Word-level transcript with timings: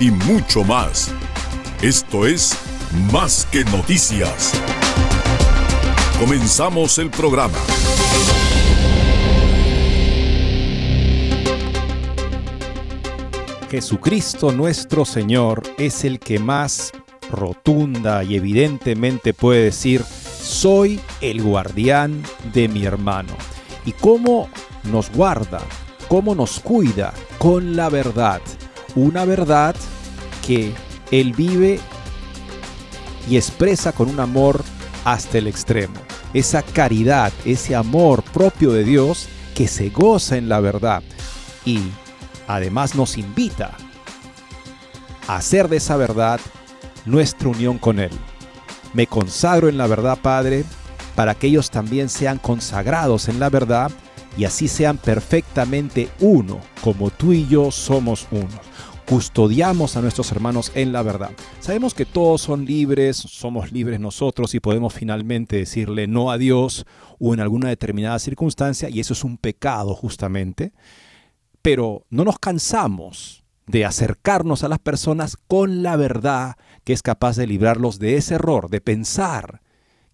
y 0.00 0.10
mucho 0.10 0.64
más. 0.64 1.12
Esto 1.82 2.26
es 2.26 2.56
Más 3.12 3.46
que 3.52 3.64
noticias. 3.64 4.52
Comenzamos 6.18 6.98
el 6.98 7.10
programa. 7.10 7.58
Jesucristo 13.70 14.50
nuestro 14.50 15.04
Señor 15.04 15.62
es 15.76 16.04
el 16.04 16.18
que 16.18 16.38
más 16.38 16.92
rotunda 17.30 18.24
y 18.24 18.36
evidentemente 18.36 19.34
puede 19.34 19.64
decir, 19.64 20.02
soy 20.02 20.98
el 21.20 21.42
guardián 21.42 22.22
de 22.54 22.68
mi 22.68 22.86
hermano. 22.86 23.34
¿Y 23.84 23.92
cómo 23.92 24.48
nos 24.84 25.12
guarda? 25.12 25.60
¿Cómo 26.08 26.34
nos 26.34 26.60
cuida? 26.60 27.12
Con 27.38 27.76
la 27.76 27.90
verdad. 27.90 28.40
Una 28.94 29.26
verdad 29.26 29.76
que 30.48 30.72
Él 31.10 31.34
vive 31.34 31.78
y 33.28 33.36
expresa 33.36 33.92
con 33.92 34.08
un 34.08 34.18
amor 34.18 34.64
hasta 35.04 35.36
el 35.36 35.46
extremo. 35.46 35.92
Esa 36.32 36.62
caridad, 36.62 37.34
ese 37.44 37.76
amor 37.76 38.22
propio 38.22 38.72
de 38.72 38.82
Dios 38.82 39.28
que 39.54 39.68
se 39.68 39.90
goza 39.90 40.38
en 40.38 40.48
la 40.48 40.60
verdad 40.60 41.02
y 41.66 41.80
además 42.46 42.94
nos 42.94 43.18
invita 43.18 43.76
a 45.26 45.36
hacer 45.36 45.68
de 45.68 45.76
esa 45.76 45.98
verdad 45.98 46.40
nuestra 47.04 47.50
unión 47.50 47.76
con 47.76 47.98
Él. 47.98 48.12
Me 48.94 49.06
consagro 49.06 49.68
en 49.68 49.76
la 49.76 49.86
verdad, 49.86 50.18
Padre, 50.22 50.64
para 51.14 51.34
que 51.34 51.48
ellos 51.48 51.70
también 51.70 52.08
sean 52.08 52.38
consagrados 52.38 53.28
en 53.28 53.38
la 53.38 53.50
verdad 53.50 53.90
y 54.38 54.46
así 54.46 54.66
sean 54.66 54.96
perfectamente 54.96 56.08
uno, 56.20 56.58
como 56.82 57.10
tú 57.10 57.34
y 57.34 57.46
yo 57.48 57.70
somos 57.70 58.26
uno. 58.30 58.48
Custodiamos 59.08 59.96
a 59.96 60.02
nuestros 60.02 60.30
hermanos 60.32 60.70
en 60.74 60.92
la 60.92 61.02
verdad. 61.02 61.30
Sabemos 61.60 61.94
que 61.94 62.04
todos 62.04 62.42
son 62.42 62.66
libres, 62.66 63.16
somos 63.16 63.72
libres 63.72 64.00
nosotros 64.00 64.54
y 64.54 64.60
podemos 64.60 64.92
finalmente 64.92 65.56
decirle 65.56 66.06
no 66.06 66.30
a 66.30 66.38
Dios 66.38 66.84
o 67.18 67.32
en 67.32 67.40
alguna 67.40 67.68
determinada 67.68 68.18
circunstancia 68.18 68.90
y 68.90 69.00
eso 69.00 69.14
es 69.14 69.24
un 69.24 69.38
pecado 69.38 69.94
justamente 69.94 70.72
pero 71.62 72.06
no 72.10 72.24
nos 72.24 72.38
cansamos 72.38 73.44
de 73.66 73.84
acercarnos 73.84 74.64
a 74.64 74.68
las 74.68 74.78
personas 74.78 75.36
con 75.36 75.82
la 75.82 75.96
verdad 75.96 76.56
que 76.84 76.92
es 76.92 77.02
capaz 77.02 77.36
de 77.36 77.46
librarlos 77.46 77.98
de 77.98 78.16
ese 78.16 78.36
error, 78.36 78.70
de 78.70 78.80
pensar 78.80 79.60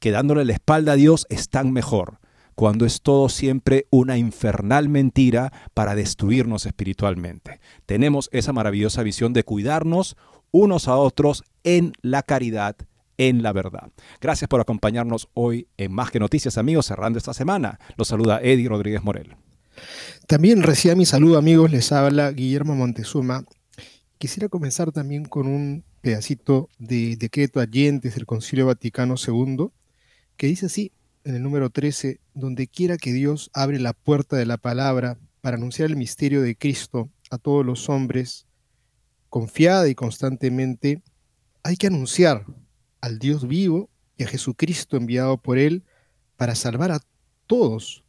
que 0.00 0.10
dándole 0.10 0.44
la 0.44 0.54
espalda 0.54 0.92
a 0.92 0.96
Dios 0.96 1.26
están 1.30 1.72
mejor, 1.72 2.18
cuando 2.54 2.86
es 2.86 3.02
todo 3.02 3.28
siempre 3.28 3.86
una 3.90 4.16
infernal 4.16 4.88
mentira 4.88 5.52
para 5.74 5.94
destruirnos 5.94 6.66
espiritualmente. 6.66 7.60
Tenemos 7.86 8.28
esa 8.32 8.52
maravillosa 8.52 9.02
visión 9.02 9.32
de 9.32 9.44
cuidarnos 9.44 10.16
unos 10.50 10.88
a 10.88 10.96
otros 10.96 11.42
en 11.64 11.92
la 12.00 12.22
caridad, 12.22 12.76
en 13.18 13.42
la 13.42 13.52
verdad. 13.52 13.90
Gracias 14.20 14.48
por 14.48 14.60
acompañarnos 14.60 15.28
hoy 15.34 15.66
en 15.76 15.92
Más 15.92 16.10
que 16.10 16.20
Noticias, 16.20 16.58
amigos, 16.58 16.86
cerrando 16.86 17.18
esta 17.18 17.34
semana. 17.34 17.78
Los 17.96 18.08
saluda 18.08 18.40
Eddie 18.40 18.68
Rodríguez 18.68 19.02
Morel. 19.02 19.36
También 20.26 20.62
reciba 20.62 20.94
mi 20.94 21.06
saludo 21.06 21.38
amigos, 21.38 21.72
les 21.72 21.90
habla 21.92 22.30
Guillermo 22.30 22.74
Montezuma. 22.74 23.44
Quisiera 24.18 24.48
comenzar 24.48 24.92
también 24.92 25.24
con 25.24 25.46
un 25.48 25.84
pedacito 26.00 26.68
de 26.78 27.16
decreto 27.16 27.60
Allentes 27.60 28.14
del 28.14 28.26
Concilio 28.26 28.66
Vaticano 28.66 29.16
II, 29.16 29.68
que 30.36 30.46
dice 30.46 30.66
así, 30.66 30.92
en 31.24 31.34
el 31.34 31.42
número 31.42 31.70
13, 31.70 32.20
donde 32.34 32.68
quiera 32.68 32.96
que 32.96 33.12
Dios 33.12 33.50
abre 33.54 33.80
la 33.80 33.94
puerta 33.94 34.36
de 34.36 34.46
la 34.46 34.58
palabra 34.58 35.18
para 35.40 35.56
anunciar 35.56 35.90
el 35.90 35.96
misterio 35.96 36.42
de 36.42 36.56
Cristo 36.56 37.10
a 37.30 37.38
todos 37.38 37.64
los 37.64 37.88
hombres, 37.88 38.46
confiada 39.30 39.88
y 39.88 39.94
constantemente, 39.94 41.02
hay 41.62 41.76
que 41.76 41.86
anunciar 41.86 42.46
al 43.00 43.18
Dios 43.18 43.48
vivo 43.48 43.88
y 44.16 44.24
a 44.24 44.28
Jesucristo 44.28 44.96
enviado 44.96 45.38
por 45.38 45.58
Él 45.58 45.82
para 46.36 46.54
salvar 46.54 46.92
a 46.92 47.00
todos, 47.46 48.04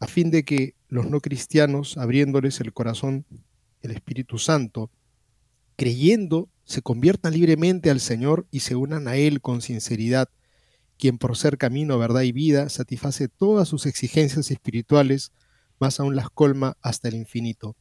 a 0.00 0.06
fin 0.06 0.30
de 0.30 0.42
que 0.44 0.74
los 0.88 1.08
no 1.08 1.20
cristianos, 1.20 1.96
abriéndoles 1.96 2.60
el 2.60 2.72
corazón, 2.72 3.24
el 3.82 3.92
Espíritu 3.92 4.38
Santo, 4.38 4.90
creyendo, 5.76 6.48
se 6.64 6.82
conviertan 6.82 7.34
libremente 7.34 7.90
al 7.90 8.00
Señor 8.00 8.46
y 8.50 8.60
se 8.60 8.74
unan 8.74 9.08
a 9.08 9.16
Él 9.16 9.40
con 9.40 9.62
sinceridad, 9.62 10.28
quien 10.98 11.18
por 11.18 11.36
ser 11.36 11.58
camino, 11.58 11.98
verdad 11.98 12.22
y 12.22 12.32
vida, 12.32 12.68
satisface 12.68 13.28
todas 13.28 13.68
sus 13.68 13.86
exigencias 13.86 14.50
espirituales, 14.50 15.32
más 15.78 16.00
aún 16.00 16.16
las 16.16 16.28
colma 16.30 16.76
hasta 16.82 17.08
el 17.08 17.14
infinito. 17.14 17.76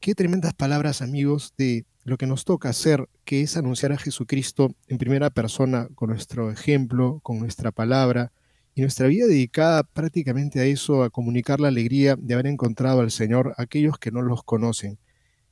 Qué 0.00 0.14
tremendas 0.14 0.54
palabras, 0.54 1.02
amigos, 1.02 1.54
de 1.56 1.84
lo 2.04 2.16
que 2.16 2.26
nos 2.26 2.44
toca 2.44 2.70
hacer, 2.70 3.08
que 3.24 3.42
es 3.42 3.56
anunciar 3.56 3.92
a 3.92 3.98
Jesucristo 3.98 4.74
en 4.88 4.98
primera 4.98 5.30
persona, 5.30 5.88
con 5.94 6.10
nuestro 6.10 6.50
ejemplo, 6.50 7.20
con 7.22 7.38
nuestra 7.38 7.70
palabra, 7.70 8.32
y 8.74 8.80
nuestra 8.80 9.06
vida 9.06 9.26
dedicada 9.26 9.82
prácticamente 9.82 10.60
a 10.60 10.64
eso, 10.64 11.02
a 11.02 11.10
comunicar 11.10 11.60
la 11.60 11.68
alegría 11.68 12.16
de 12.18 12.34
haber 12.34 12.46
encontrado 12.46 13.00
al 13.00 13.10
Señor 13.10 13.54
a 13.58 13.62
aquellos 13.62 13.98
que 13.98 14.10
no 14.10 14.22
los 14.22 14.42
conocen. 14.42 14.98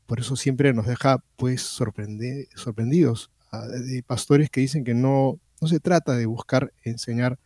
Por 0.06 0.20
eso 0.20 0.36
siempre 0.36 0.72
nos 0.72 0.86
deja 0.86 1.22
pues 1.36 1.60
sorprendidos 1.62 3.30
de 3.52 4.02
pastores 4.06 4.48
que 4.48 4.60
dicen 4.60 4.84
que 4.84 4.94
no, 4.94 5.38
no 5.60 5.68
se 5.68 5.80
trata 5.80 6.16
de 6.16 6.26
buscar 6.26 6.72
enseñar 6.82 7.38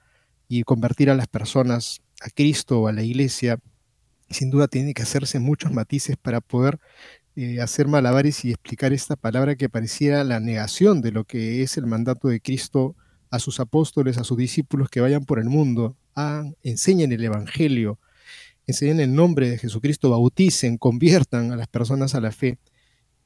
y 0.48 0.62
convertir 0.62 1.10
a 1.10 1.14
las 1.14 1.26
personas 1.26 2.00
a 2.22 2.30
Cristo 2.30 2.80
o 2.82 2.88
a 2.88 2.92
la 2.92 3.02
iglesia. 3.02 3.58
Sin 4.30 4.50
duda 4.50 4.68
tiene 4.68 4.94
que 4.94 5.02
hacerse 5.02 5.40
muchos 5.40 5.72
matices 5.72 6.16
para 6.16 6.40
poder 6.40 6.78
eh, 7.36 7.60
hacer 7.60 7.88
malabares 7.88 8.44
y 8.44 8.50
explicar 8.50 8.92
esta 8.92 9.16
palabra 9.16 9.56
que 9.56 9.68
pareciera 9.68 10.22
la 10.24 10.40
negación 10.40 11.02
de 11.02 11.12
lo 11.12 11.24
que 11.24 11.62
es 11.62 11.76
el 11.76 11.86
mandato 11.86 12.28
de 12.28 12.40
Cristo 12.40 12.94
a 13.30 13.40
sus 13.40 13.58
apóstoles, 13.58 14.18
a 14.18 14.24
sus 14.24 14.38
discípulos 14.38 14.88
que 14.88 15.00
vayan 15.00 15.24
por 15.24 15.40
el 15.40 15.46
mundo, 15.46 15.96
enseñen 16.62 17.10
el 17.10 17.24
Evangelio, 17.24 17.98
enseñen 18.68 19.00
el 19.00 19.12
nombre 19.12 19.50
de 19.50 19.58
Jesucristo, 19.58 20.10
bauticen, 20.10 20.78
conviertan 20.78 21.50
a 21.50 21.56
las 21.56 21.66
personas 21.66 22.14
a 22.14 22.20
la 22.20 22.30
fe. 22.30 22.58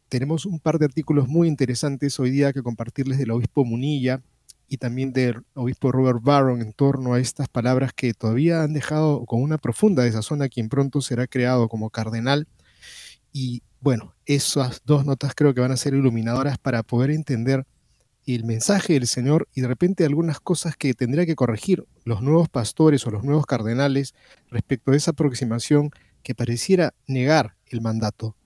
Tenemos 0.08 0.46
un 0.46 0.60
par 0.60 0.78
de 0.78 0.86
artículos 0.86 1.28
muy 1.28 1.46
interesantes 1.46 2.18
hoy 2.18 2.30
día 2.30 2.54
que 2.54 2.62
compartirles 2.62 3.18
del 3.18 3.32
obispo 3.32 3.66
Munilla 3.66 4.22
y 4.68 4.76
también 4.76 5.12
del 5.12 5.42
obispo 5.54 5.90
Robert 5.90 6.20
Barron 6.22 6.60
en 6.60 6.72
torno 6.72 7.14
a 7.14 7.20
estas 7.20 7.48
palabras 7.48 7.92
que 7.94 8.12
todavía 8.12 8.62
han 8.62 8.74
dejado 8.74 9.24
con 9.24 9.42
una 9.42 9.58
profunda 9.58 10.02
desazón 10.02 10.42
a 10.42 10.48
quien 10.48 10.68
pronto 10.68 11.00
será 11.00 11.26
creado 11.26 11.68
como 11.68 11.90
cardenal. 11.90 12.46
Y 13.32 13.62
bueno, 13.80 14.14
esas 14.26 14.82
dos 14.84 15.06
notas 15.06 15.34
creo 15.34 15.54
que 15.54 15.62
van 15.62 15.72
a 15.72 15.76
ser 15.76 15.94
iluminadoras 15.94 16.58
para 16.58 16.82
poder 16.82 17.10
entender 17.10 17.64
el 18.26 18.44
mensaje 18.44 18.92
del 18.92 19.06
Señor 19.06 19.48
y 19.54 19.62
de 19.62 19.68
repente 19.68 20.04
algunas 20.04 20.38
cosas 20.38 20.76
que 20.76 20.92
tendría 20.92 21.24
que 21.24 21.34
corregir 21.36 21.86
los 22.04 22.20
nuevos 22.20 22.50
pastores 22.50 23.06
o 23.06 23.10
los 23.10 23.24
nuevos 23.24 23.46
cardenales 23.46 24.14
respecto 24.50 24.92
a 24.92 24.96
esa 24.96 25.12
aproximación 25.12 25.90
que 26.22 26.34
pareciera 26.34 26.92
negar 27.06 27.56
el 27.66 27.80
mandato. 27.80 28.36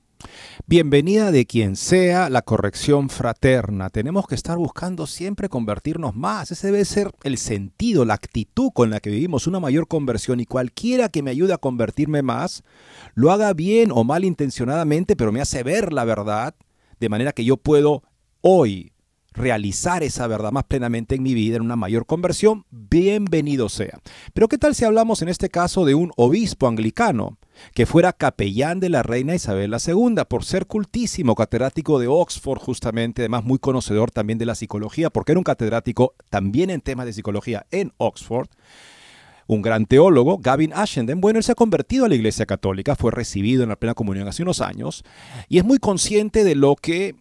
Bienvenida 0.66 1.32
de 1.32 1.46
quien 1.46 1.76
sea 1.76 2.30
la 2.30 2.42
corrección 2.42 3.08
fraterna. 3.08 3.90
Tenemos 3.90 4.26
que 4.26 4.34
estar 4.34 4.58
buscando 4.58 5.06
siempre 5.06 5.48
convertirnos 5.48 6.14
más. 6.14 6.50
Ese 6.50 6.68
debe 6.68 6.84
ser 6.84 7.10
el 7.24 7.38
sentido, 7.38 8.04
la 8.04 8.14
actitud 8.14 8.70
con 8.72 8.90
la 8.90 9.00
que 9.00 9.10
vivimos 9.10 9.46
una 9.46 9.60
mayor 9.60 9.88
conversión 9.88 10.40
y 10.40 10.46
cualquiera 10.46 11.08
que 11.08 11.22
me 11.22 11.30
ayude 11.30 11.52
a 11.52 11.58
convertirme 11.58 12.22
más, 12.22 12.62
lo 13.14 13.32
haga 13.32 13.52
bien 13.52 13.90
o 13.92 14.04
mal 14.04 14.24
intencionadamente, 14.24 15.16
pero 15.16 15.32
me 15.32 15.40
hace 15.40 15.62
ver 15.62 15.92
la 15.92 16.04
verdad, 16.04 16.54
de 17.00 17.08
manera 17.08 17.32
que 17.32 17.44
yo 17.44 17.56
puedo 17.56 18.02
hoy 18.40 18.92
realizar 19.34 20.02
esa 20.02 20.26
verdad 20.26 20.52
más 20.52 20.64
plenamente 20.64 21.14
en 21.14 21.22
mi 21.22 21.34
vida, 21.34 21.56
en 21.56 21.62
una 21.62 21.76
mayor 21.76 22.06
conversión, 22.06 22.66
bienvenido 22.70 23.68
sea. 23.68 23.98
Pero 24.34 24.48
¿qué 24.48 24.58
tal 24.58 24.74
si 24.74 24.84
hablamos 24.84 25.22
en 25.22 25.28
este 25.28 25.48
caso 25.48 25.84
de 25.84 25.94
un 25.94 26.12
obispo 26.16 26.68
anglicano 26.68 27.38
que 27.74 27.86
fuera 27.86 28.12
capellán 28.12 28.80
de 28.80 28.88
la 28.88 29.02
reina 29.02 29.34
Isabel 29.34 29.74
II 29.74 30.14
por 30.28 30.44
ser 30.44 30.66
cultísimo, 30.66 31.34
catedrático 31.34 31.98
de 31.98 32.08
Oxford 32.08 32.58
justamente, 32.58 33.22
además 33.22 33.44
muy 33.44 33.58
conocedor 33.58 34.10
también 34.10 34.38
de 34.38 34.46
la 34.46 34.54
psicología, 34.54 35.10
porque 35.10 35.32
era 35.32 35.38
un 35.38 35.44
catedrático 35.44 36.14
también 36.30 36.70
en 36.70 36.80
temas 36.80 37.06
de 37.06 37.12
psicología 37.12 37.66
en 37.70 37.92
Oxford? 37.98 38.48
un 39.46 39.62
gran 39.62 39.86
teólogo, 39.86 40.38
Gavin 40.38 40.72
Ashenden, 40.72 41.20
bueno, 41.20 41.38
él 41.38 41.44
se 41.44 41.52
ha 41.52 41.56
convertido 41.56 42.04
a 42.04 42.08
la 42.08 42.14
Iglesia 42.14 42.46
Católica, 42.46 42.96
fue 42.96 43.10
recibido 43.10 43.62
en 43.62 43.68
la 43.68 43.76
plena 43.76 43.94
comunión 43.94 44.28
hace 44.28 44.42
unos 44.42 44.60
años 44.60 45.04
y 45.48 45.58
es 45.58 45.64
muy 45.64 45.78
consciente 45.78 46.44
de 46.44 46.54
lo 46.54 46.76
que, 46.76 47.16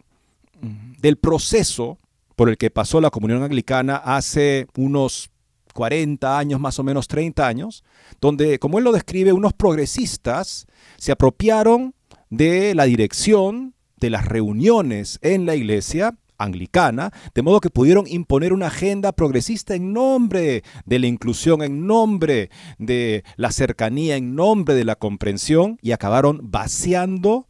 mm, 0.60 1.00
del 1.00 1.16
proceso 1.16 1.98
por 2.36 2.48
el 2.48 2.56
que 2.56 2.70
pasó 2.70 3.00
la 3.00 3.10
comunión 3.10 3.42
anglicana 3.42 3.96
hace 3.96 4.66
unos 4.76 5.31
40 5.72 6.38
años, 6.38 6.60
más 6.60 6.78
o 6.78 6.84
menos 6.84 7.08
30 7.08 7.46
años, 7.46 7.84
donde, 8.20 8.58
como 8.58 8.78
él 8.78 8.84
lo 8.84 8.92
describe, 8.92 9.32
unos 9.32 9.52
progresistas 9.52 10.66
se 10.96 11.12
apropiaron 11.12 11.94
de 12.30 12.74
la 12.74 12.84
dirección 12.84 13.74
de 13.98 14.10
las 14.10 14.26
reuniones 14.26 15.18
en 15.22 15.46
la 15.46 15.54
iglesia 15.54 16.16
anglicana, 16.38 17.12
de 17.34 17.42
modo 17.42 17.60
que 17.60 17.70
pudieron 17.70 18.06
imponer 18.06 18.52
una 18.52 18.66
agenda 18.66 19.12
progresista 19.12 19.74
en 19.74 19.92
nombre 19.92 20.62
de 20.84 20.98
la 20.98 21.06
inclusión, 21.06 21.62
en 21.62 21.86
nombre 21.86 22.50
de 22.78 23.24
la 23.36 23.52
cercanía, 23.52 24.16
en 24.16 24.34
nombre 24.34 24.74
de 24.74 24.84
la 24.84 24.96
comprensión, 24.96 25.78
y 25.82 25.92
acabaron 25.92 26.50
vaciando 26.50 27.46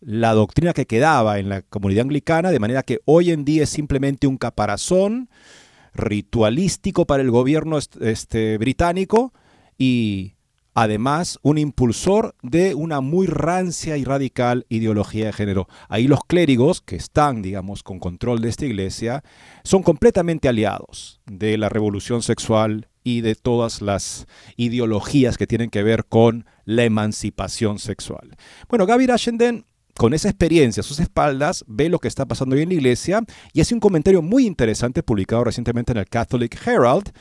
la 0.00 0.32
doctrina 0.32 0.72
que 0.72 0.86
quedaba 0.86 1.38
en 1.38 1.48
la 1.48 1.62
comunidad 1.62 2.02
anglicana, 2.02 2.50
de 2.50 2.60
manera 2.60 2.82
que 2.82 3.00
hoy 3.04 3.30
en 3.30 3.44
día 3.44 3.64
es 3.64 3.70
simplemente 3.70 4.26
un 4.26 4.38
caparazón 4.38 5.28
ritualístico 5.96 7.06
para 7.06 7.22
el 7.22 7.30
gobierno 7.30 7.78
este, 8.00 8.58
británico 8.58 9.32
y 9.78 10.34
además 10.74 11.38
un 11.42 11.56
impulsor 11.56 12.34
de 12.42 12.74
una 12.74 13.00
muy 13.00 13.26
rancia 13.26 13.96
y 13.96 14.04
radical 14.04 14.66
ideología 14.68 15.26
de 15.26 15.32
género. 15.32 15.68
Ahí 15.88 16.06
los 16.06 16.20
clérigos, 16.26 16.82
que 16.82 16.96
están, 16.96 17.40
digamos, 17.40 17.82
con 17.82 17.98
control 17.98 18.40
de 18.40 18.50
esta 18.50 18.66
iglesia, 18.66 19.24
son 19.64 19.82
completamente 19.82 20.48
aliados 20.48 21.20
de 21.24 21.56
la 21.56 21.70
revolución 21.70 22.22
sexual 22.22 22.88
y 23.02 23.22
de 23.22 23.36
todas 23.36 23.80
las 23.80 24.26
ideologías 24.56 25.38
que 25.38 25.46
tienen 25.46 25.70
que 25.70 25.82
ver 25.82 26.04
con 26.04 26.44
la 26.64 26.84
emancipación 26.84 27.78
sexual. 27.78 28.36
Bueno, 28.68 28.84
Gaby 28.84 29.10
Ashenden 29.10 29.64
con 29.96 30.14
esa 30.14 30.28
experiencia 30.28 30.80
a 30.80 30.84
sus 30.84 31.00
espaldas, 31.00 31.64
ve 31.66 31.88
lo 31.88 31.98
que 31.98 32.08
está 32.08 32.26
pasando 32.26 32.54
hoy 32.54 32.62
en 32.62 32.68
la 32.68 32.74
iglesia 32.74 33.22
y 33.52 33.60
hace 33.60 33.74
un 33.74 33.80
comentario 33.80 34.22
muy 34.22 34.46
interesante 34.46 35.02
publicado 35.02 35.44
recientemente 35.44 35.92
en 35.92 35.98
el 35.98 36.06
Catholic 36.06 36.66
Herald, 36.66 37.12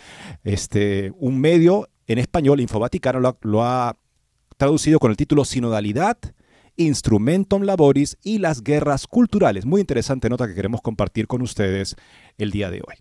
este, 0.44 1.12
un 1.18 1.39
medio 1.39 1.89
en 2.07 2.19
español, 2.19 2.60
Infovaticano, 2.60 3.19
lo, 3.19 3.38
lo 3.42 3.63
ha 3.63 3.98
traducido 4.57 5.00
con 5.00 5.12
el 5.12 5.18
título 5.18 5.45
Sinodalidad, 5.45 6.18
Instrumentum 6.75 7.63
Laboris 7.63 8.18
y 8.22 8.39
las 8.39 8.62
guerras 8.62 9.07
culturales. 9.07 9.66
Muy 9.66 9.81
interesante 9.81 10.30
nota 10.30 10.48
que 10.48 10.56
queremos 10.56 10.81
compartir 10.81 11.28
con 11.28 11.42
ustedes 11.42 11.95
el 12.38 12.51
día 12.51 12.69
de 12.69 12.81
hoy. 12.86 12.95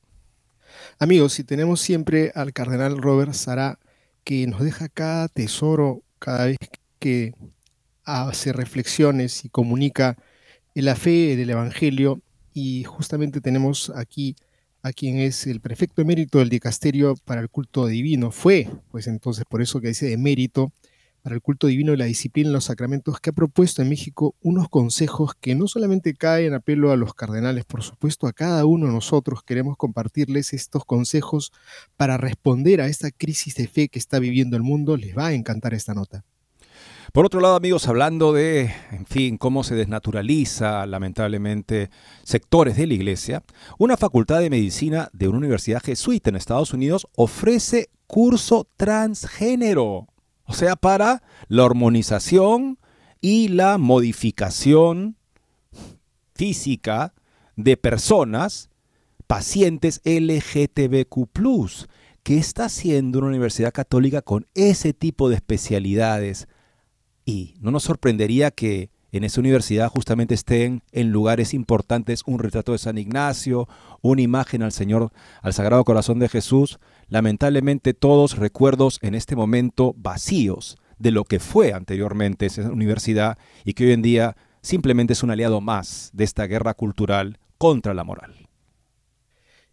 Amigos, 0.98 1.32
si 1.32 1.44
tenemos 1.44 1.80
siempre 1.80 2.30
al 2.34 2.52
cardenal 2.52 2.98
Robert 2.98 3.32
Sara 3.32 3.78
que 4.22 4.46
nos 4.46 4.62
deja 4.62 4.88
cada 4.88 5.28
tesoro 5.28 6.02
cada 6.18 6.46
vez 6.46 6.56
que 6.98 7.34
hace 8.04 8.52
reflexiones 8.52 9.44
y 9.44 9.48
comunica 9.48 10.16
la 10.74 10.96
fe 10.96 11.36
del 11.36 11.50
Evangelio 11.50 12.20
y 12.52 12.84
justamente 12.84 13.40
tenemos 13.40 13.92
aquí 13.94 14.36
a 14.82 14.92
quien 14.92 15.18
es 15.18 15.46
el 15.46 15.60
prefecto 15.60 16.02
emérito 16.02 16.38
del 16.38 16.50
dicasterio 16.50 17.14
para 17.24 17.40
el 17.40 17.48
culto 17.48 17.86
divino. 17.86 18.30
Fue, 18.30 18.68
pues 18.90 19.06
entonces, 19.06 19.44
por 19.48 19.62
eso 19.62 19.80
que 19.80 19.88
dice 19.88 20.12
emérito 20.12 20.72
para 21.22 21.34
el 21.34 21.40
culto 21.40 21.68
divino 21.68 21.94
y 21.94 21.96
la 21.96 22.04
disciplina 22.04 22.50
en 22.50 22.52
los 22.52 22.64
sacramentos, 22.64 23.18
que 23.18 23.30
ha 23.30 23.32
propuesto 23.32 23.80
en 23.80 23.88
México 23.88 24.34
unos 24.42 24.68
consejos 24.68 25.32
que 25.40 25.54
no 25.54 25.68
solamente 25.68 26.12
caen 26.12 26.52
a 26.52 26.60
pelo 26.60 26.92
a 26.92 26.96
los 26.96 27.14
cardenales, 27.14 27.64
por 27.64 27.82
supuesto 27.82 28.26
a 28.26 28.34
cada 28.34 28.66
uno 28.66 28.88
de 28.88 28.92
nosotros 28.92 29.42
queremos 29.42 29.78
compartirles 29.78 30.52
estos 30.52 30.84
consejos 30.84 31.50
para 31.96 32.18
responder 32.18 32.82
a 32.82 32.88
esta 32.88 33.10
crisis 33.10 33.54
de 33.54 33.68
fe 33.68 33.88
que 33.88 33.98
está 33.98 34.18
viviendo 34.18 34.58
el 34.58 34.62
mundo. 34.62 34.98
Les 34.98 35.16
va 35.16 35.28
a 35.28 35.32
encantar 35.32 35.72
esta 35.72 35.94
nota. 35.94 36.26
Por 37.14 37.26
otro 37.26 37.38
lado, 37.40 37.54
amigos, 37.54 37.86
hablando 37.86 38.32
de, 38.32 38.72
en 38.90 39.06
fin, 39.06 39.38
cómo 39.38 39.62
se 39.62 39.76
desnaturaliza 39.76 40.84
lamentablemente 40.84 41.88
sectores 42.24 42.76
de 42.76 42.88
la 42.88 42.94
iglesia, 42.94 43.44
una 43.78 43.96
facultad 43.96 44.40
de 44.40 44.50
medicina 44.50 45.10
de 45.12 45.28
una 45.28 45.38
universidad 45.38 45.80
jesuita 45.80 46.30
en 46.30 46.34
Estados 46.34 46.72
Unidos 46.72 47.06
ofrece 47.14 47.88
curso 48.08 48.66
transgénero, 48.76 50.08
o 50.44 50.52
sea, 50.54 50.74
para 50.74 51.22
la 51.46 51.62
hormonización 51.62 52.80
y 53.20 53.46
la 53.46 53.78
modificación 53.78 55.16
física 56.34 57.14
de 57.54 57.76
personas, 57.76 58.70
pacientes 59.28 60.00
LGTBQ 60.04 61.28
¿Qué 62.24 62.38
está 62.38 62.64
haciendo 62.64 63.20
una 63.20 63.28
universidad 63.28 63.72
católica 63.72 64.20
con 64.20 64.48
ese 64.54 64.94
tipo 64.94 65.28
de 65.28 65.36
especialidades? 65.36 66.48
Y 67.24 67.54
no 67.60 67.70
nos 67.70 67.84
sorprendería 67.84 68.50
que 68.50 68.90
en 69.12 69.22
esa 69.22 69.40
universidad 69.40 69.88
justamente 69.88 70.34
estén 70.34 70.82
en 70.90 71.10
lugares 71.10 71.54
importantes 71.54 72.22
un 72.26 72.40
retrato 72.40 72.72
de 72.72 72.78
San 72.78 72.98
Ignacio, 72.98 73.68
una 74.02 74.22
imagen 74.22 74.62
al 74.62 74.72
Señor, 74.72 75.12
al 75.40 75.52
Sagrado 75.52 75.84
Corazón 75.84 76.18
de 76.18 76.28
Jesús. 76.28 76.80
Lamentablemente 77.08 77.94
todos 77.94 78.36
recuerdos 78.36 78.98
en 79.02 79.14
este 79.14 79.36
momento 79.36 79.94
vacíos 79.96 80.78
de 80.98 81.12
lo 81.12 81.24
que 81.24 81.38
fue 81.38 81.72
anteriormente 81.72 82.46
esa 82.46 82.70
universidad 82.70 83.38
y 83.64 83.74
que 83.74 83.86
hoy 83.86 83.92
en 83.92 84.02
día 84.02 84.36
simplemente 84.62 85.12
es 85.12 85.22
un 85.22 85.30
aliado 85.30 85.60
más 85.60 86.10
de 86.12 86.24
esta 86.24 86.46
guerra 86.46 86.74
cultural 86.74 87.38
contra 87.56 87.94
la 87.94 88.02
moral. 88.02 88.43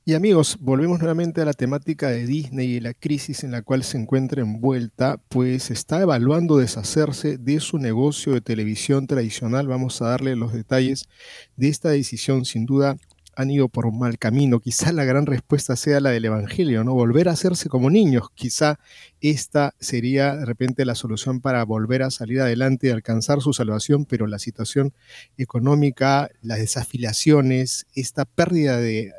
Y 0.04 0.16
amigos, 0.16 0.58
volvemos 0.60 0.98
nuevamente 0.98 1.42
a 1.42 1.46
la 1.46 1.54
temática 1.54 2.10
de 2.10 2.26
Disney 2.26 2.72
y 2.72 2.80
la 2.80 2.96
crisis 2.96 3.44
en 3.44 3.52
la 3.52 3.62
cual 3.62 3.84
se 3.84 4.00
encuentra 4.00 4.42
envuelta, 4.42 5.22
pues 5.30 5.70
está 5.70 6.02
evaluando 6.02 6.58
deshacerse 6.58 7.38
de 7.38 7.60
su 7.60 7.78
negocio 7.78 8.34
de 8.34 8.42
televisión 8.42 9.06
tradicional. 9.06 9.68
Vamos 9.68 10.02
a 10.02 10.08
darle 10.08 10.36
los 10.36 10.54
detalles 10.54 11.08
de 11.56 11.70
esta 11.70 11.90
decisión, 11.90 12.46
sin 12.46 12.66
duda 12.66 12.98
han 13.42 13.52
ido 13.52 13.68
por 13.68 13.86
un 13.86 14.00
mal 14.00 14.18
camino. 14.18 14.60
Quizá 14.60 14.92
la 14.92 15.04
gran 15.04 15.26
respuesta 15.26 15.76
sea 15.76 16.00
la 16.00 16.12
del 16.12 16.26
Evangelio, 16.26 16.84
¿no? 16.84 16.94
Volver 16.94 17.30
a 17.30 17.34
hacerse 17.34 17.70
como 17.70 17.90
niños. 17.90 18.30
Quizá 18.34 18.80
esta 19.20 19.74
sería 19.80 20.36
de 20.36 20.46
repente 20.46 20.86
la 20.86 20.96
solución 20.96 21.42
para 21.42 21.64
volver 21.66 22.04
a 22.04 22.12
salir 22.12 22.42
adelante 22.42 22.88
y 22.88 22.90
alcanzar 22.92 23.42
su 23.42 23.54
salvación, 23.54 24.06
pero 24.06 24.28
la 24.28 24.40
situación 24.40 24.94
económica, 25.38 26.30
las 26.42 26.60
desafiliaciones, 26.60 27.88
esta 27.96 28.26
pérdida 28.26 28.78
de 28.78 29.12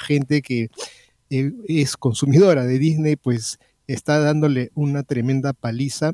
gente 0.00 0.42
que 0.42 0.70
eh, 1.30 1.52
es 1.68 1.96
consumidora 1.96 2.64
de 2.64 2.78
Disney, 2.78 3.16
pues 3.16 3.58
está 3.86 4.18
dándole 4.18 4.70
una 4.74 5.02
tremenda 5.02 5.52
paliza. 5.52 6.12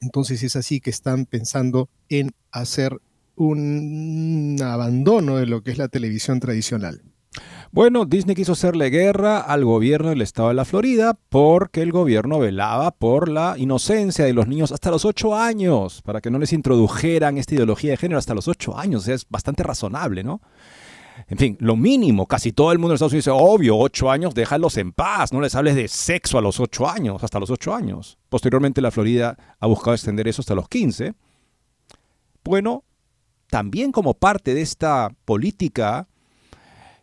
Entonces 0.00 0.42
es 0.42 0.56
así 0.56 0.80
que 0.80 0.90
están 0.90 1.26
pensando 1.26 1.88
en 2.08 2.32
hacer 2.50 2.98
un 3.36 4.56
abandono 4.62 5.36
de 5.36 5.46
lo 5.46 5.62
que 5.62 5.70
es 5.70 5.78
la 5.78 5.88
televisión 5.88 6.40
tradicional. 6.40 7.02
Bueno, 7.70 8.04
Disney 8.04 8.36
quiso 8.36 8.52
hacerle 8.52 8.90
guerra 8.90 9.40
al 9.40 9.64
gobierno 9.64 10.10
del 10.10 10.20
estado 10.20 10.48
de 10.48 10.54
la 10.54 10.66
Florida 10.66 11.18
porque 11.30 11.80
el 11.80 11.90
gobierno 11.90 12.38
velaba 12.38 12.90
por 12.90 13.30
la 13.30 13.54
inocencia 13.56 14.26
de 14.26 14.34
los 14.34 14.46
niños 14.46 14.72
hasta 14.72 14.90
los 14.90 15.06
8 15.06 15.34
años, 15.36 16.02
para 16.02 16.20
que 16.20 16.30
no 16.30 16.38
les 16.38 16.52
introdujeran 16.52 17.38
esta 17.38 17.54
ideología 17.54 17.92
de 17.92 17.96
género 17.96 18.18
hasta 18.18 18.34
los 18.34 18.46
8 18.46 18.78
años. 18.78 19.08
es 19.08 19.26
bastante 19.26 19.62
razonable, 19.62 20.22
¿no? 20.22 20.42
En 21.28 21.38
fin, 21.38 21.56
lo 21.60 21.76
mínimo, 21.76 22.26
casi 22.26 22.52
todo 22.52 22.72
el 22.72 22.78
mundo 22.78 22.92
en 22.92 22.96
Estados 22.96 23.12
Unidos 23.12 23.24
dice, 23.24 23.30
obvio, 23.34 23.78
8 23.78 24.10
años, 24.10 24.34
déjalos 24.34 24.76
en 24.76 24.92
paz, 24.92 25.32
no 25.32 25.40
les 25.40 25.54
hables 25.54 25.74
de 25.74 25.88
sexo 25.88 26.36
a 26.36 26.42
los 26.42 26.60
8 26.60 26.88
años, 26.88 27.24
hasta 27.24 27.40
los 27.40 27.48
8 27.48 27.74
años. 27.74 28.18
Posteriormente 28.28 28.82
la 28.82 28.90
Florida 28.90 29.38
ha 29.58 29.66
buscado 29.66 29.94
extender 29.94 30.28
eso 30.28 30.42
hasta 30.42 30.54
los 30.54 30.68
15. 30.68 31.14
Bueno, 32.44 32.84
también 33.52 33.92
como 33.92 34.14
parte 34.14 34.54
de 34.54 34.62
esta 34.62 35.14
política 35.26 36.08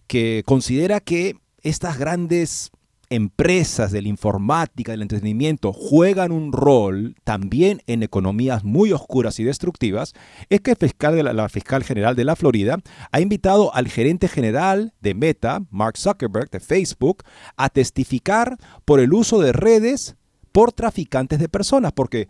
que 0.07 0.41
considera 0.47 0.99
que 0.99 1.35
estas 1.61 1.99
grandes 1.99 2.71
empresas 3.11 3.91
de 3.91 4.01
la 4.01 4.07
informática, 4.07 4.91
del 4.91 5.03
entretenimiento, 5.03 5.73
juegan 5.73 6.31
un 6.31 6.51
rol 6.51 7.15
también 7.23 7.83
en 7.85 8.01
economías 8.01 8.63
muy 8.63 8.91
oscuras 8.93 9.39
y 9.39 9.43
destructivas, 9.43 10.15
es 10.49 10.61
que 10.61 10.71
el 10.71 10.77
fiscal 10.77 11.15
de 11.15 11.21
la, 11.21 11.33
la, 11.33 11.49
fiscal 11.49 11.83
general 11.83 12.15
de 12.15 12.25
la 12.25 12.35
Florida 12.35 12.79
ha 13.11 13.21
invitado 13.21 13.71
al 13.75 13.87
gerente 13.87 14.27
general 14.27 14.91
de 15.01 15.13
Meta, 15.13 15.61
Mark 15.69 15.97
Zuckerberg, 15.97 16.49
de 16.49 16.59
Facebook, 16.59 17.21
a 17.57 17.69
testificar 17.69 18.57
por 18.85 18.99
el 18.99 19.13
uso 19.13 19.39
de 19.39 19.51
redes 19.51 20.15
por 20.51 20.71
traficantes 20.71 21.37
de 21.37 21.47
personas, 21.47 21.91
porque 21.91 22.27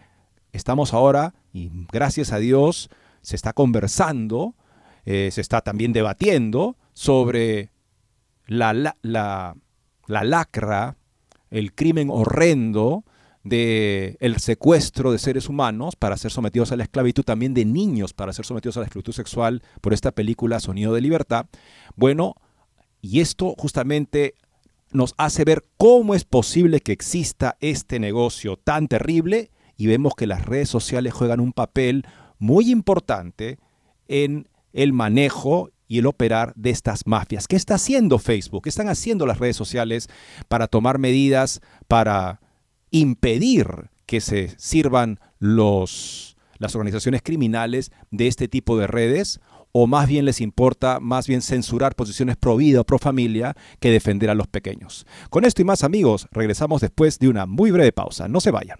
estamos 0.51 0.93
ahora, 0.93 1.35
y 1.53 1.71
gracias 1.89 2.33
a 2.33 2.39
Dios, 2.39 2.89
se 3.21 3.35
está 3.35 3.53
conversando, 3.53 4.55
eh, 5.05 5.29
se 5.31 5.41
está 5.41 5.61
también 5.61 5.93
debatiendo 5.93 6.77
sobre 6.93 7.71
la, 8.47 8.73
la, 8.73 8.97
la, 9.01 9.55
la 10.07 10.23
lacra, 10.23 10.97
el 11.49 11.73
crimen 11.73 12.09
horrendo 12.11 13.03
de 13.43 14.17
el 14.19 14.39
secuestro 14.39 15.11
de 15.11 15.17
seres 15.17 15.49
humanos 15.49 15.95
para 15.95 16.17
ser 16.17 16.31
sometidos 16.31 16.71
a 16.71 16.75
la 16.75 16.83
esclavitud, 16.83 17.23
también 17.23 17.53
de 17.53 17.65
niños 17.65 18.13
para 18.13 18.33
ser 18.33 18.45
sometidos 18.45 18.77
a 18.77 18.81
la 18.81 18.85
esclavitud 18.85 19.13
sexual 19.13 19.63
por 19.81 19.93
esta 19.93 20.11
película 20.11 20.59
Sonido 20.59 20.93
de 20.93 21.01
Libertad. 21.01 21.45
Bueno, 21.95 22.35
y 23.01 23.21
esto 23.21 23.55
justamente 23.57 24.35
nos 24.91 25.13
hace 25.17 25.45
ver 25.45 25.65
cómo 25.77 26.15
es 26.15 26.25
posible 26.25 26.81
que 26.81 26.91
exista 26.91 27.57
este 27.59 27.99
negocio 27.99 28.57
tan 28.57 28.87
terrible 28.87 29.51
y 29.77 29.87
vemos 29.87 30.15
que 30.15 30.27
las 30.27 30.45
redes 30.45 30.69
sociales 30.69 31.13
juegan 31.13 31.39
un 31.39 31.53
papel 31.53 32.05
muy 32.39 32.71
importante 32.71 33.59
en 34.07 34.49
el 34.73 34.93
manejo 34.93 35.69
y 35.87 35.99
el 35.99 36.05
operar 36.05 36.53
de 36.55 36.69
estas 36.69 37.05
mafias. 37.05 37.47
¿Qué 37.47 37.55
está 37.55 37.75
haciendo 37.75 38.19
Facebook? 38.19 38.63
¿Qué 38.63 38.69
están 38.69 38.89
haciendo 38.89 39.25
las 39.25 39.39
redes 39.39 39.57
sociales 39.57 40.07
para 40.47 40.67
tomar 40.67 40.99
medidas 40.99 41.61
para 41.87 42.39
impedir 42.91 43.89
que 44.05 44.21
se 44.21 44.53
sirvan 44.57 45.19
los, 45.39 46.37
las 46.57 46.75
organizaciones 46.75 47.21
criminales 47.23 47.91
de 48.11 48.27
este 48.27 48.47
tipo 48.47 48.77
de 48.77 48.87
redes? 48.87 49.39
¿O 49.71 49.87
más 49.87 50.07
bien 50.07 50.25
les 50.25 50.41
importa 50.41 50.99
más 50.99 51.27
bien 51.27 51.41
censurar 51.41 51.95
posiciones 51.95 52.37
pro 52.37 52.57
vida 52.57 52.81
o 52.81 52.85
pro 52.85 52.97
familia 52.97 53.55
que 53.79 53.91
defender 53.91 54.29
a 54.29 54.35
los 54.35 54.47
pequeños? 54.47 55.05
Con 55.29 55.43
esto 55.43 55.61
y 55.61 55.65
más 55.65 55.83
amigos, 55.83 56.27
regresamos 56.31 56.81
después 56.81 57.19
de 57.19 57.29
una 57.29 57.45
muy 57.45 57.71
breve 57.71 57.91
pausa. 57.91 58.27
No 58.27 58.39
se 58.41 58.51
vayan. 58.51 58.79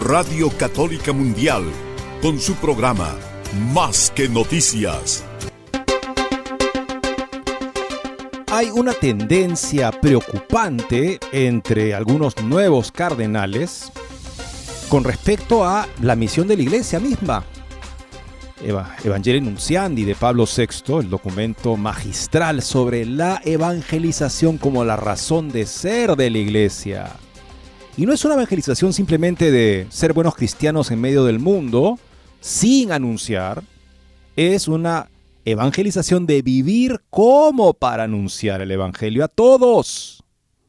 Radio 0.00 0.48
Católica 0.48 1.12
Mundial, 1.12 1.64
con 2.22 2.40
su 2.40 2.54
programa 2.54 3.14
Más 3.74 4.10
que 4.10 4.26
Noticias. 4.26 5.22
Hay 8.50 8.70
una 8.70 8.94
tendencia 8.94 9.90
preocupante 9.90 11.20
entre 11.30 11.92
algunos 11.92 12.42
nuevos 12.42 12.90
cardenales 12.90 13.92
con 14.88 15.04
respecto 15.04 15.62
a 15.62 15.86
la 16.00 16.16
misión 16.16 16.48
de 16.48 16.56
la 16.56 16.62
iglesia 16.62 16.98
misma. 16.98 17.44
Evangelii 19.04 19.42
Nunciandi 19.42 20.04
de 20.04 20.14
Pablo 20.14 20.46
VI, 20.46 21.00
el 21.00 21.10
documento 21.10 21.76
magistral 21.76 22.62
sobre 22.62 23.04
la 23.04 23.42
evangelización 23.44 24.56
como 24.56 24.86
la 24.86 24.96
razón 24.96 25.50
de 25.50 25.66
ser 25.66 26.16
de 26.16 26.30
la 26.30 26.38
iglesia. 26.38 27.12
Y 27.96 28.06
no 28.06 28.12
es 28.14 28.24
una 28.24 28.34
evangelización 28.34 28.92
simplemente 28.94 29.50
de 29.50 29.86
ser 29.90 30.14
buenos 30.14 30.34
cristianos 30.34 30.90
en 30.90 31.00
medio 31.00 31.24
del 31.24 31.38
mundo, 31.38 31.98
sin 32.40 32.90
anunciar, 32.90 33.62
es 34.34 34.66
una 34.66 35.10
evangelización 35.44 36.26
de 36.26 36.40
vivir 36.40 37.02
como 37.10 37.74
para 37.74 38.04
anunciar 38.04 38.62
el 38.62 38.70
Evangelio 38.70 39.24
a 39.24 39.28
todos, 39.28 40.24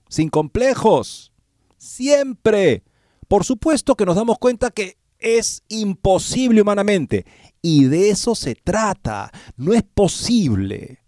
sin 0.09 0.29
complejos, 0.29 1.31
siempre. 1.77 2.83
Por 3.29 3.45
supuesto 3.45 3.95
que 3.95 4.05
nos 4.05 4.17
damos 4.17 4.37
cuenta 4.37 4.71
que 4.71 4.97
es 5.17 5.63
imposible 5.69 6.61
humanamente 6.61 7.25
y 7.61 7.85
de 7.85 8.09
eso 8.09 8.35
se 8.35 8.55
trata. 8.55 9.31
No 9.55 9.73
es 9.73 9.83
posible 9.83 10.99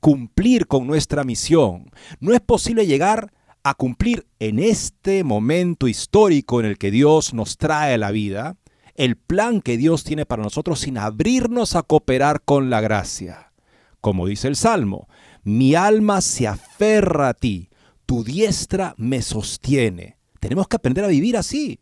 cumplir 0.00 0.66
con 0.66 0.86
nuestra 0.86 1.24
misión. 1.24 1.90
No 2.20 2.32
es 2.32 2.40
posible 2.40 2.86
llegar 2.86 3.32
a 3.64 3.74
cumplir 3.74 4.26
en 4.38 4.58
este 4.58 5.24
momento 5.24 5.88
histórico 5.88 6.60
en 6.60 6.66
el 6.66 6.78
que 6.78 6.90
Dios 6.90 7.34
nos 7.34 7.58
trae 7.58 7.96
la 7.98 8.10
vida 8.10 8.56
el 8.94 9.16
plan 9.16 9.60
que 9.60 9.76
Dios 9.76 10.04
tiene 10.04 10.26
para 10.26 10.42
nosotros 10.42 10.80
sin 10.80 10.98
abrirnos 10.98 11.76
a 11.76 11.82
cooperar 11.82 12.42
con 12.42 12.70
la 12.70 12.80
gracia. 12.80 13.52
Como 14.00 14.26
dice 14.26 14.48
el 14.48 14.56
Salmo, 14.56 15.08
mi 15.44 15.74
alma 15.74 16.20
se 16.20 16.46
aferra 16.46 17.30
a 17.30 17.34
ti, 17.34 17.70
tu 18.04 18.24
diestra 18.24 18.94
me 18.98 19.22
sostiene. 19.22 20.18
Tenemos 20.40 20.68
que 20.68 20.76
aprender 20.76 21.04
a 21.04 21.08
vivir 21.08 21.36
así 21.36 21.80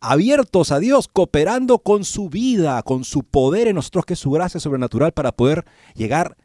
abiertos 0.00 0.72
a 0.72 0.80
Dios, 0.80 1.06
cooperando 1.06 1.78
con 1.78 2.04
su 2.04 2.28
vida, 2.28 2.82
con 2.82 3.04
su 3.04 3.22
poder 3.22 3.68
en 3.68 3.76
nosotros, 3.76 4.04
que 4.04 4.14
es 4.14 4.18
su 4.18 4.30
gracia 4.30 4.58
sobrenatural, 4.58 5.12
para 5.12 5.30
poder 5.30 5.64
llegar 5.94 6.36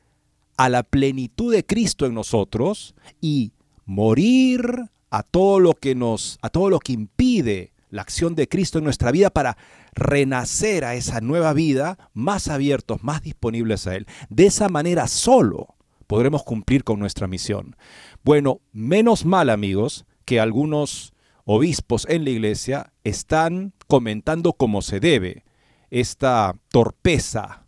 a 0.55 0.69
la 0.69 0.83
plenitud 0.83 1.51
de 1.51 1.65
Cristo 1.65 2.05
en 2.05 2.13
nosotros 2.13 2.95
y 3.21 3.53
morir 3.87 4.91
a 5.09 5.23
todo 5.23 5.59
lo 5.59 5.73
que 5.73 5.95
nos, 5.95 6.37
a 6.43 6.49
todo 6.49 6.69
lo 6.69 6.79
que 6.79 6.93
impide 6.93 7.71
la 7.89 8.03
acción 8.03 8.35
de 8.35 8.47
Cristo 8.47 8.77
en 8.77 8.83
nuestra 8.83 9.11
vida 9.11 9.31
para 9.31 9.57
renacer 9.93 10.85
a 10.85 10.93
esa 10.93 11.21
nueva 11.21 11.53
vida 11.53 11.97
más 12.13 12.49
abiertos, 12.49 13.01
más 13.01 13.23
disponibles 13.23 13.87
a 13.87 13.95
Él. 13.95 14.05
De 14.29 14.45
esa 14.45 14.69
manera 14.69 15.07
solo 15.07 15.75
podremos 16.05 16.43
cumplir 16.43 16.83
con 16.83 16.99
nuestra 16.99 17.27
misión. 17.27 17.75
Bueno, 18.23 18.59
menos 18.73 19.25
mal 19.25 19.49
amigos 19.49 20.05
que 20.25 20.39
algunos 20.39 21.13
obispos 21.45 22.05
en 22.09 22.25
la 22.25 22.29
iglesia 22.29 22.93
están 23.03 23.73
comentando 23.87 24.53
como 24.53 24.81
se 24.81 24.99
debe 24.99 25.45
esta 25.89 26.55
torpeza, 26.69 27.65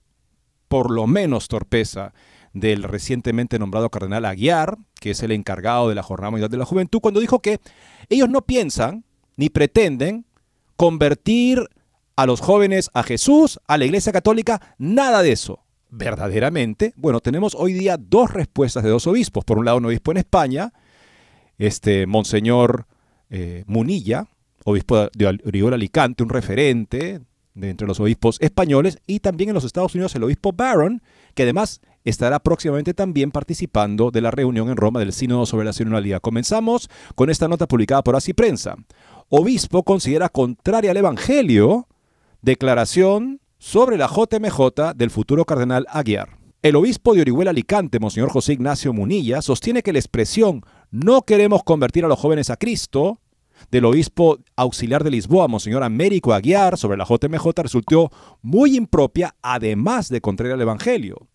por 0.68 0.92
lo 0.92 1.08
menos 1.08 1.48
torpeza, 1.48 2.14
del 2.60 2.84
recientemente 2.84 3.60
nombrado 3.60 3.90
cardenal 3.90 4.26
Aguiar, 4.26 4.78
que 5.00 5.12
es 5.12 5.24
el 5.24 5.32
encargado 5.32 5.90
de 5.90 5.96
la 5.96 6.04
Jornada 6.04 6.32
Mundial 6.32 6.50
de 6.50 6.58
la 6.58 6.66
Juventud, 6.66 7.00
cuando 7.00 7.20
dijo 7.20 7.42
que 7.42 7.60
ellos 8.10 8.30
no 8.30 8.42
piensan 8.42 9.04
ni 9.36 9.50
pretenden 9.50 10.26
convertir 10.76 11.70
a 12.16 12.26
los 12.26 12.42
jóvenes 12.42 12.90
a 12.94 13.04
Jesús, 13.04 13.60
a 13.68 13.78
la 13.78 13.86
Iglesia 13.86 14.12
Católica, 14.12 14.76
nada 14.78 15.22
de 15.22 15.32
eso. 15.32 15.64
Verdaderamente, 15.90 16.94
bueno, 16.98 17.22
tenemos 17.22 17.56
hoy 17.56 17.74
día 17.74 17.98
dos 17.98 18.32
respuestas 18.32 18.84
de 18.84 18.90
dos 18.90 19.08
obispos. 19.08 19.46
Por 19.46 19.58
un 19.58 19.66
lado, 19.66 19.78
un 19.78 19.86
obispo 19.86 20.12
en 20.12 20.18
España, 20.18 20.74
este 21.58 22.06
Monseñor 22.06 22.86
eh, 23.30 23.64
Munilla, 23.68 24.28
obispo 24.66 25.10
de 25.14 25.40
Oriol 25.46 25.74
Alicante, 25.74 26.24
un 26.24 26.30
referente 26.30 27.22
de 27.54 27.70
entre 27.70 27.88
los 27.88 28.00
obispos 28.00 28.38
españoles, 28.42 29.00
y 29.08 29.20
también 29.20 29.50
en 29.50 29.56
los 29.56 29.64
Estados 29.64 29.96
Unidos 29.96 30.16
el 30.16 30.24
obispo 30.24 30.52
Barron, 30.54 31.02
que 31.34 31.44
además 31.44 31.82
estará 32.10 32.40
próximamente 32.40 32.94
también 32.94 33.32
participando 33.32 34.12
de 34.12 34.22
la 34.22 34.32
reunión 34.32 34.70
en 34.70 34.78
Roma 34.78 35.00
del 35.00 35.14
Sínodo 35.14 35.46
sobre 35.46 35.66
la 35.66 35.74
Sinodalidad. 35.74 36.22
Comenzamos 36.22 36.90
con 37.16 37.30
esta 37.30 37.48
nota 37.48 37.68
publicada 37.68 38.04
por 38.04 38.16
Así 38.16 38.34
Prensa. 38.34 38.76
Obispo 39.30 39.84
considera 39.84 40.30
contraria 40.30 40.92
al 40.92 40.98
Evangelio 40.98 41.88
declaración 42.42 43.40
sobre 43.58 43.98
la 43.98 44.08
JMJ 44.08 44.94
del 44.96 45.10
futuro 45.10 45.46
cardenal 45.46 45.86
Aguiar. 45.90 46.38
El 46.62 46.76
obispo 46.76 47.14
de 47.14 47.22
Orihuela 47.22 47.52
Alicante, 47.52 48.00
Monseñor 48.00 48.32
José 48.32 48.52
Ignacio 48.52 48.92
Munilla, 48.92 49.42
sostiene 49.42 49.82
que 49.82 49.94
la 49.94 50.00
expresión 50.00 50.62
no 50.92 51.22
queremos 51.22 51.64
convertir 51.64 52.04
a 52.04 52.10
los 52.10 52.20
jóvenes 52.20 52.50
a 52.50 52.58
Cristo 52.58 53.22
del 53.72 53.86
obispo 53.86 54.40
auxiliar 54.58 55.04
de 55.04 55.12
Lisboa, 55.12 55.48
Monseñor 55.48 55.84
Américo 55.84 56.34
Aguiar, 56.34 56.78
sobre 56.78 56.98
la 56.98 57.06
JMJ 57.06 57.48
resultó 57.62 58.12
muy 58.42 58.76
impropia, 58.76 59.36
además 59.42 60.10
de 60.10 60.20
contraria 60.20 60.56
al 60.56 60.62
Evangelio. 60.62 61.29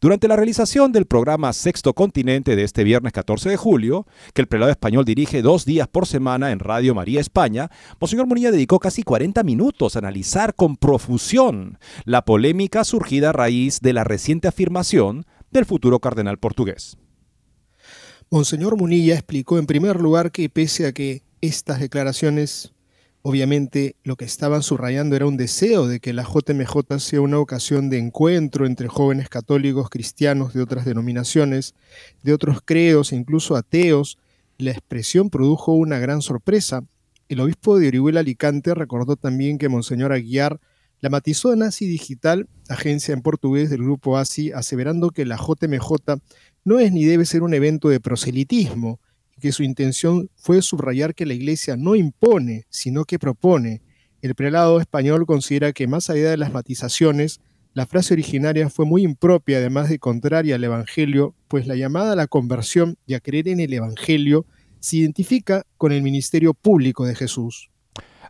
Durante 0.00 0.28
la 0.28 0.36
realización 0.36 0.92
del 0.92 1.06
programa 1.06 1.52
Sexto 1.52 1.94
Continente 1.94 2.54
de 2.54 2.62
este 2.62 2.84
viernes 2.84 3.12
14 3.12 3.50
de 3.50 3.56
julio, 3.56 4.06
que 4.34 4.42
el 4.42 4.48
prelado 4.48 4.70
español 4.70 5.04
dirige 5.04 5.42
dos 5.42 5.64
días 5.64 5.88
por 5.88 6.06
semana 6.06 6.52
en 6.52 6.60
Radio 6.60 6.94
María 6.94 7.20
España, 7.20 7.70
Monseñor 8.00 8.26
Munilla 8.26 8.52
dedicó 8.52 8.78
casi 8.78 9.02
40 9.02 9.42
minutos 9.42 9.96
a 9.96 9.98
analizar 9.98 10.54
con 10.54 10.76
profusión 10.76 11.78
la 12.04 12.24
polémica 12.24 12.84
surgida 12.84 13.30
a 13.30 13.32
raíz 13.32 13.80
de 13.80 13.92
la 13.92 14.04
reciente 14.04 14.48
afirmación 14.48 15.26
del 15.50 15.66
futuro 15.66 15.98
cardenal 15.98 16.38
portugués. 16.38 16.96
Monseñor 18.30 18.76
Munilla 18.76 19.14
explicó 19.14 19.58
en 19.58 19.66
primer 19.66 20.00
lugar 20.00 20.30
que 20.30 20.48
pese 20.48 20.86
a 20.86 20.92
que 20.92 21.24
estas 21.40 21.80
declaraciones 21.80 22.72
Obviamente 23.22 23.96
lo 24.02 24.16
que 24.16 24.24
estaban 24.24 24.62
subrayando 24.62 25.14
era 25.14 25.26
un 25.26 25.36
deseo 25.36 25.86
de 25.86 26.00
que 26.00 26.14
la 26.14 26.22
JMJ 26.22 26.98
sea 26.98 27.20
una 27.20 27.38
ocasión 27.38 27.90
de 27.90 27.98
encuentro 27.98 28.64
entre 28.64 28.88
jóvenes 28.88 29.28
católicos 29.28 29.90
cristianos 29.90 30.54
de 30.54 30.62
otras 30.62 30.86
denominaciones, 30.86 31.74
de 32.22 32.32
otros 32.32 32.60
credos 32.64 33.12
e 33.12 33.16
incluso 33.16 33.56
ateos. 33.56 34.16
La 34.56 34.70
expresión 34.70 35.28
produjo 35.28 35.72
una 35.72 35.98
gran 35.98 36.22
sorpresa. 36.22 36.82
El 37.28 37.40
obispo 37.40 37.78
de 37.78 37.88
Orihuela 37.88 38.20
Alicante 38.20 38.74
recordó 38.74 39.16
también 39.16 39.58
que 39.58 39.68
Monseñor 39.68 40.12
Aguiar 40.12 40.58
la 41.00 41.10
matizó 41.10 41.52
en 41.52 41.62
ASI 41.62 41.86
Digital, 41.86 42.48
agencia 42.68 43.12
en 43.12 43.22
portugués 43.22 43.68
del 43.68 43.82
grupo 43.82 44.16
ASI, 44.16 44.52
aseverando 44.52 45.10
que 45.10 45.26
la 45.26 45.36
JMJ 45.36 46.20
no 46.64 46.78
es 46.78 46.92
ni 46.92 47.04
debe 47.04 47.26
ser 47.26 47.42
un 47.42 47.52
evento 47.52 47.88
de 47.90 48.00
proselitismo, 48.00 48.98
que 49.40 49.52
su 49.52 49.62
intención 49.62 50.30
fue 50.36 50.62
subrayar 50.62 51.14
que 51.14 51.26
la 51.26 51.34
Iglesia 51.34 51.76
no 51.76 51.96
impone, 51.96 52.66
sino 52.70 53.04
que 53.04 53.18
propone. 53.18 53.82
El 54.22 54.34
prelado 54.34 54.80
español 54.80 55.26
considera 55.26 55.72
que 55.72 55.86
más 55.86 56.10
allá 56.10 56.30
de 56.30 56.36
las 56.36 56.52
matizaciones, 56.52 57.40
la 57.72 57.86
frase 57.86 58.14
originaria 58.14 58.68
fue 58.68 58.84
muy 58.84 59.02
impropia, 59.02 59.58
además 59.58 59.88
de 59.88 59.98
contraria 59.98 60.56
al 60.56 60.64
Evangelio, 60.64 61.34
pues 61.48 61.66
la 61.66 61.76
llamada 61.76 62.12
a 62.12 62.16
la 62.16 62.26
conversión 62.26 62.96
y 63.06 63.14
a 63.14 63.20
creer 63.20 63.48
en 63.48 63.60
el 63.60 63.72
Evangelio 63.72 64.44
se 64.80 64.98
identifica 64.98 65.64
con 65.76 65.92
el 65.92 66.02
ministerio 66.02 66.54
público 66.54 67.06
de 67.06 67.14
Jesús. 67.14 67.70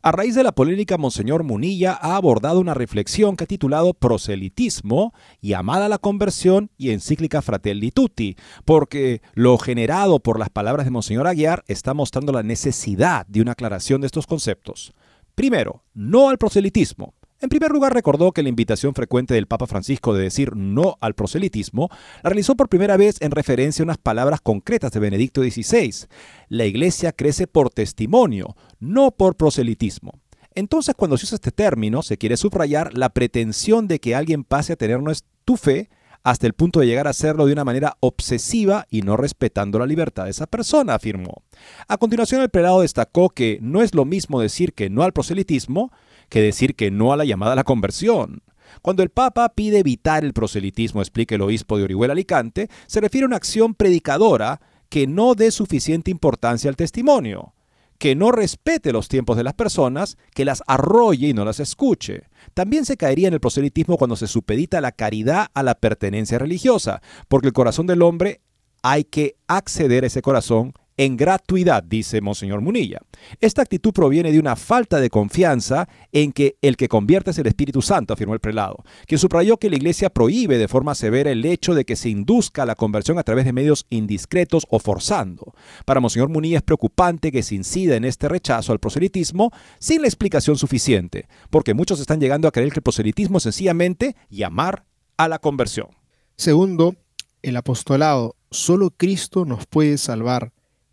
A 0.03 0.13
raíz 0.13 0.35
de 0.35 0.43
la 0.43 0.53
polémica, 0.53 0.97
Monseñor 0.97 1.45
Munilla 1.45 1.93
ha 1.93 2.17
abordado 2.17 2.59
una 2.59 2.73
reflexión 2.73 3.37
que 3.37 3.45
ha 3.45 3.47
titulado 3.47 3.93
Proselitismo, 3.93 5.13
llamada 5.43 5.85
a 5.85 5.89
la 5.91 5.99
conversión 5.99 6.71
y 6.79 6.93
encíclica 6.93 7.43
Fratelli 7.43 7.91
Tutti, 7.91 8.35
porque 8.65 9.21
lo 9.35 9.59
generado 9.59 10.19
por 10.19 10.39
las 10.39 10.49
palabras 10.49 10.87
de 10.87 10.91
Monseñor 10.91 11.27
Aguiar 11.27 11.65
está 11.67 11.93
mostrando 11.93 12.33
la 12.33 12.43
necesidad 12.43 13.27
de 13.27 13.43
una 13.43 13.53
aclaración 13.53 14.01
de 14.01 14.07
estos 14.07 14.27
conceptos. 14.27 14.95
Primero, 15.35 15.85
no 15.93 16.31
al 16.31 16.39
proselitismo. 16.39 17.13
En 17.43 17.49
primer 17.49 17.71
lugar, 17.71 17.95
recordó 17.95 18.33
que 18.33 18.43
la 18.43 18.51
invitación 18.51 18.95
frecuente 18.95 19.33
del 19.33 19.47
Papa 19.47 19.67
Francisco 19.67 20.13
de 20.13 20.25
decir 20.25 20.55
no 20.57 20.99
al 21.01 21.15
proselitismo 21.15 21.89
la 22.23 22.29
realizó 22.29 22.55
por 22.55 22.69
primera 22.69 22.99
vez 22.99 23.17
en 23.21 23.31
referencia 23.31 23.83
a 23.83 23.85
unas 23.85 23.97
palabras 23.97 24.43
concretas 24.43 24.93
de 24.93 25.01
Benedicto 25.01 25.41
XVI. 25.41 26.07
La 26.51 26.67
Iglesia 26.67 27.13
crece 27.13 27.47
por 27.47 27.71
testimonio, 27.71 28.57
no 28.79 29.11
por 29.13 29.37
proselitismo. 29.37 30.21
Entonces, 30.55 30.95
cuando 30.95 31.17
se 31.17 31.25
usa 31.25 31.37
este 31.37 31.51
término, 31.51 32.03
se 32.03 32.19
quiere 32.19 32.37
subrayar 32.37 32.97
la 32.97 33.09
pretensión 33.09 33.89
de 33.89 34.01
que 34.01 34.15
alguien 34.15 34.45
pase 34.45 34.75
a 34.75 34.77
tener 34.77 35.01
tu 35.47 35.57
fe 35.57 35.89
hasta 36.23 36.47
el 36.47 36.53
punto 36.53 36.81
de 36.81 36.87
llegar 36.87 37.07
a 37.07 37.11
hacerlo 37.11 37.47
de 37.47 37.55
una 37.55 37.65
manera 37.65 37.97
obsesiva 38.01 38.87
y 38.91 39.01
no 39.01 39.17
respetando 39.17 39.79
la 39.79 39.87
libertad 39.87 40.25
de 40.25 40.31
esa 40.31 40.47
persona, 40.47 40.95
afirmó. 40.95 41.43
A 41.89 41.97
continuación, 41.97 42.43
el 42.43 42.51
prelado 42.51 42.83
destacó 42.83 43.31
que 43.31 43.59
no 43.63 43.81
es 43.81 43.95
lo 43.95 44.05
mismo 44.05 44.43
decir 44.43 44.75
que 44.75 44.91
no 44.91 45.03
al 45.03 45.15
proselitismo 45.15 45.91
que 46.31 46.41
decir 46.41 46.75
que 46.75 46.91
no 46.91 47.13
a 47.13 47.17
la 47.17 47.27
llamada 47.27 47.53
a 47.53 47.57
la 47.57 47.65
conversión. 47.65 48.43
Cuando 48.81 49.03
el 49.03 49.11
Papa 49.11 49.51
pide 49.51 49.81
evitar 49.81 50.25
el 50.25 50.33
proselitismo, 50.33 51.03
explica 51.03 51.35
el 51.35 51.43
obispo 51.43 51.77
de 51.77 51.85
Orihuela 51.85 52.13
Alicante, 52.13 52.71
se 52.87 53.01
refiere 53.01 53.25
a 53.25 53.29
una 53.29 53.37
acción 53.37 53.75
predicadora 53.75 54.61
que 54.89 55.07
no 55.07 55.35
dé 55.35 55.51
suficiente 55.51 56.11
importancia 56.11 56.71
al 56.71 56.77
testimonio, 56.77 57.55
que 57.99 58.15
no 58.15 58.33
respete 58.33 58.93
los 58.93 59.09
tiempos 59.09 59.37
de 59.37 59.45
las 59.45 59.55
personas, 59.55 60.17
que 60.35 60.45
las 60.45 60.63
arrolle 60.67 61.29
y 61.29 61.35
no 61.35 61.45
las 61.45 61.61
escuche. 61.61 62.23
También 62.55 62.85
se 62.85 62.97
caería 62.97 63.29
en 63.29 63.35
el 63.35 63.41
proselitismo 63.41 63.99
cuando 63.99 64.17
se 64.17 64.27
supedita 64.27 64.81
la 64.81 64.93
caridad 64.93 65.49
a 65.53 65.63
la 65.63 65.75
pertenencia 65.75 66.39
religiosa, 66.39 67.03
porque 67.29 67.49
el 67.49 67.53
corazón 67.53 67.87
del 67.87 68.03
hombre 68.03 68.41
hay 68.83 69.05
que 69.05 69.37
acceder 69.47 70.05
a 70.05 70.07
ese 70.07 70.23
corazón 70.23 70.73
en 71.01 71.17
gratuidad, 71.17 71.83
dice 71.83 72.21
Monseñor 72.21 72.61
Munilla. 72.61 73.01
Esta 73.41 73.63
actitud 73.63 73.91
proviene 73.91 74.33
de 74.33 74.39
una 74.39 74.55
falta 74.55 75.01
de 75.01 75.09
confianza 75.09 75.89
en 76.13 76.31
que 76.31 76.59
el 76.61 76.77
que 76.77 76.89
convierte 76.89 77.31
es 77.31 77.39
el 77.39 77.47
Espíritu 77.47 77.81
Santo, 77.81 78.13
afirmó 78.13 78.35
el 78.35 78.41
prelado, 78.41 78.85
quien 79.07 79.19
subrayó 79.19 79.57
que 79.57 79.71
la 79.71 79.77
Iglesia 79.77 80.11
prohíbe 80.11 80.59
de 80.59 80.69
forma 80.69 80.95
severa 80.95 81.31
el 81.31 81.43
hecho 81.47 81.73
de 81.73 81.87
que 81.87 81.97
se 81.97 82.11
induzca 82.11 82.67
la 82.67 82.75
conversión 82.75 83.19
a 83.19 83.23
través 83.23 83.47
de 83.47 83.55
medios 83.55 83.87
indiscretos 83.89 84.67
o 84.69 84.79
forzando. 84.79 85.55
Para 85.87 86.01
Monseñor 86.01 86.29
Munilla 86.29 86.59
es 86.59 86.63
preocupante 86.63 87.33
que 87.33 87.43
se 87.43 87.55
incida 87.55 87.97
en 87.97 88.05
este 88.05 88.29
rechazo 88.29 88.73
al 88.73 88.79
proselitismo 88.79 89.53
sin 89.79 90.03
la 90.03 90.07
explicación 90.09 90.59
suficiente, 90.59 91.29
porque 91.49 91.73
muchos 91.73 91.99
están 91.99 92.21
llegando 92.21 92.47
a 92.47 92.53
creer 92.53 92.73
que 92.73 92.81
el 92.81 92.83
proselitismo 92.83 93.39
es 93.39 93.45
sencillamente 93.45 94.17
llamar 94.29 94.85
a 95.17 95.29
la 95.29 95.39
conversión. 95.39 95.89
Segundo, 96.37 96.95
el 97.41 97.57
apostolado. 97.57 98.37
Solo 98.51 98.91
Cristo 98.91 99.47
nos 99.47 99.65
puede 99.65 99.97
salvar. 99.97 100.53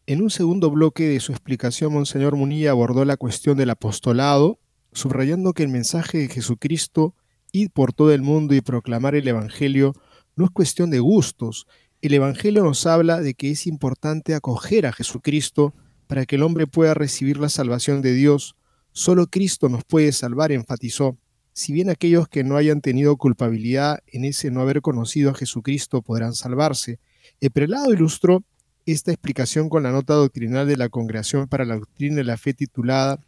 En 0.10 0.22
un 0.22 0.30
segundo 0.30 0.72
bloque 0.72 1.10
de 1.10 1.20
su 1.20 1.34
explicación, 1.34 1.92
Monseñor 1.92 2.38
Munilla 2.38 2.72
abordó 2.72 3.04
la 3.04 3.18
cuestión 3.18 3.58
del 3.58 3.72
apostolado, 3.72 4.58
subrayando 4.94 5.52
que 5.52 5.64
el 5.64 5.70
mensaje 5.70 6.20
de 6.20 6.30
Jesucristo, 6.30 7.14
ir 7.52 7.72
por 7.72 7.92
todo 7.92 8.14
el 8.14 8.22
mundo 8.22 8.56
y 8.56 8.62
proclamar 8.62 9.16
el 9.16 9.28
Evangelio, 9.28 9.92
no 10.38 10.46
es 10.46 10.52
cuestión 10.52 10.92
de 10.92 11.00
gustos. 11.00 11.68
El 12.02 12.14
Evangelio 12.14 12.64
nos 12.64 12.86
habla 12.86 13.20
de 13.20 13.34
que 13.34 13.52
es 13.52 13.68
importante 13.68 14.34
acoger 14.34 14.86
a 14.86 14.94
Jesucristo 14.94 15.74
para 16.08 16.26
que 16.26 16.38
el 16.38 16.44
hombre 16.44 16.68
pueda 16.68 16.94
recibir 16.94 17.36
la 17.36 17.50
salvación 17.50 18.02
de 18.02 18.14
Dios. 18.14 18.56
Solo 18.94 19.28
Cristo 19.28 19.68
nos 19.68 19.84
puede 19.84 20.14
salvar, 20.14 20.54
enfatizó. 20.54 21.18
Si 21.52 21.74
bien 21.74 21.90
aquellos 21.90 22.30
que 22.30 22.46
no 22.46 22.56
hayan 22.56 22.80
tenido 22.80 23.18
culpabilidad 23.18 24.00
en 24.08 24.24
ese 24.24 24.52
no 24.52 24.62
haber 24.62 24.80
conocido 24.80 25.32
a 25.32 25.36
Jesucristo 25.36 26.02
podrán 26.02 26.34
salvarse, 26.34 27.02
el 27.42 27.52
prelado 27.52 27.92
ilustró 27.92 28.46
esta 28.94 29.12
explicación 29.12 29.70
con 29.70 29.84
la 29.84 29.92
nota 29.92 30.14
doctrinal 30.14 30.68
de 30.68 30.78
la 30.78 30.90
Congregación 30.90 31.48
para 31.48 31.66
la 31.66 31.76
Doctrina 31.76 32.16
de 32.16 32.24
la 32.24 32.38
Fe 32.38 32.54
titulada 32.54 33.20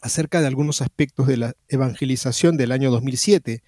acerca 0.00 0.40
de 0.40 0.46
algunos 0.46 0.82
aspectos 0.82 1.26
de 1.26 1.36
la 1.36 1.54
evangelización 1.68 2.56
del 2.56 2.72
año 2.72 2.90
2007. 2.90 3.62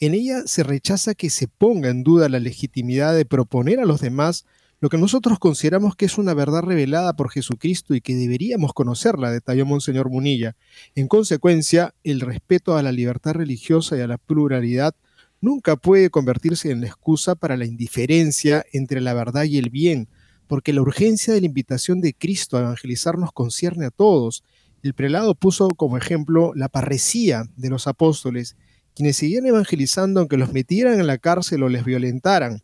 En 0.00 0.14
ella 0.14 0.42
se 0.46 0.62
rechaza 0.62 1.14
que 1.14 1.30
se 1.30 1.48
ponga 1.48 1.88
en 1.88 2.02
duda 2.02 2.28
la 2.28 2.38
legitimidad 2.38 3.14
de 3.14 3.24
proponer 3.24 3.80
a 3.80 3.86
los 3.86 4.00
demás 4.00 4.44
lo 4.80 4.90
que 4.90 4.98
nosotros 4.98 5.38
consideramos 5.38 5.96
que 5.96 6.04
es 6.04 6.18
una 6.18 6.34
verdad 6.34 6.62
revelada 6.62 7.14
por 7.14 7.30
Jesucristo 7.30 7.94
y 7.94 8.02
que 8.02 8.14
deberíamos 8.14 8.74
conocerla, 8.74 9.30
detalló 9.30 9.64
Monseñor 9.64 10.10
Munilla. 10.10 10.56
En 10.94 11.08
consecuencia, 11.08 11.94
el 12.04 12.20
respeto 12.20 12.76
a 12.76 12.82
la 12.82 12.92
libertad 12.92 13.32
religiosa 13.32 13.96
y 13.96 14.00
a 14.00 14.06
la 14.06 14.18
pluralidad 14.18 14.94
nunca 15.40 15.76
puede 15.76 16.10
convertirse 16.10 16.70
en 16.70 16.82
la 16.82 16.88
excusa 16.88 17.34
para 17.34 17.56
la 17.56 17.64
indiferencia 17.64 18.66
entre 18.72 19.00
la 19.00 19.14
verdad 19.14 19.44
y 19.44 19.56
el 19.56 19.70
bien, 19.70 20.08
porque 20.46 20.72
la 20.72 20.82
urgencia 20.82 21.34
de 21.34 21.40
la 21.40 21.46
invitación 21.46 22.00
de 22.00 22.14
Cristo 22.14 22.56
a 22.56 22.60
evangelizar 22.60 23.18
nos 23.18 23.32
concierne 23.32 23.86
a 23.86 23.90
todos. 23.90 24.44
El 24.82 24.94
prelado 24.94 25.34
puso 25.34 25.68
como 25.70 25.96
ejemplo 25.96 26.52
la 26.54 26.68
parresía 26.68 27.44
de 27.56 27.70
los 27.70 27.86
apóstoles, 27.86 28.56
quienes 28.94 29.16
seguían 29.16 29.46
evangelizando 29.46 30.20
aunque 30.20 30.36
los 30.36 30.52
metieran 30.52 31.00
en 31.00 31.06
la 31.06 31.18
cárcel 31.18 31.62
o 31.62 31.68
les 31.68 31.84
violentaran. 31.84 32.62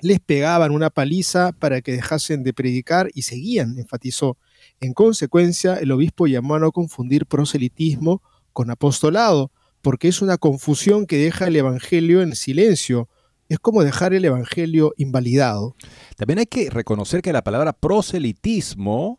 Les 0.00 0.18
pegaban 0.18 0.72
una 0.72 0.88
paliza 0.88 1.52
para 1.52 1.82
que 1.82 1.92
dejasen 1.92 2.42
de 2.42 2.54
predicar 2.54 3.10
y 3.14 3.22
seguían, 3.22 3.78
enfatizó. 3.78 4.38
En 4.80 4.94
consecuencia, 4.94 5.74
el 5.74 5.92
obispo 5.92 6.26
llamó 6.26 6.54
a 6.54 6.58
no 6.58 6.72
confundir 6.72 7.26
proselitismo 7.26 8.22
con 8.52 8.70
apostolado, 8.70 9.52
porque 9.82 10.08
es 10.08 10.22
una 10.22 10.38
confusión 10.38 11.06
que 11.06 11.18
deja 11.18 11.46
el 11.46 11.56
Evangelio 11.56 12.22
en 12.22 12.34
silencio, 12.34 13.08
es 13.50 13.58
como 13.58 13.82
dejar 13.82 14.14
el 14.14 14.24
Evangelio 14.24 14.94
invalidado. 14.96 15.74
También 16.16 16.38
hay 16.38 16.46
que 16.46 16.70
reconocer 16.70 17.20
que 17.20 17.32
la 17.32 17.42
palabra 17.42 17.72
proselitismo, 17.72 19.18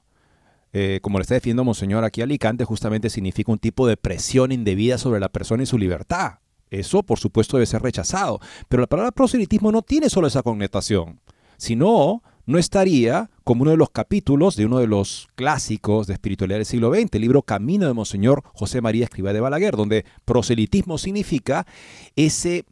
eh, 0.71 0.99
como 1.01 1.19
le 1.19 1.23
está 1.23 1.33
definiendo 1.33 1.65
Monseñor 1.65 2.05
aquí 2.05 2.21
Alicante, 2.21 2.63
justamente 2.63 3.09
significa 3.09 3.51
un 3.51 3.59
tipo 3.59 3.85
de 3.85 3.97
presión 3.97 4.53
indebida 4.53 4.97
sobre 4.97 5.19
la 5.19 5.27
persona 5.27 5.63
y 5.63 5.65
su 5.65 5.77
libertad. 5.77 6.35
Eso, 6.69 7.03
por 7.03 7.19
supuesto, 7.19 7.57
debe 7.57 7.65
ser 7.65 7.81
rechazado. 7.81 8.39
Pero 8.69 8.79
la 8.79 8.87
palabra 8.87 9.11
proselitismo 9.11 9.69
no 9.69 9.81
tiene 9.81 10.09
solo 10.09 10.27
esa 10.27 10.43
connotación, 10.43 11.19
sino 11.57 12.23
no 12.45 12.57
estaría 12.57 13.29
como 13.43 13.63
uno 13.63 13.71
de 13.71 13.77
los 13.77 13.89
capítulos 13.89 14.55
de 14.55 14.65
uno 14.65 14.79
de 14.79 14.87
los 14.87 15.27
clásicos 15.35 16.07
de 16.07 16.13
espiritualidad 16.13 16.59
del 16.59 16.65
siglo 16.65 16.93
XX, 16.93 17.09
el 17.11 17.21
libro 17.21 17.41
Camino 17.41 17.85
de 17.85 17.93
Monseñor 17.93 18.43
José 18.53 18.79
María 18.79 19.03
Escribá 19.03 19.33
de 19.33 19.41
Balaguer, 19.41 19.75
donde 19.75 20.05
proselitismo 20.23 20.97
significa 20.97 21.67
ese 22.15 22.63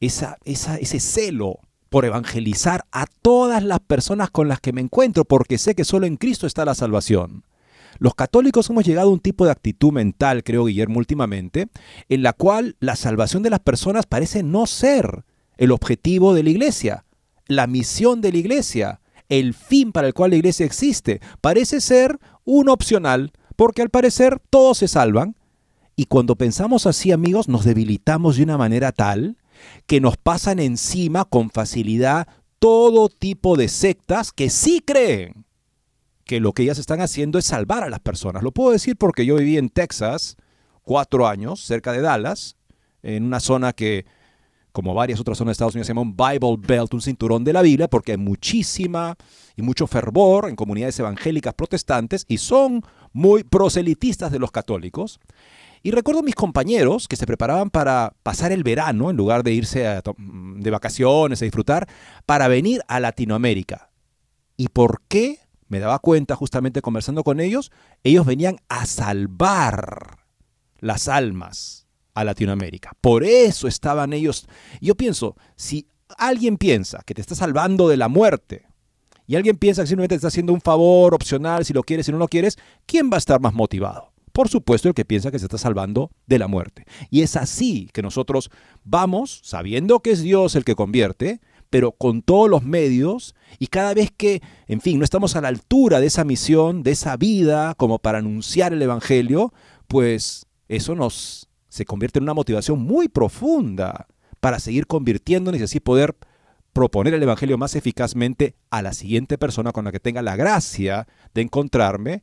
esa, 0.00 0.38
ese 0.44 1.00
celo 1.00 1.60
por 1.88 2.04
evangelizar 2.04 2.84
a 2.92 3.06
todas 3.06 3.62
las 3.62 3.80
personas 3.80 4.30
con 4.30 4.48
las 4.48 4.60
que 4.60 4.72
me 4.72 4.80
encuentro, 4.80 5.24
porque 5.24 5.58
sé 5.58 5.74
que 5.74 5.84
solo 5.84 6.06
en 6.06 6.16
Cristo 6.16 6.46
está 6.46 6.64
la 6.64 6.74
salvación. 6.74 7.44
Los 7.98 8.14
católicos 8.14 8.68
hemos 8.70 8.84
llegado 8.84 9.08
a 9.08 9.12
un 9.12 9.20
tipo 9.20 9.44
de 9.44 9.50
actitud 9.50 9.92
mental, 9.92 10.44
creo 10.44 10.66
Guillermo, 10.66 10.98
últimamente, 10.98 11.68
en 12.08 12.22
la 12.22 12.32
cual 12.32 12.76
la 12.78 12.94
salvación 12.94 13.42
de 13.42 13.50
las 13.50 13.60
personas 13.60 14.06
parece 14.06 14.42
no 14.42 14.66
ser 14.66 15.24
el 15.56 15.72
objetivo 15.72 16.34
de 16.34 16.44
la 16.44 16.50
iglesia, 16.50 17.04
la 17.46 17.66
misión 17.66 18.20
de 18.20 18.32
la 18.32 18.38
iglesia, 18.38 19.00
el 19.28 19.54
fin 19.54 19.92
para 19.92 20.06
el 20.06 20.14
cual 20.14 20.30
la 20.30 20.36
iglesia 20.36 20.64
existe. 20.64 21.20
Parece 21.40 21.80
ser 21.80 22.18
un 22.44 22.68
opcional, 22.68 23.32
porque 23.56 23.82
al 23.82 23.90
parecer 23.90 24.40
todos 24.50 24.78
se 24.78 24.88
salvan. 24.88 25.34
Y 25.96 26.04
cuando 26.04 26.36
pensamos 26.36 26.86
así, 26.86 27.10
amigos, 27.10 27.48
nos 27.48 27.64
debilitamos 27.64 28.36
de 28.36 28.44
una 28.44 28.56
manera 28.56 28.92
tal 28.92 29.36
que 29.86 30.00
nos 30.00 30.16
pasan 30.16 30.58
encima 30.58 31.24
con 31.24 31.50
facilidad 31.50 32.28
todo 32.58 33.08
tipo 33.08 33.56
de 33.56 33.68
sectas 33.68 34.32
que 34.32 34.50
sí 34.50 34.82
creen 34.84 35.44
que 36.24 36.40
lo 36.40 36.52
que 36.52 36.62
ellas 36.62 36.78
están 36.78 37.00
haciendo 37.00 37.38
es 37.38 37.46
salvar 37.46 37.82
a 37.82 37.88
las 37.88 38.00
personas. 38.00 38.42
Lo 38.42 38.52
puedo 38.52 38.70
decir 38.70 38.96
porque 38.96 39.24
yo 39.24 39.36
viví 39.36 39.56
en 39.56 39.70
Texas 39.70 40.36
cuatro 40.82 41.26
años, 41.26 41.64
cerca 41.64 41.92
de 41.92 42.02
Dallas, 42.02 42.56
en 43.02 43.24
una 43.24 43.40
zona 43.40 43.72
que, 43.72 44.04
como 44.72 44.92
varias 44.92 45.20
otras 45.20 45.38
zonas 45.38 45.50
de 45.50 45.52
Estados 45.52 45.74
Unidos, 45.74 45.86
se 45.86 45.92
llama 45.92 46.02
un 46.02 46.16
Bible 46.16 46.56
Belt, 46.58 46.92
un 46.92 47.00
cinturón 47.00 47.44
de 47.44 47.54
la 47.54 47.62
Biblia, 47.62 47.88
porque 47.88 48.12
hay 48.12 48.18
muchísima 48.18 49.16
y 49.56 49.62
mucho 49.62 49.86
fervor 49.86 50.48
en 50.48 50.56
comunidades 50.56 50.98
evangélicas 50.98 51.54
protestantes 51.54 52.26
y 52.28 52.38
son 52.38 52.82
muy 53.12 53.42
proselitistas 53.42 54.30
de 54.30 54.38
los 54.38 54.50
católicos. 54.50 55.20
Y 55.82 55.90
recuerdo 55.90 56.22
mis 56.22 56.34
compañeros 56.34 57.08
que 57.08 57.16
se 57.16 57.26
preparaban 57.26 57.70
para 57.70 58.14
pasar 58.22 58.52
el 58.52 58.64
verano, 58.64 59.10
en 59.10 59.16
lugar 59.16 59.42
de 59.42 59.52
irse 59.52 59.80
de 59.80 60.70
vacaciones, 60.70 61.40
a 61.40 61.44
disfrutar, 61.44 61.88
para 62.26 62.48
venir 62.48 62.82
a 62.88 63.00
Latinoamérica. 63.00 63.90
¿Y 64.56 64.68
por 64.68 65.02
qué? 65.08 65.38
Me 65.68 65.78
daba 65.80 65.98
cuenta 65.98 66.34
justamente 66.34 66.80
conversando 66.80 67.22
con 67.22 67.40
ellos, 67.40 67.70
ellos 68.02 68.24
venían 68.24 68.56
a 68.68 68.86
salvar 68.86 70.18
las 70.78 71.08
almas 71.08 71.86
a 72.14 72.24
Latinoamérica. 72.24 72.92
Por 73.00 73.22
eso 73.22 73.68
estaban 73.68 74.12
ellos. 74.12 74.48
Yo 74.80 74.96
pienso, 74.96 75.36
si 75.56 75.86
alguien 76.16 76.56
piensa 76.56 77.02
que 77.04 77.14
te 77.14 77.20
está 77.20 77.34
salvando 77.34 77.88
de 77.88 77.96
la 77.96 78.08
muerte 78.08 78.66
y 79.26 79.36
alguien 79.36 79.56
piensa 79.56 79.82
que 79.82 79.88
simplemente 79.88 80.14
te 80.14 80.16
está 80.16 80.28
haciendo 80.28 80.52
un 80.52 80.60
favor 80.60 81.14
opcional, 81.14 81.64
si 81.64 81.72
lo 81.74 81.82
quieres, 81.82 82.06
si 82.06 82.12
no 82.12 82.18
lo 82.18 82.28
quieres, 82.28 82.58
¿quién 82.86 83.10
va 83.10 83.16
a 83.16 83.18
estar 83.18 83.40
más 83.40 83.52
motivado? 83.52 84.12
Por 84.38 84.48
supuesto, 84.48 84.86
el 84.86 84.94
que 84.94 85.04
piensa 85.04 85.32
que 85.32 85.40
se 85.40 85.46
está 85.46 85.58
salvando 85.58 86.12
de 86.28 86.38
la 86.38 86.46
muerte. 86.46 86.84
Y 87.10 87.22
es 87.22 87.34
así 87.34 87.90
que 87.92 88.02
nosotros 88.02 88.52
vamos, 88.84 89.40
sabiendo 89.42 89.98
que 89.98 90.12
es 90.12 90.22
Dios 90.22 90.54
el 90.54 90.62
que 90.64 90.76
convierte, 90.76 91.40
pero 91.70 91.90
con 91.90 92.22
todos 92.22 92.48
los 92.48 92.62
medios 92.62 93.34
y 93.58 93.66
cada 93.66 93.94
vez 93.94 94.12
que, 94.16 94.40
en 94.68 94.80
fin, 94.80 94.98
no 94.98 95.04
estamos 95.04 95.34
a 95.34 95.40
la 95.40 95.48
altura 95.48 95.98
de 95.98 96.06
esa 96.06 96.22
misión, 96.22 96.84
de 96.84 96.92
esa 96.92 97.16
vida, 97.16 97.74
como 97.74 97.98
para 97.98 98.18
anunciar 98.18 98.72
el 98.72 98.80
Evangelio, 98.80 99.52
pues 99.88 100.46
eso 100.68 100.94
nos 100.94 101.48
se 101.68 101.84
convierte 101.84 102.20
en 102.20 102.22
una 102.22 102.34
motivación 102.34 102.78
muy 102.78 103.08
profunda 103.08 104.06
para 104.38 104.60
seguir 104.60 104.86
convirtiéndonos 104.86 105.60
y 105.60 105.64
así 105.64 105.80
poder 105.80 106.16
proponer 106.72 107.12
el 107.12 107.24
Evangelio 107.24 107.58
más 107.58 107.74
eficazmente 107.74 108.54
a 108.70 108.82
la 108.82 108.92
siguiente 108.92 109.36
persona 109.36 109.72
con 109.72 109.84
la 109.84 109.90
que 109.90 109.98
tenga 109.98 110.22
la 110.22 110.36
gracia 110.36 111.08
de 111.34 111.42
encontrarme 111.42 112.22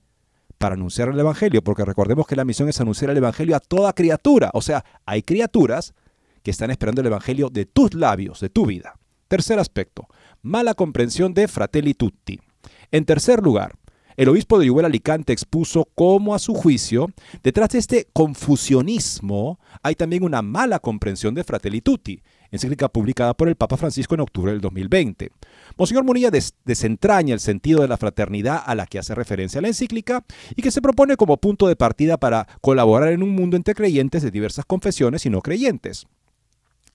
para 0.57 0.75
anunciar 0.75 1.09
el 1.09 1.19
Evangelio, 1.19 1.63
porque 1.63 1.85
recordemos 1.85 2.27
que 2.27 2.35
la 2.35 2.45
misión 2.45 2.69
es 2.69 2.79
anunciar 2.81 3.11
el 3.11 3.17
Evangelio 3.17 3.55
a 3.55 3.59
toda 3.59 3.93
criatura, 3.93 4.51
o 4.53 4.61
sea, 4.61 4.83
hay 5.05 5.23
criaturas 5.23 5.93
que 6.43 6.51
están 6.51 6.71
esperando 6.71 7.01
el 7.01 7.07
Evangelio 7.07 7.49
de 7.49 7.65
tus 7.65 7.93
labios, 7.93 8.39
de 8.39 8.49
tu 8.49 8.65
vida. 8.65 8.99
Tercer 9.27 9.59
aspecto, 9.59 10.07
mala 10.41 10.75
comprensión 10.75 11.33
de 11.33 11.47
Fratelli 11.47 11.93
Tutti. 11.93 12.39
En 12.91 13.05
tercer 13.05 13.41
lugar, 13.41 13.75
el 14.17 14.29
obispo 14.29 14.57
de 14.57 14.67
Iguel 14.67 14.85
Alicante 14.85 15.33
expuso 15.33 15.89
cómo 15.93 16.35
a 16.35 16.39
su 16.39 16.53
juicio, 16.53 17.07
detrás 17.43 17.69
de 17.69 17.79
este 17.79 18.07
confusionismo 18.13 19.59
hay 19.83 19.95
también 19.95 20.23
una 20.23 20.41
mala 20.41 20.79
comprensión 20.79 21.33
de 21.35 21.43
Fratelli 21.43 21.81
Tutti, 21.81 22.21
encíclica 22.55 22.89
publicada 22.89 23.33
por 23.33 23.47
el 23.47 23.55
Papa 23.55 23.77
Francisco 23.77 24.15
en 24.15 24.21
octubre 24.21 24.51
del 24.51 24.61
2020. 24.61 25.31
Monseñor 25.77 26.03
Munilla 26.03 26.31
desentraña 26.65 27.33
el 27.33 27.39
sentido 27.39 27.81
de 27.81 27.87
la 27.87 27.97
fraternidad 27.97 28.63
a 28.65 28.75
la 28.75 28.85
que 28.85 28.99
hace 28.99 29.13
referencia 29.15 29.61
la 29.61 29.67
encíclica 29.67 30.25
y 30.55 30.61
que 30.61 30.71
se 30.71 30.81
propone 30.81 31.17
como 31.17 31.37
punto 31.37 31.67
de 31.67 31.75
partida 31.75 32.17
para 32.17 32.47
colaborar 32.61 33.11
en 33.11 33.23
un 33.23 33.29
mundo 33.29 33.57
entre 33.57 33.75
creyentes 33.75 34.23
de 34.23 34.31
diversas 34.31 34.65
confesiones 34.65 35.25
y 35.25 35.29
no 35.29 35.41
creyentes. 35.41 36.07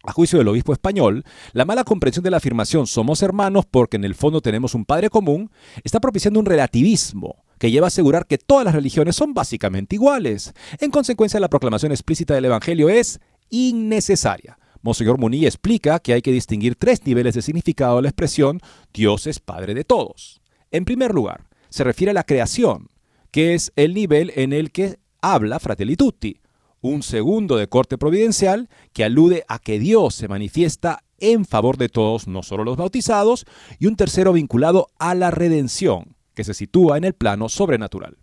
A 0.02 0.12
juicio 0.12 0.38
del 0.38 0.48
obispo 0.48 0.72
español, 0.72 1.24
la 1.52 1.66
mala 1.66 1.84
comprensión 1.84 2.24
de 2.24 2.30
la 2.30 2.38
afirmación 2.38 2.86
somos 2.86 3.22
hermanos 3.22 3.66
porque 3.70 3.96
en 3.98 4.04
el 4.04 4.14
fondo 4.14 4.40
tenemos 4.40 4.74
un 4.74 4.86
padre 4.86 5.10
común 5.10 5.50
está 5.84 6.00
propiciando 6.00 6.40
un 6.40 6.46
relativismo 6.46 7.44
que 7.58 7.70
lleva 7.70 7.86
a 7.86 7.88
asegurar 7.88 8.26
que 8.26 8.38
todas 8.38 8.64
las 8.64 8.74
religiones 8.74 9.14
son 9.14 9.34
básicamente 9.34 9.96
iguales. 9.96 10.54
En 10.78 10.90
consecuencia, 10.90 11.38
la 11.38 11.50
proclamación 11.50 11.92
explícita 11.92 12.32
del 12.32 12.46
Evangelio 12.46 12.88
es 12.88 13.20
innecesaria. 13.50 14.58
Monseñor 14.82 15.18
Munilla 15.18 15.48
explica 15.48 15.98
que 15.98 16.14
hay 16.14 16.22
que 16.22 16.32
distinguir 16.32 16.74
tres 16.74 17.04
niveles 17.04 17.34
de 17.34 17.42
significado 17.42 17.96
de 17.96 18.02
la 18.02 18.08
expresión 18.08 18.60
Dios 18.94 19.26
es 19.26 19.38
Padre 19.38 19.74
de 19.74 19.84
todos. 19.84 20.40
En 20.70 20.84
primer 20.84 21.12
lugar, 21.12 21.48
se 21.68 21.84
refiere 21.84 22.12
a 22.12 22.14
la 22.14 22.24
creación, 22.24 22.88
que 23.30 23.54
es 23.54 23.72
el 23.76 23.94
nivel 23.94 24.32
en 24.36 24.52
el 24.52 24.70
que 24.72 24.98
habla 25.20 25.60
Fratelli 25.60 25.96
Tutti. 25.96 26.40
Un 26.80 27.02
segundo 27.02 27.56
de 27.56 27.68
corte 27.68 27.98
providencial 27.98 28.70
que 28.94 29.04
alude 29.04 29.44
a 29.48 29.58
que 29.58 29.78
Dios 29.78 30.14
se 30.14 30.28
manifiesta 30.28 31.04
en 31.18 31.44
favor 31.44 31.76
de 31.76 31.90
todos, 31.90 32.26
no 32.26 32.42
solo 32.42 32.64
los 32.64 32.78
bautizados, 32.78 33.44
y 33.78 33.86
un 33.86 33.96
tercero 33.96 34.32
vinculado 34.32 34.88
a 34.98 35.14
la 35.14 35.30
redención, 35.30 36.16
que 36.34 36.44
se 36.44 36.54
sitúa 36.54 36.96
en 36.96 37.04
el 37.04 37.12
plano 37.12 37.50
sobrenatural. 37.50 38.16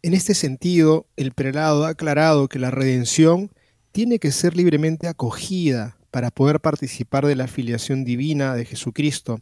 En 0.00 0.14
este 0.14 0.34
sentido, 0.34 1.06
el 1.16 1.32
prelado 1.32 1.84
ha 1.84 1.90
aclarado 1.90 2.48
que 2.48 2.58
la 2.58 2.70
redención 2.70 3.50
tiene 3.92 4.18
que 4.18 4.32
ser 4.32 4.56
libremente 4.56 5.06
acogida 5.06 5.96
para 6.10 6.30
poder 6.30 6.60
participar 6.60 7.26
de 7.26 7.36
la 7.36 7.46
filiación 7.46 8.04
divina 8.04 8.54
de 8.54 8.64
Jesucristo. 8.64 9.40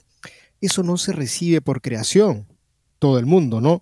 Eso 0.60 0.82
no 0.82 0.98
se 0.98 1.12
recibe 1.12 1.60
por 1.60 1.80
creación, 1.80 2.46
todo 2.98 3.18
el 3.18 3.26
mundo, 3.26 3.60
¿no? 3.60 3.80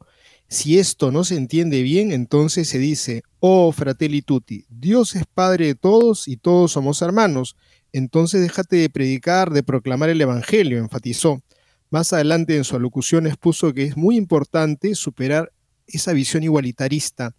Si 0.48 0.78
esto 0.78 1.12
no 1.12 1.24
se 1.24 1.37
entiende 1.37 1.83
bien, 1.83 2.12
entonces 2.12 2.68
se 2.68 2.78
dice, 2.78 3.22
oh 3.40 3.70
fratelli 3.72 4.22
tutti, 4.22 4.64
Dios 4.70 5.14
es 5.14 5.24
Padre 5.26 5.66
de 5.66 5.74
todos 5.74 6.26
y 6.26 6.38
todos 6.38 6.72
somos 6.72 7.02
hermanos. 7.02 7.57
Entonces 7.92 8.40
déjate 8.40 8.76
de 8.76 8.90
predicar, 8.90 9.50
de 9.50 9.62
proclamar 9.62 10.09
el 10.09 10.20
Evangelio, 10.20 10.78
enfatizó. 10.78 11.42
Más 11.90 12.12
adelante 12.12 12.57
en 12.57 12.64
su 12.64 12.76
alocución 12.76 13.26
expuso 13.26 13.72
que 13.74 13.85
es 13.85 13.96
muy 13.96 14.16
importante 14.16 14.94
superar 14.94 15.52
esa 15.87 16.12
visión 16.12 16.42
igualitarista. 16.42 17.35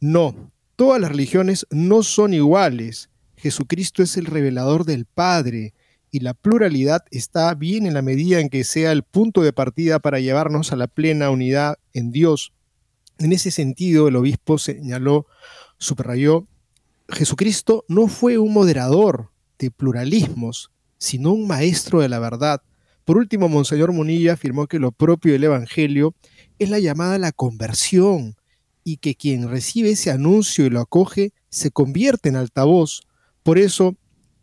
No, 0.00 0.52
Todas 0.76 1.00
las 1.00 1.10
religiones 1.10 1.66
no 1.70 2.02
son 2.02 2.34
iguales. 2.34 3.08
Jesucristo 3.38 4.02
es 4.02 4.18
el 4.18 4.26
revelador 4.26 4.84
del 4.84 5.06
Padre 5.06 5.72
y 6.10 6.20
la 6.20 6.34
pluralidad 6.34 7.02
está 7.10 7.54
bien 7.54 7.86
en 7.86 7.94
la 7.94 8.02
medida 8.02 8.40
en 8.40 8.50
que 8.50 8.62
sea 8.62 8.92
el 8.92 9.02
punto 9.02 9.40
de 9.40 9.54
partida 9.54 10.00
para 10.00 10.20
llevarnos 10.20 10.72
a 10.72 10.76
la 10.76 10.86
plena 10.86 11.30
unidad 11.30 11.78
en 11.94 12.10
Dios. 12.10 12.52
En 13.18 13.32
ese 13.32 13.50
sentido, 13.50 14.08
el 14.08 14.16
obispo 14.16 14.58
señaló, 14.58 15.26
subrayó, 15.78 16.46
Jesucristo 17.08 17.86
no 17.88 18.08
fue 18.08 18.36
un 18.36 18.52
moderador 18.52 19.30
de 19.58 19.70
pluralismos, 19.70 20.70
sino 20.98 21.32
un 21.32 21.46
maestro 21.46 22.00
de 22.00 22.10
la 22.10 22.18
verdad. 22.18 22.60
Por 23.06 23.16
último, 23.16 23.48
Monseñor 23.48 23.92
Munilla 23.92 24.34
afirmó 24.34 24.66
que 24.66 24.78
lo 24.78 24.92
propio 24.92 25.32
del 25.32 25.44
Evangelio 25.44 26.14
es 26.58 26.68
la 26.68 26.80
llamada 26.80 27.14
a 27.14 27.18
la 27.18 27.32
conversión, 27.32 28.35
y 28.88 28.98
que 28.98 29.16
quien 29.16 29.48
recibe 29.48 29.90
ese 29.90 30.12
anuncio 30.12 30.64
y 30.64 30.70
lo 30.70 30.78
acoge 30.78 31.32
se 31.48 31.72
convierte 31.72 32.28
en 32.28 32.36
altavoz. 32.36 33.02
Por 33.42 33.58
eso, 33.58 33.96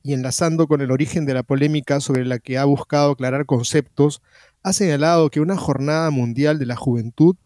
y 0.03 0.11
enlazando 0.11 0.67
con 0.67 0.81
el 0.81 0.91
origen 0.91 1.25
de 1.25 1.33
la 1.33 1.43
polémica 1.43 2.01
sobre 2.01 2.25
la 2.25 2.39
que 2.39 2.57
ha 2.57 2.65
buscado 2.65 3.11
aclarar 3.11 3.45
conceptos, 3.45 4.21
ha 4.61 4.73
señalado 4.73 5.29
que 5.29 5.39
una 5.39 5.55
jornada 5.55 6.09
mundial 6.09 6.59
de 6.59 6.65
la 6.65 6.75
juventud 6.75 7.37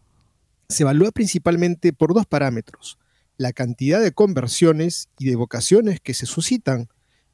se 0.68 0.82
evalúa 0.82 1.12
principalmente 1.12 1.92
por 1.92 2.14
dos 2.14 2.26
parámetros, 2.26 2.98
la 3.36 3.52
cantidad 3.52 4.02
de 4.02 4.10
conversiones 4.10 5.08
y 5.20 5.26
de 5.26 5.36
vocaciones 5.36 6.00
que 6.00 6.14
se 6.14 6.26
suscitan. 6.26 6.88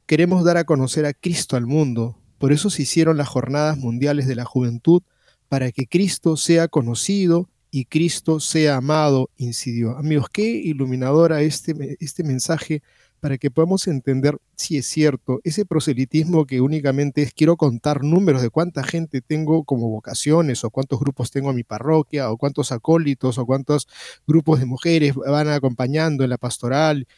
Queremos 0.05 0.45
dar 0.45 0.57
a 0.57 0.65
conocer 0.65 1.07
a 1.07 1.13
Cristo 1.13 1.57
al 1.57 1.65
mundo, 1.65 2.19
por 2.37 2.53
eso 2.53 2.69
se 2.69 2.83
hicieron 2.83 3.17
las 3.17 3.29
jornadas 3.29 3.79
mundiales 3.79 4.27
de 4.27 4.35
la 4.35 4.45
juventud, 4.45 5.01
para 5.49 5.71
que 5.71 5.87
Cristo 5.87 6.37
sea 6.37 6.67
conocido 6.67 7.49
y 7.75 7.83
Cristo 7.83 8.39
sea 8.39 8.77
amado, 8.77 9.29
incidió. 9.35 9.97
Amigos, 9.97 10.27
qué 10.31 10.43
iluminadora 10.43 11.41
este, 11.41 11.97
este 11.99 12.23
mensaje 12.23 12.81
para 13.19 13.37
que 13.37 13.51
podamos 13.51 13.85
entender 13.87 14.37
si 14.55 14.77
es 14.77 14.87
cierto, 14.87 15.41
ese 15.43 15.65
proselitismo 15.65 16.45
que 16.45 16.61
únicamente 16.61 17.21
es 17.21 17.33
quiero 17.33 17.57
contar 17.57 18.01
números 18.01 18.41
de 18.41 18.49
cuánta 18.49 18.81
gente 18.81 19.19
tengo 19.19 19.65
como 19.65 19.89
vocaciones, 19.89 20.63
o 20.63 20.69
cuántos 20.69 21.01
grupos 21.01 21.31
tengo 21.31 21.49
en 21.49 21.57
mi 21.57 21.63
parroquia, 21.65 22.31
o 22.31 22.37
cuántos 22.37 22.71
acólitos, 22.71 23.37
o 23.39 23.45
cuántos 23.45 23.89
grupos 24.25 24.61
de 24.61 24.67
mujeres 24.67 25.13
van 25.13 25.49
acompañando 25.49 26.23
en 26.23 26.29
la 26.29 26.37
pastoral, 26.37 27.09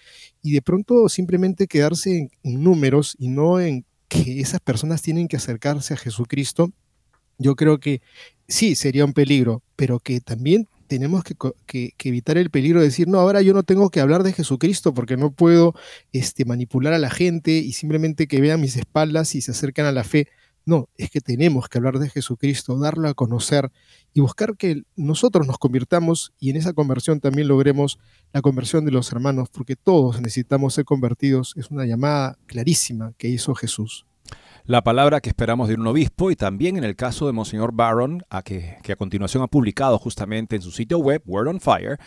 y 0.41 0.53
de 0.53 0.63
pronto 0.63 1.07
simplemente 1.07 1.67
quedarse 1.67 2.31
en 2.41 2.63
números 2.63 3.15
y 3.19 3.27
no 3.27 3.59
en 3.59 3.85
que 4.07 4.39
esas 4.39 4.59
personas 4.59 5.03
tienen 5.03 5.27
que 5.27 5.37
acercarse 5.37 5.93
a 5.93 5.97
Jesucristo, 5.97 6.71
yo 7.37 7.55
creo 7.55 7.79
que 7.79 8.01
sí, 8.47 8.75
sería 8.75 9.05
un 9.05 9.13
peligro, 9.13 9.63
pero 9.75 9.99
que 9.99 10.21
también 10.21 10.67
tenemos 10.87 11.23
que, 11.23 11.93
evitar 12.03 12.37
el 12.37 12.49
peligro 12.49 12.79
de 12.79 12.85
decir, 12.85 13.07
no, 13.07 13.19
ahora 13.19 13.41
yo 13.41 13.53
no 13.53 13.63
tengo 13.63 13.89
que 13.89 13.99
hablar 13.99 14.23
de 14.23 14.33
Jesucristo 14.33 14.93
porque 14.93 15.17
no 15.17 15.31
puedo 15.31 15.75
este, 16.13 16.45
manipular 16.45 16.93
a 16.93 16.99
la 16.99 17.09
gente 17.09 17.51
y 17.51 17.73
simplemente 17.73 18.27
que 18.27 18.41
vean 18.41 18.61
mis 18.61 18.77
espaldas 18.77 19.35
y 19.35 19.41
se 19.41 19.51
acercan 19.51 19.85
a 19.85 19.91
la 19.91 20.03
fe. 20.03 20.27
No, 20.65 20.89
es 20.97 21.09
que 21.09 21.21
tenemos 21.21 21.69
que 21.69 21.77
hablar 21.77 21.97
de 21.97 22.09
Jesucristo, 22.09 22.77
darlo 22.77 23.07
a 23.07 23.13
conocer 23.13 23.71
y 24.13 24.19
buscar 24.19 24.57
que 24.57 24.83
nosotros 24.97 25.47
nos 25.47 25.57
convirtamos 25.57 26.33
y 26.39 26.49
en 26.49 26.57
esa 26.57 26.73
conversión 26.73 27.21
también 27.21 27.47
logremos 27.47 27.99
la 28.33 28.41
conversión 28.41 28.83
de 28.83 28.91
los 28.91 29.11
hermanos, 29.13 29.47
porque 29.49 29.77
todos 29.77 30.21
necesitamos 30.21 30.73
ser 30.73 30.83
convertidos. 30.83 31.53
Es 31.55 31.71
una 31.71 31.85
llamada 31.85 32.37
clarísima 32.47 33.13
que 33.17 33.29
hizo 33.29 33.55
Jesús 33.55 34.05
la 34.67 34.83
palabra 34.83 35.21
que 35.21 35.29
esperamos 35.29 35.69
de 35.69 35.75
un 35.75 35.87
obispo 35.87 36.29
y 36.29 36.35
también 36.35 36.75
en 36.75 36.83
el 36.83 36.97
caso 36.97 37.25
de 37.25 37.31
Monseñor 37.31 37.71
Barron, 37.71 38.23
a 38.29 38.41
que, 38.41 38.75
a 38.91 38.95
continuación 38.97 39.41
ha 39.41 39.47
publicado 39.47 39.97
justamente 39.97 40.57
en 40.57 40.61
su 40.61 40.71
sitio 40.71 40.99
web, 40.99 41.23
Word 41.25 41.47
on 41.47 41.61
Fire, 41.61 41.97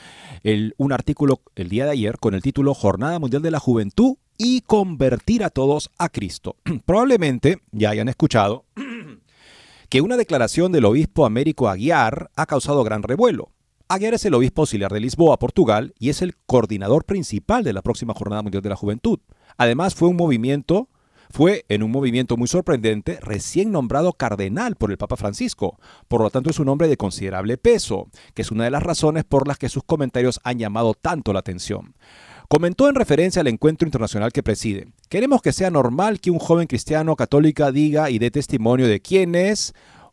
un 0.76 0.92
artículo 0.92 1.40
el 1.54 1.70
día 1.70 1.86
de 1.86 1.92
ayer 1.92 2.18
con 2.18 2.34
el 2.34 2.42
título 2.42 2.74
Jornada 2.74 3.18
Mundial 3.18 3.40
de 3.40 3.50
la 3.50 3.60
Juventud 3.60 4.16
y 4.36 4.60
convertir 4.60 5.42
a 5.42 5.48
todos 5.48 5.90
a 5.96 6.10
Cristo. 6.10 6.56
Probablemente 6.84 7.62
ya 7.72 7.90
hayan 7.90 8.10
escuchado 8.10 8.66
que 9.88 10.02
una 10.02 10.18
declaración 10.18 10.70
del 10.70 10.84
obispo 10.84 11.24
Américo 11.24 11.66
Aguiar 11.70 12.30
ha 12.36 12.44
causado 12.44 12.84
gran 12.84 13.02
revuelo. 13.02 13.48
Aguiar 13.88 14.12
es 14.12 14.26
el 14.26 14.34
obispo 14.34 14.62
auxiliar 14.62 14.92
de 14.92 15.00
Lisboa, 15.00 15.38
Portugal, 15.38 15.94
y 15.98 16.10
es 16.10 16.20
el 16.20 16.36
coordinador 16.44 17.06
principal 17.06 17.64
de 17.64 17.72
la 17.72 17.80
próxima 17.80 18.12
Jornada 18.12 18.42
Mundial 18.42 18.62
de 18.62 18.68
la 18.68 18.76
Juventud. 18.76 19.18
Además, 19.56 19.94
fue 19.94 20.08
un 20.08 20.16
movimiento 20.16 20.90
fue, 21.30 21.64
en 21.68 21.82
un 21.82 21.90
movimiento 21.90 22.36
muy 22.36 22.48
sorprendente, 22.48 23.18
recién 23.22 23.70
nombrado 23.70 24.12
cardenal 24.12 24.76
por 24.76 24.90
el 24.90 24.98
Papa 24.98 25.16
Francisco. 25.16 25.78
Por 26.08 26.20
lo 26.20 26.30
tanto, 26.30 26.50
es 26.50 26.58
un 26.58 26.68
hombre 26.68 26.88
de 26.88 26.96
considerable 26.96 27.56
peso, 27.56 28.08
que 28.34 28.42
es 28.42 28.50
una 28.50 28.64
de 28.64 28.70
las 28.70 28.82
razones 28.82 29.24
por 29.24 29.46
las 29.46 29.56
que 29.56 29.68
sus 29.68 29.84
comentarios 29.84 30.40
han 30.42 30.58
llamado 30.58 30.94
tanto 30.94 31.32
la 31.32 31.38
atención. 31.40 31.94
Comentó 32.48 32.88
en 32.88 32.96
referencia 32.96 33.40
al 33.40 33.46
encuentro 33.46 33.86
internacional 33.86 34.32
que 34.32 34.42
preside. 34.42 34.88
Queremos 35.08 35.40
que 35.40 35.52
sea 35.52 35.70
normal 35.70 36.20
que 36.20 36.32
un 36.32 36.40
joven 36.40 36.66
cristiano 36.66 37.14
católica 37.14 37.70
diga 37.70 38.10
y 38.10 38.18
dé 38.18 38.32
testimonio 38.32 38.88
de 38.88 39.00
quién 39.00 39.36
es 39.36 39.72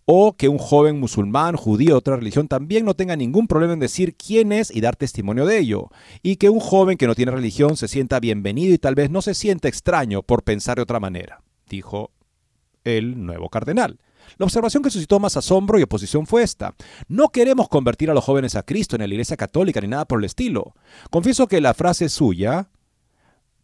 o 0.10 0.38
que 0.38 0.48
un 0.48 0.58
joven 0.58 1.02
musulmán, 1.02 1.58
judío 1.58 1.96
o 1.96 1.98
otra 1.98 2.16
religión 2.16 2.48
también 2.48 2.86
no 2.86 2.94
tenga 2.94 3.18
ningún 3.18 3.46
problema 3.46 3.74
en 3.74 3.80
decir 3.80 4.16
quién 4.16 4.54
es 4.54 4.74
y 4.74 4.80
dar 4.80 4.96
testimonio 4.96 5.46
de 5.46 5.60
ello, 5.60 5.90
y 6.24 6.38
que 6.38 6.50
un 6.50 6.62
joven 6.62 6.98
que 6.98 7.08
no 7.08 7.14
tiene 7.14 7.34
religión 7.34 7.76
se 7.76 7.90
sienta 7.90 8.22
bienvenido 8.22 8.74
y 8.74 8.78
tal 8.78 8.96
vez 8.96 9.12
no 9.12 9.22
se 9.22 9.34
sienta 9.34 9.68
extraño 9.68 10.24
por 10.24 10.44
pensar 10.44 10.78
de 10.78 10.84
otra 10.84 11.02
manera, 11.02 11.44
dijo 11.70 12.12
el 12.86 13.26
nuevo 13.26 13.50
cardenal. 13.50 14.00
La 14.38 14.46
observación 14.46 14.82
que 14.82 14.90
suscitó 14.90 15.20
más 15.20 15.36
asombro 15.36 15.78
y 15.78 15.84
oposición 15.84 16.26
fue 16.26 16.42
esta. 16.42 16.74
No 17.10 17.28
queremos 17.28 17.68
convertir 17.68 18.10
a 18.10 18.14
los 18.14 18.24
jóvenes 18.24 18.56
a 18.56 18.64
Cristo 18.64 18.96
en 18.96 19.02
la 19.02 19.08
Iglesia 19.08 19.36
Católica 19.36 19.82
ni 19.82 19.90
nada 19.90 20.06
por 20.06 20.20
el 20.20 20.26
estilo. 20.26 20.74
Confieso 21.10 21.48
que 21.48 21.60
la 21.60 21.74
frase 21.74 22.08
suya, 22.08 22.70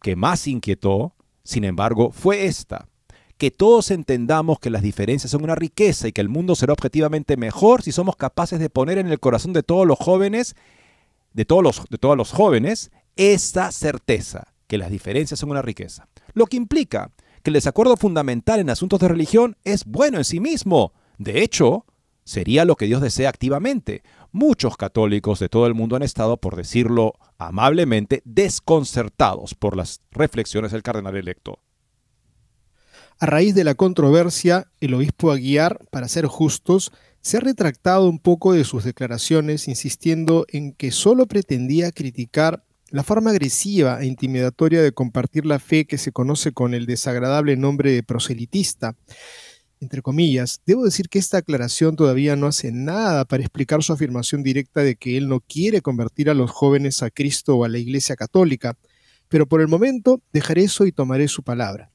que 0.02 0.14
más 0.14 0.46
inquietó, 0.46 1.14
sin 1.42 1.64
embargo, 1.64 2.10
fue 2.12 2.44
esta 2.44 2.88
que 3.38 3.50
todos 3.50 3.90
entendamos 3.90 4.58
que 4.58 4.70
las 4.70 4.82
diferencias 4.82 5.30
son 5.30 5.44
una 5.44 5.54
riqueza 5.54 6.08
y 6.08 6.12
que 6.12 6.20
el 6.20 6.28
mundo 6.28 6.54
será 6.54 6.72
objetivamente 6.72 7.36
mejor 7.36 7.82
si 7.82 7.92
somos 7.92 8.16
capaces 8.16 8.60
de 8.60 8.70
poner 8.70 8.98
en 8.98 9.08
el 9.08 9.20
corazón 9.20 9.52
de 9.52 9.62
todos 9.62 9.86
los 9.86 9.98
jóvenes, 9.98 10.54
de 11.32 11.44
todos 11.44 11.62
los, 11.62 11.82
de 11.88 11.98
todos 11.98 12.16
los 12.16 12.30
jóvenes, 12.30 12.90
esta 13.16 13.72
certeza, 13.72 14.54
que 14.66 14.78
las 14.78 14.90
diferencias 14.90 15.40
son 15.40 15.50
una 15.50 15.62
riqueza. 15.62 16.08
Lo 16.32 16.46
que 16.46 16.56
implica 16.56 17.10
que 17.42 17.50
el 17.50 17.54
desacuerdo 17.54 17.96
fundamental 17.96 18.60
en 18.60 18.70
asuntos 18.70 19.00
de 19.00 19.08
religión 19.08 19.56
es 19.64 19.84
bueno 19.84 20.18
en 20.18 20.24
sí 20.24 20.40
mismo. 20.40 20.92
De 21.18 21.42
hecho, 21.42 21.84
sería 22.24 22.64
lo 22.64 22.76
que 22.76 22.86
Dios 22.86 23.02
desea 23.02 23.28
activamente. 23.28 24.02
Muchos 24.32 24.76
católicos 24.76 25.38
de 25.38 25.48
todo 25.48 25.66
el 25.66 25.74
mundo 25.74 25.96
han 25.96 26.02
estado, 26.02 26.38
por 26.38 26.56
decirlo 26.56 27.12
amablemente, 27.38 28.22
desconcertados 28.24 29.54
por 29.54 29.76
las 29.76 30.00
reflexiones 30.10 30.72
del 30.72 30.82
cardenal 30.82 31.16
electo. 31.16 31.60
A 33.24 33.26
raíz 33.26 33.54
de 33.54 33.64
la 33.64 33.74
controversia, 33.74 34.70
el 34.82 34.92
obispo 34.92 35.32
Aguiar, 35.32 35.78
para 35.90 36.08
ser 36.08 36.26
justos, 36.26 36.92
se 37.22 37.38
ha 37.38 37.40
retractado 37.40 38.06
un 38.06 38.18
poco 38.18 38.52
de 38.52 38.64
sus 38.64 38.84
declaraciones, 38.84 39.66
insistiendo 39.66 40.44
en 40.50 40.74
que 40.74 40.90
solo 40.90 41.24
pretendía 41.24 41.90
criticar 41.90 42.66
la 42.90 43.02
forma 43.02 43.30
agresiva 43.30 43.98
e 44.02 44.04
intimidatoria 44.04 44.82
de 44.82 44.92
compartir 44.92 45.46
la 45.46 45.58
fe 45.58 45.86
que 45.86 45.96
se 45.96 46.12
conoce 46.12 46.52
con 46.52 46.74
el 46.74 46.84
desagradable 46.84 47.56
nombre 47.56 47.92
de 47.92 48.02
proselitista. 48.02 48.94
Entre 49.80 50.02
comillas, 50.02 50.60
debo 50.66 50.84
decir 50.84 51.08
que 51.08 51.18
esta 51.18 51.38
aclaración 51.38 51.96
todavía 51.96 52.36
no 52.36 52.46
hace 52.46 52.72
nada 52.72 53.24
para 53.24 53.42
explicar 53.42 53.82
su 53.82 53.94
afirmación 53.94 54.42
directa 54.42 54.82
de 54.82 54.96
que 54.96 55.16
él 55.16 55.30
no 55.30 55.40
quiere 55.40 55.80
convertir 55.80 56.28
a 56.28 56.34
los 56.34 56.50
jóvenes 56.50 57.02
a 57.02 57.08
Cristo 57.08 57.56
o 57.56 57.64
a 57.64 57.70
la 57.70 57.78
Iglesia 57.78 58.16
Católica, 58.16 58.76
pero 59.30 59.46
por 59.46 59.62
el 59.62 59.68
momento 59.68 60.20
dejaré 60.30 60.64
eso 60.64 60.84
y 60.84 60.92
tomaré 60.92 61.26
su 61.26 61.42
palabra. 61.42 61.93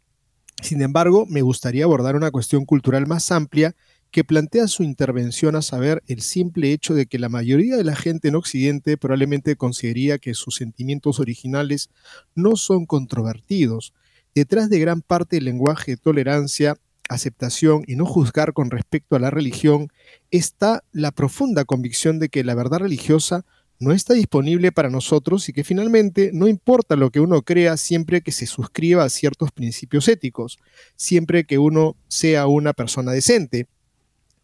Sin 0.62 0.82
embargo, 0.82 1.26
me 1.28 1.42
gustaría 1.42 1.86
abordar 1.86 2.16
una 2.16 2.32
cuestión 2.32 2.66
cultural 2.66 3.08
más 3.08 3.32
amplia 3.32 3.76
que 4.12 4.24
plantea 4.24 4.68
su 4.68 4.84
intervención 4.84 5.56
a 5.56 5.62
saber 5.62 6.04
el 6.08 6.22
simple 6.22 6.72
hecho 6.72 6.94
de 6.94 7.06
que 7.06 7.20
la 7.20 7.30
mayoría 7.30 7.78
de 7.78 7.84
la 7.84 7.96
gente 7.96 8.28
en 8.28 8.36
Occidente 8.36 8.98
probablemente 8.98 9.56
consideraría 9.56 10.18
que 10.18 10.34
sus 10.34 10.56
sentimientos 10.56 11.20
originales 11.20 11.90
no 12.36 12.56
son 12.56 12.86
controvertidos. 12.86 13.94
Detrás 14.34 14.70
de 14.70 14.80
gran 14.80 15.02
parte 15.02 15.38
del 15.38 15.46
lenguaje 15.46 15.92
de 15.92 15.98
tolerancia, 15.98 16.76
aceptación 17.08 17.84
y 17.88 17.96
no 17.96 18.06
juzgar 18.06 18.54
con 18.54 18.72
respecto 18.72 19.16
a 19.16 19.20
la 19.20 19.32
religión 19.32 19.90
está 20.32 20.84
la 20.92 21.12
profunda 21.12 21.66
convicción 21.66 22.20
de 22.20 22.30
que 22.30 22.44
la 22.44 22.56
verdad 22.56 22.80
religiosa 22.80 23.46
no 23.80 23.94
está 23.94 24.14
disponible 24.14 24.74
para 24.74 24.90
nosotros 24.90 25.48
y 25.48 25.54
que 25.54 25.64
finalmente 25.64 26.32
no 26.34 26.48
importa 26.48 26.98
lo 26.98 27.12
que 27.12 27.22
uno 27.22 27.42
crea 27.42 27.78
siempre 27.78 28.22
que 28.22 28.34
se 28.34 28.46
suscriba 28.46 29.06
a 29.06 29.10
ciertos 29.10 29.52
principios 29.52 30.10
éticos, 30.10 30.60
siempre 30.98 31.46
que 31.46 31.58
uno 31.58 31.96
sea 32.10 32.48
una 32.48 32.74
persona 32.74 33.14
decente. 33.14 33.68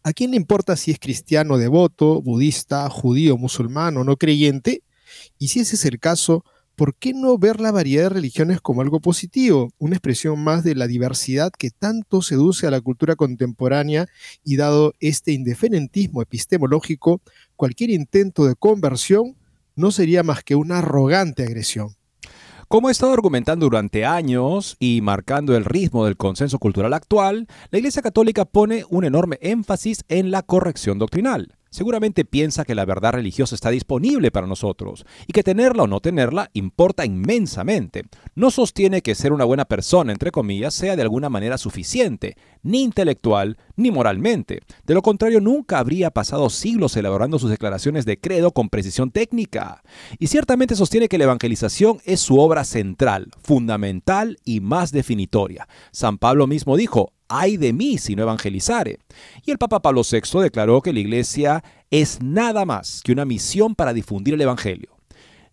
¿A 0.02 0.12
quién 0.12 0.30
le 0.30 0.36
importa 0.38 0.76
si 0.76 0.90
es 0.90 0.98
cristiano 0.98 1.58
devoto, 1.58 2.22
budista, 2.22 2.88
judío, 2.88 3.36
musulmán 3.36 3.96
o 3.98 4.04
no 4.04 4.16
creyente? 4.16 4.82
Y 5.38 5.48
si 5.48 5.60
ese 5.60 5.76
es 5.76 5.84
el 5.84 5.98
caso, 5.98 6.44
¿por 6.76 6.94
qué 6.94 7.12
no 7.12 7.36
ver 7.38 7.60
la 7.60 7.72
variedad 7.72 8.04
de 8.04 8.10
religiones 8.10 8.60
como 8.60 8.82
algo 8.82 9.00
positivo, 9.00 9.70
una 9.78 9.96
expresión 9.96 10.42
más 10.42 10.62
de 10.62 10.74
la 10.74 10.86
diversidad 10.86 11.50
que 11.50 11.70
tanto 11.70 12.22
seduce 12.22 12.66
a 12.66 12.70
la 12.70 12.80
cultura 12.80 13.16
contemporánea 13.16 14.06
y 14.44 14.56
dado 14.56 14.94
este 15.00 15.32
indiferentismo 15.32 16.22
epistemológico, 16.22 17.20
cualquier 17.56 17.90
intento 17.90 18.44
de 18.44 18.54
conversión 18.54 19.36
no 19.74 19.90
sería 19.90 20.22
más 20.22 20.44
que 20.44 20.54
una 20.54 20.78
arrogante 20.78 21.42
agresión? 21.42 21.96
Como 22.68 22.88
he 22.88 22.92
estado 22.92 23.12
argumentando 23.12 23.66
durante 23.66 24.04
años 24.04 24.76
y 24.80 25.00
marcando 25.00 25.56
el 25.56 25.64
ritmo 25.64 26.04
del 26.04 26.16
consenso 26.16 26.58
cultural 26.58 26.94
actual, 26.94 27.46
la 27.70 27.78
Iglesia 27.78 28.02
Católica 28.02 28.44
pone 28.44 28.84
un 28.90 29.04
enorme 29.04 29.38
énfasis 29.40 30.04
en 30.08 30.32
la 30.32 30.42
corrección 30.42 30.98
doctrinal. 30.98 31.56
Seguramente 31.76 32.24
piensa 32.24 32.64
que 32.64 32.74
la 32.74 32.86
verdad 32.86 33.12
religiosa 33.12 33.54
está 33.54 33.68
disponible 33.68 34.30
para 34.30 34.46
nosotros 34.46 35.04
y 35.26 35.34
que 35.34 35.42
tenerla 35.42 35.82
o 35.82 35.86
no 35.86 36.00
tenerla 36.00 36.48
importa 36.54 37.04
inmensamente. 37.04 38.04
No 38.34 38.50
sostiene 38.50 39.02
que 39.02 39.14
ser 39.14 39.30
una 39.34 39.44
buena 39.44 39.66
persona, 39.66 40.10
entre 40.10 40.30
comillas, 40.30 40.72
sea 40.72 40.96
de 40.96 41.02
alguna 41.02 41.28
manera 41.28 41.58
suficiente, 41.58 42.38
ni 42.62 42.82
intelectual 42.82 43.58
ni 43.76 43.90
moralmente. 43.90 44.62
De 44.86 44.94
lo 44.94 45.02
contrario, 45.02 45.42
nunca 45.42 45.78
habría 45.78 46.10
pasado 46.10 46.48
siglos 46.48 46.96
elaborando 46.96 47.38
sus 47.38 47.50
declaraciones 47.50 48.06
de 48.06 48.18
credo 48.18 48.52
con 48.52 48.70
precisión 48.70 49.10
técnica. 49.10 49.82
Y 50.18 50.28
ciertamente 50.28 50.76
sostiene 50.76 51.08
que 51.08 51.18
la 51.18 51.24
evangelización 51.24 51.98
es 52.06 52.20
su 52.20 52.38
obra 52.38 52.64
central, 52.64 53.28
fundamental 53.42 54.38
y 54.46 54.60
más 54.60 54.92
definitoria. 54.92 55.68
San 55.92 56.16
Pablo 56.16 56.46
mismo 56.46 56.78
dijo, 56.78 57.12
ay 57.28 57.56
de 57.56 57.72
mí 57.72 57.98
si 57.98 58.16
no 58.16 58.22
evangelizare. 58.22 58.98
Y 59.44 59.50
el 59.50 59.58
Papa 59.58 59.80
Pablo 59.80 60.02
VI 60.10 60.40
declaró 60.40 60.82
que 60.82 60.92
la 60.92 61.00
Iglesia 61.00 61.64
es 61.90 62.20
nada 62.22 62.64
más 62.64 63.00
que 63.04 63.12
una 63.12 63.24
misión 63.24 63.74
para 63.74 63.92
difundir 63.92 64.34
el 64.34 64.40
Evangelio. 64.40 64.96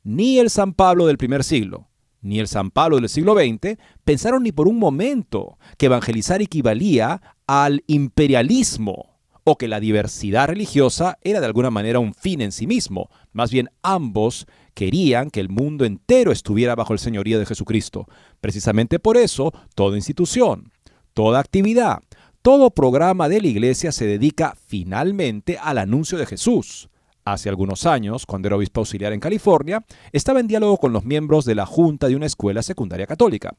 Ni 0.04 0.40
el 0.40 0.50
San 0.50 0.74
Pablo 0.74 1.06
del 1.06 1.18
primer 1.18 1.44
siglo, 1.44 1.88
ni 2.22 2.40
el 2.40 2.48
San 2.48 2.72
Pablo 2.72 2.98
del 2.98 3.10
siglo 3.10 3.36
XX 3.36 3.78
pensaron 4.04 4.44
ni 4.44 4.52
por 4.52 4.68
un 4.68 4.80
momento 4.80 5.58
que 5.78 5.86
evangelizar 5.86 6.42
equivalía 6.42 7.22
al 7.48 7.84
imperialismo 7.88 9.14
o 9.44 9.58
que 9.58 9.68
la 9.68 9.80
diversidad 9.80 10.48
religiosa 10.48 11.18
era 11.22 11.40
de 11.40 11.46
alguna 11.46 11.70
manera 11.70 12.00
un 12.00 12.14
fin 12.14 12.42
en 12.42 12.52
sí 12.52 12.66
mismo. 12.66 13.10
Más 13.34 13.52
bien 13.52 13.70
ambos 13.82 14.48
querían 14.74 15.30
que 15.30 15.40
el 15.40 15.50
mundo 15.50 15.86
entero 15.86 16.32
estuviera 16.32 16.76
bajo 16.76 16.94
el 16.94 17.00
señorío 17.00 17.40
de 17.40 17.46
Jesucristo. 17.46 18.08
Precisamente 18.42 19.00
por 19.00 19.18
eso, 19.18 19.52
toda 19.76 19.98
institución, 19.98 20.72
Toda 21.14 21.40
actividad, 21.40 22.00
todo 22.42 22.72
programa 22.72 23.30
de 23.30 23.40
la 23.42 23.48
iglesia 23.48 23.92
se 23.92 24.06
dedica 24.06 24.56
finalmente 24.68 25.58
al 25.62 25.78
anuncio 25.78 26.18
de 26.18 26.26
Jesús, 26.26 26.90
hace 27.26 27.50
algunos 27.50 27.86
años, 27.86 28.26
cuando 28.26 28.48
era 28.48 28.56
obispo 28.56 28.82
auxiliar 28.82 29.14
en 29.14 29.20
California, 29.20 29.86
estaba 30.12 30.40
en 30.40 30.48
diálogo 30.48 30.78
con 30.78 30.94
los 30.94 31.06
miembros 31.06 31.46
de 31.46 31.56
la 31.56 31.66
junta 31.66 32.08
de 32.08 32.16
una 32.16 32.26
escuela 32.26 32.64
secundaria 32.64 33.08
católica. 33.08 33.56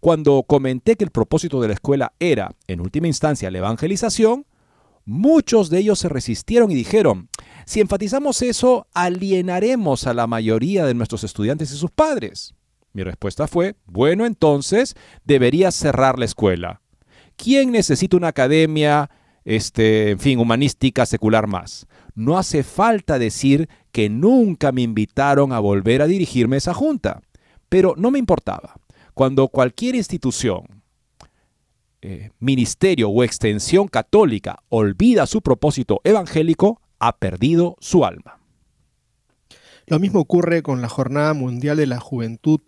Cuando 0.00 0.42
comenté 0.42 0.96
que 0.96 1.04
el 1.04 1.10
propósito 1.10 1.60
de 1.60 1.68
la 1.68 1.74
escuela 1.74 2.12
era, 2.18 2.54
en 2.66 2.80
última 2.80 3.06
instancia, 3.06 3.50
la 3.50 3.58
evangelización, 3.58 4.44
muchos 5.04 5.70
de 5.70 5.78
ellos 5.78 5.98
se 5.98 6.08
resistieron 6.08 6.70
y 6.70 6.74
dijeron, 6.74 7.28
si 7.64 7.80
enfatizamos 7.80 8.42
eso, 8.42 8.86
alienaremos 8.94 10.06
a 10.06 10.14
la 10.14 10.26
mayoría 10.26 10.84
de 10.84 10.94
nuestros 10.94 11.24
estudiantes 11.24 11.72
y 11.72 11.76
sus 11.76 11.90
padres. 11.90 12.54
Mi 12.92 13.02
respuesta 13.02 13.46
fue, 13.46 13.76
bueno, 13.86 14.26
entonces 14.26 14.94
debería 15.24 15.70
cerrar 15.70 16.18
la 16.18 16.24
escuela. 16.24 16.80
¿Quién 17.36 17.70
necesita 17.70 18.16
una 18.16 18.28
academia, 18.28 19.10
este, 19.44 20.10
en 20.10 20.18
fin, 20.18 20.38
humanística 20.38 21.06
secular 21.06 21.46
más? 21.46 21.86
No 22.14 22.38
hace 22.38 22.62
falta 22.62 23.18
decir 23.18 23.68
que 23.92 24.08
nunca 24.08 24.72
me 24.72 24.82
invitaron 24.82 25.52
a 25.52 25.58
volver 25.60 26.02
a 26.02 26.06
dirigirme 26.06 26.56
a 26.56 26.58
esa 26.58 26.74
junta, 26.74 27.20
pero 27.68 27.94
no 27.96 28.10
me 28.10 28.18
importaba. 28.18 28.76
Cuando 29.14 29.48
cualquier 29.48 29.94
institución, 29.94 30.82
eh, 32.02 32.30
ministerio 32.38 33.10
o 33.10 33.22
extensión 33.22 33.88
católica 33.88 34.62
olvida 34.68 35.26
su 35.26 35.42
propósito 35.42 36.00
evangélico, 36.04 36.80
ha 36.98 37.18
perdido 37.18 37.76
su 37.80 38.04
alma. 38.04 38.38
Lo 39.86 39.98
mismo 39.98 40.20
ocurre 40.20 40.62
con 40.62 40.80
la 40.82 40.88
Jornada 40.88 41.32
Mundial 41.34 41.76
de 41.76 41.86
la 41.86 42.00
Juventud, 42.00 42.60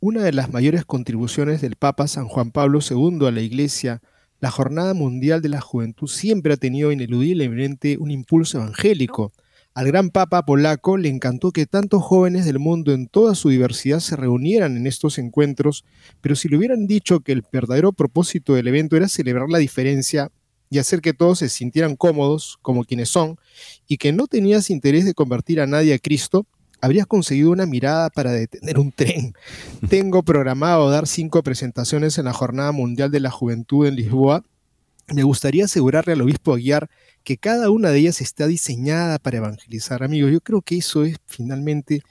una 0.00 0.22
de 0.22 0.32
las 0.32 0.52
mayores 0.52 0.84
contribuciones 0.84 1.60
del 1.60 1.76
Papa 1.76 2.08
San 2.08 2.26
Juan 2.26 2.50
Pablo 2.50 2.80
II 2.88 3.26
a 3.26 3.30
la 3.30 3.40
Iglesia 3.40 4.02
la 4.44 4.50
Jornada 4.50 4.92
Mundial 4.92 5.40
de 5.40 5.48
la 5.48 5.62
Juventud 5.62 6.06
siempre 6.06 6.52
ha 6.52 6.58
tenido 6.58 6.92
ineludiblemente 6.92 7.96
un 7.96 8.10
impulso 8.10 8.58
evangélico. 8.58 9.32
Al 9.72 9.86
gran 9.86 10.10
Papa 10.10 10.44
polaco 10.44 10.98
le 10.98 11.08
encantó 11.08 11.50
que 11.50 11.64
tantos 11.64 12.02
jóvenes 12.02 12.44
del 12.44 12.58
mundo 12.58 12.92
en 12.92 13.06
toda 13.06 13.34
su 13.36 13.48
diversidad 13.48 14.00
se 14.00 14.16
reunieran 14.16 14.76
en 14.76 14.86
estos 14.86 15.16
encuentros, 15.16 15.86
pero 16.20 16.36
si 16.36 16.50
le 16.50 16.58
hubieran 16.58 16.86
dicho 16.86 17.20
que 17.20 17.32
el 17.32 17.42
verdadero 17.50 17.92
propósito 17.94 18.52
del 18.52 18.68
evento 18.68 18.98
era 18.98 19.08
celebrar 19.08 19.48
la 19.48 19.56
diferencia 19.56 20.30
y 20.68 20.76
hacer 20.76 21.00
que 21.00 21.14
todos 21.14 21.38
se 21.38 21.48
sintieran 21.48 21.96
cómodos 21.96 22.58
como 22.60 22.84
quienes 22.84 23.08
son, 23.08 23.38
y 23.88 23.96
que 23.96 24.12
no 24.12 24.26
tenías 24.26 24.68
interés 24.68 25.06
de 25.06 25.14
convertir 25.14 25.58
a 25.58 25.66
nadie 25.66 25.94
a 25.94 25.98
Cristo, 25.98 26.46
habrías 26.84 27.06
conseguido 27.06 27.50
una 27.50 27.64
mirada 27.64 28.10
para 28.10 28.30
detener 28.32 28.78
un 28.78 28.92
tren. 28.92 29.34
Tengo 29.88 30.22
programado 30.22 30.90
dar 30.90 31.06
cinco 31.06 31.42
presentaciones 31.42 32.18
en 32.18 32.26
la 32.26 32.34
Jornada 32.34 32.72
Mundial 32.72 33.10
de 33.10 33.20
la 33.20 33.30
Juventud 33.30 33.86
en 33.86 33.96
Lisboa. 33.96 34.44
Me 35.08 35.22
gustaría 35.22 35.64
asegurarle 35.64 36.12
al 36.12 36.20
obispo 36.20 36.52
Aguiar 36.52 36.90
que 37.22 37.38
cada 37.38 37.70
una 37.70 37.88
de 37.88 38.00
ellas 38.00 38.20
está 38.20 38.46
diseñada 38.46 39.18
para 39.18 39.38
evangelizar. 39.38 40.02
Amigos, 40.02 40.30
yo 40.30 40.42
creo 40.42 40.60
que 40.60 40.76
eso 40.76 41.04
es 41.04 41.16
finalmente 41.24 42.02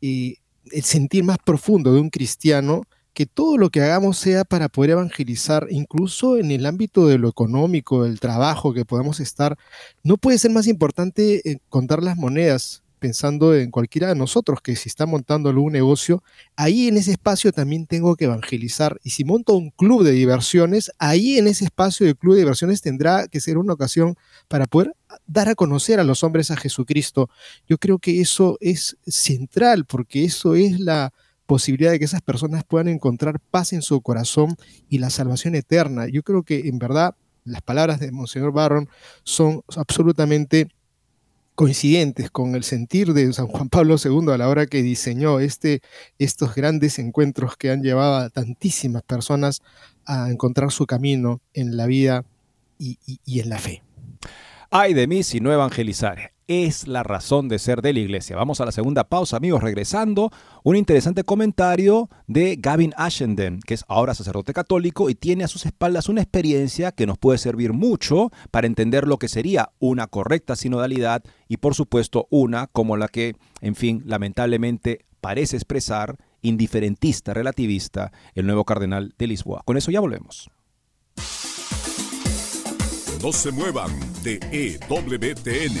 eh, 0.00 0.36
el 0.70 0.84
sentir 0.84 1.24
más 1.24 1.38
profundo 1.44 1.92
de 1.92 2.00
un 2.00 2.10
cristiano, 2.10 2.82
que 3.14 3.26
todo 3.26 3.58
lo 3.58 3.70
que 3.70 3.82
hagamos 3.82 4.16
sea 4.16 4.44
para 4.44 4.68
poder 4.68 4.90
evangelizar, 4.90 5.66
incluso 5.70 6.36
en 6.36 6.52
el 6.52 6.66
ámbito 6.66 7.08
de 7.08 7.18
lo 7.18 7.28
económico, 7.28 8.04
del 8.04 8.20
trabajo 8.20 8.72
que 8.72 8.84
podamos 8.84 9.18
estar. 9.18 9.58
No 10.04 10.18
puede 10.18 10.38
ser 10.38 10.52
más 10.52 10.68
importante 10.68 11.50
eh, 11.50 11.58
contar 11.68 12.00
las 12.00 12.16
monedas, 12.16 12.83
pensando 13.04 13.54
en 13.54 13.70
cualquiera 13.70 14.08
de 14.08 14.14
nosotros 14.14 14.62
que 14.62 14.76
si 14.76 14.88
está 14.88 15.04
montando 15.04 15.50
algún 15.50 15.74
negocio, 15.74 16.22
ahí 16.56 16.88
en 16.88 16.96
ese 16.96 17.10
espacio 17.10 17.52
también 17.52 17.86
tengo 17.86 18.16
que 18.16 18.24
evangelizar. 18.24 18.98
Y 19.04 19.10
si 19.10 19.24
monto 19.24 19.52
un 19.52 19.68
club 19.68 20.04
de 20.04 20.12
diversiones, 20.12 20.90
ahí 20.98 21.36
en 21.36 21.46
ese 21.46 21.66
espacio 21.66 22.06
de 22.06 22.14
club 22.14 22.32
de 22.32 22.40
diversiones 22.40 22.80
tendrá 22.80 23.28
que 23.28 23.42
ser 23.42 23.58
una 23.58 23.74
ocasión 23.74 24.16
para 24.48 24.64
poder 24.64 24.96
dar 25.26 25.50
a 25.50 25.54
conocer 25.54 26.00
a 26.00 26.04
los 26.04 26.24
hombres 26.24 26.50
a 26.50 26.56
Jesucristo. 26.56 27.28
Yo 27.68 27.76
creo 27.76 27.98
que 27.98 28.22
eso 28.22 28.56
es 28.62 28.96
central 29.06 29.84
porque 29.84 30.24
eso 30.24 30.54
es 30.54 30.80
la 30.80 31.12
posibilidad 31.44 31.90
de 31.90 31.98
que 31.98 32.06
esas 32.06 32.22
personas 32.22 32.64
puedan 32.64 32.88
encontrar 32.88 33.38
paz 33.38 33.74
en 33.74 33.82
su 33.82 34.00
corazón 34.00 34.56
y 34.88 34.96
la 34.96 35.10
salvación 35.10 35.56
eterna. 35.56 36.08
Yo 36.08 36.22
creo 36.22 36.42
que 36.42 36.68
en 36.68 36.78
verdad 36.78 37.16
las 37.44 37.60
palabras 37.60 38.00
de 38.00 38.12
Monseñor 38.12 38.52
Barron 38.52 38.88
son 39.24 39.60
absolutamente 39.76 40.68
coincidentes 41.54 42.30
con 42.30 42.54
el 42.54 42.64
sentir 42.64 43.12
de 43.12 43.32
San 43.32 43.46
Juan 43.46 43.68
Pablo 43.68 43.96
II 44.02 44.32
a 44.32 44.38
la 44.38 44.48
hora 44.48 44.66
que 44.66 44.82
diseñó 44.82 45.40
este, 45.40 45.80
estos 46.18 46.54
grandes 46.54 46.98
encuentros 46.98 47.56
que 47.56 47.70
han 47.70 47.82
llevado 47.82 48.16
a 48.16 48.30
tantísimas 48.30 49.02
personas 49.02 49.62
a 50.04 50.30
encontrar 50.30 50.72
su 50.72 50.86
camino 50.86 51.40
en 51.52 51.76
la 51.76 51.86
vida 51.86 52.24
y, 52.78 52.98
en 53.40 53.48
la 53.48 53.58
fe. 53.58 53.82
Ay 54.70 54.94
de 54.94 55.06
mí 55.06 55.22
si 55.22 55.40
no 55.40 55.52
evangelizar 55.52 56.33
es 56.46 56.86
la 56.86 57.02
razón 57.02 57.48
de 57.48 57.58
ser 57.58 57.82
de 57.82 57.92
la 57.92 58.00
iglesia. 58.00 58.36
Vamos 58.36 58.60
a 58.60 58.64
la 58.64 58.72
segunda 58.72 59.04
pausa, 59.04 59.36
amigos. 59.36 59.62
Regresando, 59.62 60.30
un 60.62 60.76
interesante 60.76 61.24
comentario 61.24 62.08
de 62.26 62.56
Gavin 62.58 62.92
Ashenden, 62.96 63.60
que 63.60 63.74
es 63.74 63.84
ahora 63.88 64.14
sacerdote 64.14 64.52
católico 64.52 65.10
y 65.10 65.14
tiene 65.14 65.44
a 65.44 65.48
sus 65.48 65.66
espaldas 65.66 66.08
una 66.08 66.22
experiencia 66.22 66.92
que 66.92 67.06
nos 67.06 67.18
puede 67.18 67.38
servir 67.38 67.72
mucho 67.72 68.30
para 68.50 68.66
entender 68.66 69.06
lo 69.06 69.18
que 69.18 69.28
sería 69.28 69.70
una 69.78 70.06
correcta 70.06 70.56
sinodalidad 70.56 71.22
y, 71.48 71.58
por 71.58 71.74
supuesto, 71.74 72.26
una 72.30 72.66
como 72.68 72.96
la 72.96 73.08
que, 73.08 73.36
en 73.60 73.74
fin, 73.74 74.02
lamentablemente 74.06 75.04
parece 75.20 75.56
expresar 75.56 76.18
indiferentista, 76.42 77.32
relativista, 77.32 78.12
el 78.34 78.46
nuevo 78.46 78.64
cardenal 78.64 79.14
de 79.18 79.26
Lisboa. 79.26 79.62
Con 79.64 79.76
eso 79.76 79.90
ya 79.90 80.00
volvemos. 80.00 80.50
No 83.22 83.32
se 83.32 83.50
muevan 83.50 83.90
de 84.22 84.38
EWTN, 84.52 85.80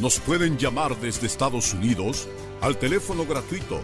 nos 0.00 0.18
pueden 0.18 0.56
llamar 0.56 0.98
desde 0.98 1.26
Estados 1.26 1.74
Unidos 1.74 2.26
al 2.62 2.78
teléfono 2.78 3.26
gratuito 3.26 3.82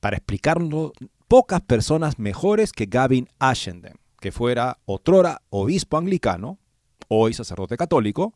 Para 0.01 0.17
explicarlo, 0.17 0.93
pocas 1.33 1.63
personas 1.63 2.19
mejores 2.19 2.73
que 2.73 2.85
Gavin 2.85 3.27
Ashenden, 3.39 3.95
que 4.21 4.33
fuera 4.33 4.81
otrora 4.85 5.41
obispo 5.49 5.97
anglicano, 5.97 6.59
hoy 7.09 7.33
sacerdote 7.33 7.79
católico, 7.79 8.35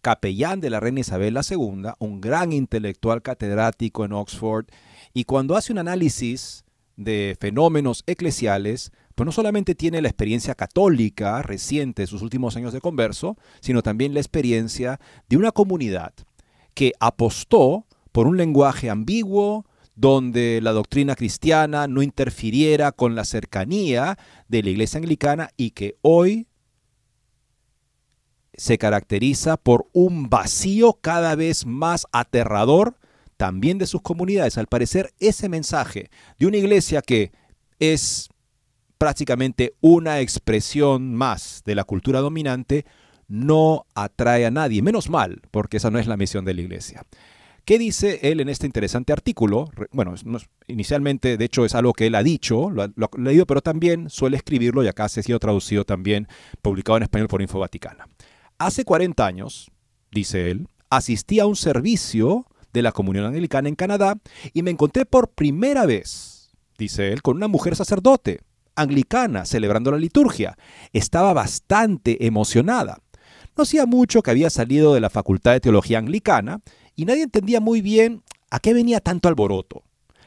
capellán 0.00 0.60
de 0.60 0.70
la 0.70 0.80
reina 0.80 0.98
Isabel 0.98 1.38
II, 1.48 1.90
un 2.00 2.20
gran 2.20 2.52
intelectual 2.52 3.22
catedrático 3.22 4.04
en 4.04 4.12
Oxford, 4.12 4.66
y 5.12 5.22
cuando 5.22 5.54
hace 5.54 5.70
un 5.70 5.78
análisis 5.78 6.64
de 6.96 7.36
fenómenos 7.38 8.02
eclesiales, 8.08 8.90
pues 9.14 9.24
no 9.24 9.30
solamente 9.30 9.76
tiene 9.76 10.02
la 10.02 10.08
experiencia 10.08 10.56
católica 10.56 11.42
reciente 11.42 12.02
de 12.02 12.08
sus 12.08 12.22
últimos 12.22 12.56
años 12.56 12.72
de 12.72 12.80
converso, 12.80 13.36
sino 13.60 13.82
también 13.82 14.14
la 14.14 14.20
experiencia 14.20 14.98
de 15.28 15.36
una 15.36 15.52
comunidad 15.52 16.12
que 16.74 16.90
apostó 16.98 17.86
por 18.10 18.26
un 18.26 18.36
lenguaje 18.36 18.90
ambiguo, 18.90 19.64
donde 19.94 20.60
la 20.62 20.72
doctrina 20.72 21.14
cristiana 21.14 21.86
no 21.86 22.02
interfiriera 22.02 22.92
con 22.92 23.14
la 23.14 23.24
cercanía 23.24 24.18
de 24.48 24.62
la 24.62 24.70
iglesia 24.70 24.98
anglicana 24.98 25.50
y 25.56 25.70
que 25.70 25.96
hoy 26.02 26.48
se 28.56 28.78
caracteriza 28.78 29.56
por 29.56 29.88
un 29.92 30.28
vacío 30.28 30.98
cada 31.00 31.34
vez 31.34 31.66
más 31.66 32.06
aterrador 32.12 32.96
también 33.36 33.78
de 33.78 33.86
sus 33.86 34.02
comunidades. 34.02 34.58
Al 34.58 34.66
parecer, 34.66 35.12
ese 35.18 35.48
mensaje 35.48 36.10
de 36.38 36.46
una 36.46 36.56
iglesia 36.56 37.02
que 37.02 37.32
es 37.78 38.28
prácticamente 38.98 39.74
una 39.80 40.20
expresión 40.20 41.14
más 41.14 41.62
de 41.64 41.74
la 41.74 41.84
cultura 41.84 42.20
dominante 42.20 42.86
no 43.26 43.86
atrae 43.94 44.46
a 44.46 44.50
nadie. 44.50 44.82
Menos 44.82 45.10
mal, 45.10 45.42
porque 45.50 45.78
esa 45.78 45.90
no 45.90 45.98
es 45.98 46.06
la 46.06 46.16
misión 46.16 46.44
de 46.44 46.54
la 46.54 46.60
iglesia. 46.62 47.04
¿Qué 47.64 47.78
dice 47.78 48.20
él 48.22 48.40
en 48.40 48.50
este 48.50 48.66
interesante 48.66 49.12
artículo? 49.12 49.70
Bueno, 49.90 50.14
inicialmente, 50.66 51.38
de 51.38 51.44
hecho, 51.46 51.64
es 51.64 51.74
algo 51.74 51.94
que 51.94 52.06
él 52.06 52.14
ha 52.14 52.22
dicho, 52.22 52.70
lo 52.70 52.82
ha, 52.82 52.90
leído, 53.16 53.46
pero 53.46 53.62
también 53.62 54.10
suele 54.10 54.36
escribirlo 54.36 54.84
y 54.84 54.88
acá 54.88 55.08
se 55.08 55.20
ha 55.20 55.22
sido 55.22 55.38
traducido 55.38 55.84
también, 55.84 56.28
publicado 56.60 56.98
en 56.98 57.04
español 57.04 57.28
por 57.28 57.40
Info 57.40 57.58
Vaticana. 57.58 58.06
Hace 58.58 58.84
40 58.84 59.24
años, 59.24 59.70
dice 60.10 60.50
él, 60.50 60.68
asistí 60.90 61.40
a 61.40 61.46
un 61.46 61.56
servicio 61.56 62.46
de 62.74 62.82
la 62.82 62.92
comunión 62.92 63.24
anglicana 63.24 63.70
en 63.70 63.76
Canadá 63.76 64.18
y 64.52 64.62
me 64.62 64.70
encontré 64.70 65.06
por 65.06 65.28
primera 65.30 65.86
vez, 65.86 66.50
dice 66.76 67.12
él, 67.12 67.22
con 67.22 67.36
una 67.36 67.48
mujer 67.48 67.76
sacerdote 67.76 68.40
anglicana 68.76 69.46
celebrando 69.46 69.90
la 69.90 69.98
liturgia. 69.98 70.58
Estaba 70.92 71.32
bastante 71.32 72.26
emocionada. 72.26 72.98
No 73.56 73.62
hacía 73.62 73.86
mucho 73.86 74.20
que 74.20 74.32
había 74.32 74.50
salido 74.50 74.94
de 74.94 75.00
la 75.00 75.10
Facultad 75.10 75.52
de 75.52 75.60
Teología 75.60 75.98
Anglicana 75.98 76.60
y 76.96 77.04
nadie 77.04 77.22
entendía 77.22 77.60
muy 77.60 77.80
bien 77.80 78.22
a 78.50 78.60
qué 78.60 78.72
venía 78.74 79.00
tanto 79.00 79.28
alboroto. 79.28 79.82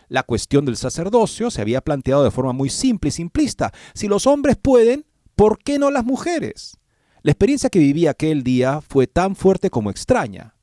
La 0.09 0.23
cuestión 0.23 0.65
del 0.65 0.77
sacerdocio 0.77 1.51
se 1.51 1.61
había 1.61 1.81
planteado 1.81 2.23
de 2.23 2.31
forma 2.31 2.53
muy 2.53 2.69
simple 2.69 3.09
y 3.09 3.11
simplista. 3.11 3.73
Si 3.93 4.07
los 4.07 4.25
hombres 4.25 4.55
pueden, 4.55 5.05
¿por 5.35 5.59
qué 5.59 5.79
no 5.79 5.91
las 5.91 6.05
mujeres? 6.05 6.77
La 7.23 7.31
experiencia 7.31 7.69
que 7.69 7.79
viví 7.79 8.07
aquel 8.07 8.43
día 8.43 8.79
fue 8.81 9.07
tan 9.07 9.35
fuerte 9.35 9.69
como 9.69 9.91
extraña. 9.91 10.55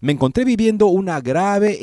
Me 0.00 0.12
encontré 0.12 0.44
viviendo 0.44 0.86
una 0.86 1.18
e 1.18 1.18
un 1.18 1.22
grave 1.22 1.78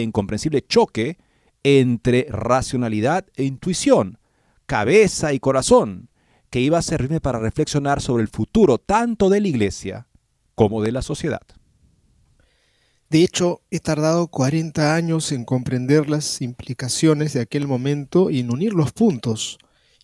e 0.00 0.02
incomprensible 0.02 0.66
choque 0.66 1.16
entre 1.62 2.26
racionalidad 2.28 3.24
e 3.36 3.44
intuición, 3.44 4.18
cabeza 4.66 5.32
y 5.32 5.38
corazón, 5.38 6.10
que 6.50 6.60
iba 6.60 6.78
a 6.78 6.82
servirme 6.82 7.20
para 7.20 7.38
reflexionar 7.38 8.02
sobre 8.02 8.24
el 8.24 8.28
futuro 8.28 8.78
tanto 8.78 9.30
de 9.30 9.40
la 9.40 9.48
Iglesia 9.48 10.06
como 10.54 10.82
de 10.82 10.92
la 10.92 11.02
sociedad. 11.02 11.42
De 13.12 13.22
hecho, 13.22 13.60
he 13.70 13.78
tardado 13.78 14.26
40 14.28 14.94
años 14.94 15.32
en 15.32 15.44
comprender 15.44 16.08
las 16.08 16.40
implicaciones 16.40 17.34
de 17.34 17.42
aquel 17.42 17.68
momento 17.68 18.30
y 18.30 18.40
en 18.40 18.50
unir 18.50 18.72
los 18.72 18.92
puntos. 18.92 19.58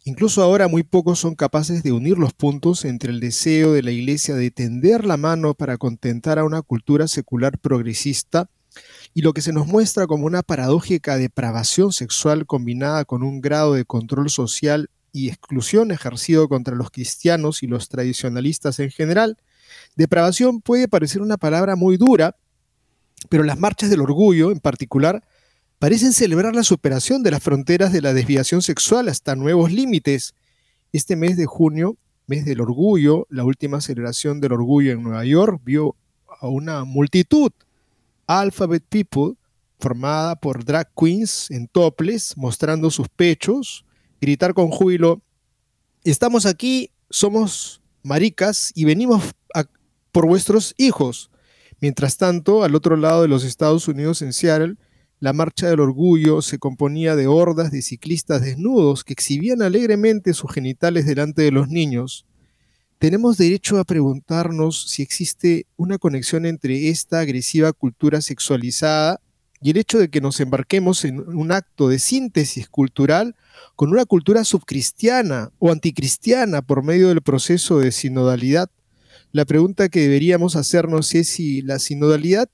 Incluso 0.05 0.43
ahora 0.43 0.69
muy 0.69 0.83
pocos 0.83 1.19
son 1.19 1.35
capaces 1.35 1.83
de 1.83 1.91
unir 1.91 2.19
los 2.19 2.35
puntos 2.35 2.85
entre 2.85 3.11
el 3.11 3.21
deseo 3.21 3.73
de 3.73 3.83
la 3.83 3.93
Iglesia 3.93 4.35
de 4.35 4.51
tender 4.51 5.07
la 5.07 5.17
mano 5.17 5.55
para 5.55 5.79
contentar 5.79 6.39
a 6.39 6.45
una 6.45 6.61
cultura 6.61 7.09
secular 7.09 7.57
progresista 7.57 8.51
y 9.15 9.23
lo 9.23 9.33
que 9.33 9.41
se 9.41 9.55
nos 9.55 9.67
muestra 9.67 10.07
como 10.07 10.27
una 10.27 10.43
paradójica 10.43 11.17
depravación 11.17 11.95
sexual 11.95 12.45
combinada 12.45 13.07
con 13.07 13.23
un 13.23 13.41
grado 13.41 13.73
de 13.73 13.87
control 13.87 14.29
social 14.29 14.91
y 15.13 15.29
exclusión 15.29 15.93
ejercido 15.93 16.47
contra 16.47 16.77
los 16.77 16.91
cristianos 16.91 17.63
y 17.63 17.69
los 17.69 17.89
tradicionalistas 17.89 18.81
en 18.81 18.91
general. 18.91 19.39
Depravación 19.97 20.61
puede 20.61 20.89
parecer 20.89 21.23
una 21.23 21.39
palabra 21.39 21.75
muy 21.75 21.97
dura, 21.97 22.37
pero 23.29 23.43
las 23.43 23.59
marchas 23.59 23.91
del 23.91 24.01
orgullo, 24.01 24.51
en 24.51 24.61
particular, 24.61 25.25
parecen 25.79 26.13
celebrar 26.13 26.55
la 26.55 26.65
superación 26.65 27.23
de 27.23 27.31
las 27.31 27.43
fronteras 27.43 27.93
de 27.93 28.03
la 28.03 28.13
desviación 28.13 28.63
sexual 28.63 29.09
hasta 29.09 29.37
nuevos 29.37 29.73
límites. 29.73 30.35
Este 30.93 31.17
mes 31.17 31.37
de 31.37 31.47
junio, 31.47 31.97
mes 32.27 32.45
del 32.45 32.61
orgullo, 32.61 33.27
la 33.31 33.45
última 33.45 33.81
celebración 33.81 34.41
del 34.41 34.53
orgullo 34.53 34.93
en 34.93 35.03
Nueva 35.03 35.25
York, 35.25 35.61
vio 35.65 35.97
a 36.41 36.49
una 36.49 36.85
multitud, 36.85 37.51
Alphabet 38.27 38.85
People, 38.89 39.35
formada 39.79 40.37
por 40.37 40.65
drag 40.65 40.91
queens 40.95 41.51
en 41.51 41.69
toples, 41.69 42.37
mostrando 42.37 42.91
sus 42.91 43.09
pechos, 43.09 43.85
gritar 44.21 44.55
con 44.55 44.69
júbilo, 44.69 45.23
estamos 46.05 46.47
aquí, 46.47 46.91
somos 47.11 47.81
maricas 48.03 48.73
y 48.75 48.85
venimos 48.85 49.23
por 50.13 50.27
vuestros 50.27 50.75
hijos. 50.79 51.31
Mientras 51.81 52.17
tanto, 52.17 52.65
al 52.65 52.75
otro 52.75 52.97
lado 52.97 53.23
de 53.23 53.29
los 53.29 53.45
Estados 53.45 53.87
Unidos, 53.89 54.23
en 54.23 54.33
Seattle, 54.33 54.77
la 55.21 55.33
Marcha 55.33 55.69
del 55.69 55.81
Orgullo 55.81 56.43
se 56.43 56.59
componía 56.59 57.17
de 57.17 57.27
hordas 57.27 57.71
de 57.71 57.83
ciclistas 57.83 58.41
desnudos 58.43 59.05
que 59.05 59.13
exhibían 59.13 59.63
alegremente 59.63 60.35
sus 60.35 60.53
genitales 60.53 61.07
delante 61.07 61.43
de 61.43 61.51
los 61.51 61.69
niños. 61.69 62.25
Tenemos 62.99 63.37
derecho 63.37 63.79
a 63.79 63.85
preguntarnos 63.85 64.89
si 64.89 65.03
existe 65.03 65.67
una 65.77 65.99
conexión 65.99 66.47
entre 66.47 66.89
esta 66.89 67.21
agresiva 67.21 67.73
cultura 67.73 68.21
sexualizada 68.21 69.21
y 69.61 69.71
el 69.71 69.77
hecho 69.77 69.99
de 69.99 70.09
que 70.09 70.21
nos 70.21 70.41
embarquemos 70.41 71.05
en 71.05 71.21
un 71.21 71.53
acto 71.53 71.89
de 71.89 71.99
síntesis 71.99 72.69
cultural 72.69 73.35
con 73.77 73.91
una 73.91 74.05
cultura 74.05 74.45
subcristiana 74.45 75.51
o 75.59 75.71
anticristiana 75.71 76.63
por 76.63 76.85
medio 76.85 77.09
del 77.09 77.23
proceso 77.23 77.79
de 77.79 77.93
sinodalidad 77.93 78.71
la 79.33 79.45
pregunta 79.45 79.89
que 79.89 80.01
deberíamos 80.01 80.57
hacernos 80.57 81.15
es 81.15 81.29
si 81.29 81.61
la 81.63 81.79
sinodalidad 81.79 82.49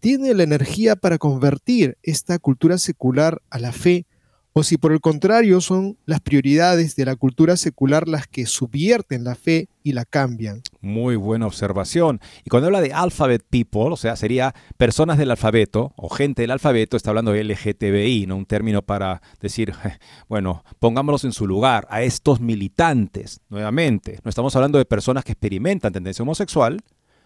tiene 0.00 0.34
la 0.34 0.44
energía 0.44 0.96
para 0.96 1.18
convertir 1.18 1.96
esta 2.02 2.38
cultura 2.38 2.78
secular 2.78 3.42
a 3.50 3.58
la 3.58 3.72
fe 3.72 4.06
o 4.52 4.62
si 4.62 4.76
por 4.76 4.92
el 4.92 5.00
contrario 5.00 5.60
son 5.60 5.96
las 6.06 6.20
prioridades 6.20 6.94
de 6.94 7.06
la 7.06 7.16
cultura 7.16 7.56
secular 7.56 8.06
las 8.06 8.26
que 8.26 8.46
subvierten 8.46 9.24
la 9.24 9.34
fe 9.34 9.68
y 9.82 9.92
la 9.92 10.04
cambian. 10.04 10.62
Muy 10.82 11.16
buena 11.16 11.46
observación. 11.46 12.20
Y 12.44 12.50
cuando 12.50 12.66
habla 12.66 12.82
de 12.82 12.92
alphabet 12.92 13.42
people, 13.48 13.92
o 13.92 13.96
sea, 13.96 14.16
sería 14.16 14.54
personas 14.76 15.16
del 15.16 15.30
alfabeto 15.30 15.94
o 15.96 16.10
gente 16.10 16.42
del 16.42 16.50
alfabeto, 16.50 16.96
está 16.96 17.10
hablando 17.10 17.32
de 17.32 17.44
LGTBI, 17.44 18.26
¿no? 18.26 18.36
Un 18.36 18.44
término 18.44 18.82
para 18.82 19.22
decir, 19.40 19.72
bueno, 20.28 20.64
pongámoslos 20.78 21.24
en 21.24 21.32
su 21.32 21.46
lugar, 21.46 21.86
a 21.88 22.02
estos 22.02 22.40
militantes, 22.40 23.40
nuevamente. 23.48 24.18
No 24.24 24.28
estamos 24.28 24.54
hablando 24.56 24.76
de 24.76 24.84
personas 24.84 25.24
que 25.24 25.32
experimentan 25.32 25.94
tendencia 25.94 26.22
homosexual, 26.22 26.82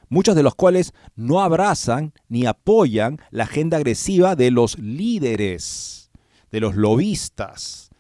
muchos 0.09 0.36
de 0.36 0.44
los 0.44 0.54
cuales 0.54 0.92
no 1.16 1.40
abrazan 1.40 2.12
ni 2.28 2.46
apoyan 2.46 3.18
la 3.30 3.44
agenda 3.44 3.78
agresiva 3.78 4.36
de 4.36 4.52
los 4.52 4.78
líderes 4.78 5.96
de 6.50 6.61
los 6.61 6.74
lobistas, 6.74 7.90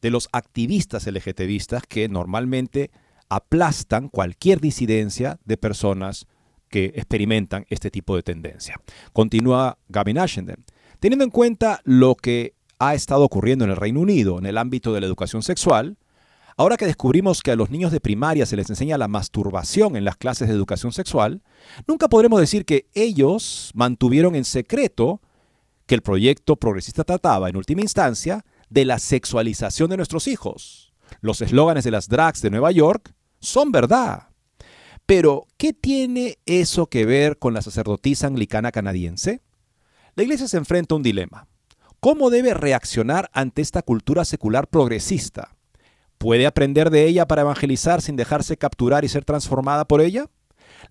de 0.00 0.10
los 0.10 0.28
activistas 0.32 1.06
LGTBistas 1.06 1.82
que 1.86 2.08
normalmente 2.08 2.90
aplastan 3.30 4.08
cualquier 4.08 4.60
disidencia 4.60 5.38
de 5.44 5.56
personas 5.56 6.26
que 6.68 6.92
experimentan 6.94 7.64
este 7.68 7.90
tipo 7.90 8.14
de 8.16 8.22
tendencia. 8.22 8.80
Continúa 9.12 9.78
Gavin 9.88 10.18
Ashenden. 10.18 10.64
Teniendo 10.98 11.24
en 11.24 11.30
cuenta 11.30 11.80
lo 11.84 12.14
que 12.14 12.54
ha 12.78 12.94
estado 12.94 13.24
ocurriendo 13.24 13.64
en 13.64 13.70
el 13.70 13.76
Reino 13.76 14.00
Unido 14.00 14.38
en 14.38 14.46
el 14.46 14.58
ámbito 14.58 14.92
de 14.92 15.00
la 15.00 15.06
educación 15.06 15.42
sexual, 15.42 15.96
ahora 16.56 16.76
que 16.76 16.86
descubrimos 16.86 17.42
que 17.42 17.50
a 17.50 17.56
los 17.56 17.70
niños 17.70 17.92
de 17.92 18.00
primaria 18.00 18.46
se 18.46 18.56
les 18.56 18.68
enseña 18.68 18.98
la 18.98 19.08
masturbación 19.08 19.96
en 19.96 20.04
las 20.04 20.16
clases 20.16 20.48
de 20.48 20.54
educación 20.54 20.92
sexual, 20.92 21.42
nunca 21.86 22.08
podremos 22.08 22.40
decir 22.40 22.64
que 22.64 22.88
ellos 22.94 23.70
mantuvieron 23.74 24.34
en 24.34 24.44
secreto 24.44 25.20
que 25.86 25.94
el 25.94 26.02
proyecto 26.02 26.56
progresista 26.56 27.04
trataba, 27.04 27.48
en 27.48 27.56
última 27.56 27.80
instancia, 27.80 28.44
de 28.68 28.84
la 28.84 28.98
sexualización 28.98 29.90
de 29.90 29.96
nuestros 29.96 30.28
hijos. 30.28 30.92
Los 31.20 31.40
eslóganes 31.40 31.84
de 31.84 31.90
las 31.90 32.08
drags 32.08 32.40
de 32.42 32.50
Nueva 32.50 32.70
York 32.70 33.12
son 33.40 33.72
verdad. 33.72 34.28
Pero, 35.06 35.46
¿qué 35.56 35.72
tiene 35.72 36.38
eso 36.46 36.86
que 36.86 37.04
ver 37.04 37.38
con 37.38 37.52
la 37.52 37.62
sacerdotisa 37.62 38.26
anglicana 38.26 38.70
canadiense? 38.70 39.42
La 40.14 40.22
iglesia 40.22 40.46
se 40.46 40.56
enfrenta 40.56 40.94
a 40.94 40.98
un 40.98 41.02
dilema. 41.02 41.48
¿Cómo 41.98 42.30
debe 42.30 42.54
reaccionar 42.54 43.28
ante 43.32 43.60
esta 43.60 43.82
cultura 43.82 44.24
secular 44.24 44.68
progresista? 44.68 45.56
¿Puede 46.18 46.46
aprender 46.46 46.90
de 46.90 47.06
ella 47.06 47.26
para 47.26 47.42
evangelizar 47.42 48.02
sin 48.02 48.16
dejarse 48.16 48.56
capturar 48.56 49.04
y 49.04 49.08
ser 49.08 49.24
transformada 49.24 49.84
por 49.86 50.00
ella? 50.00 50.30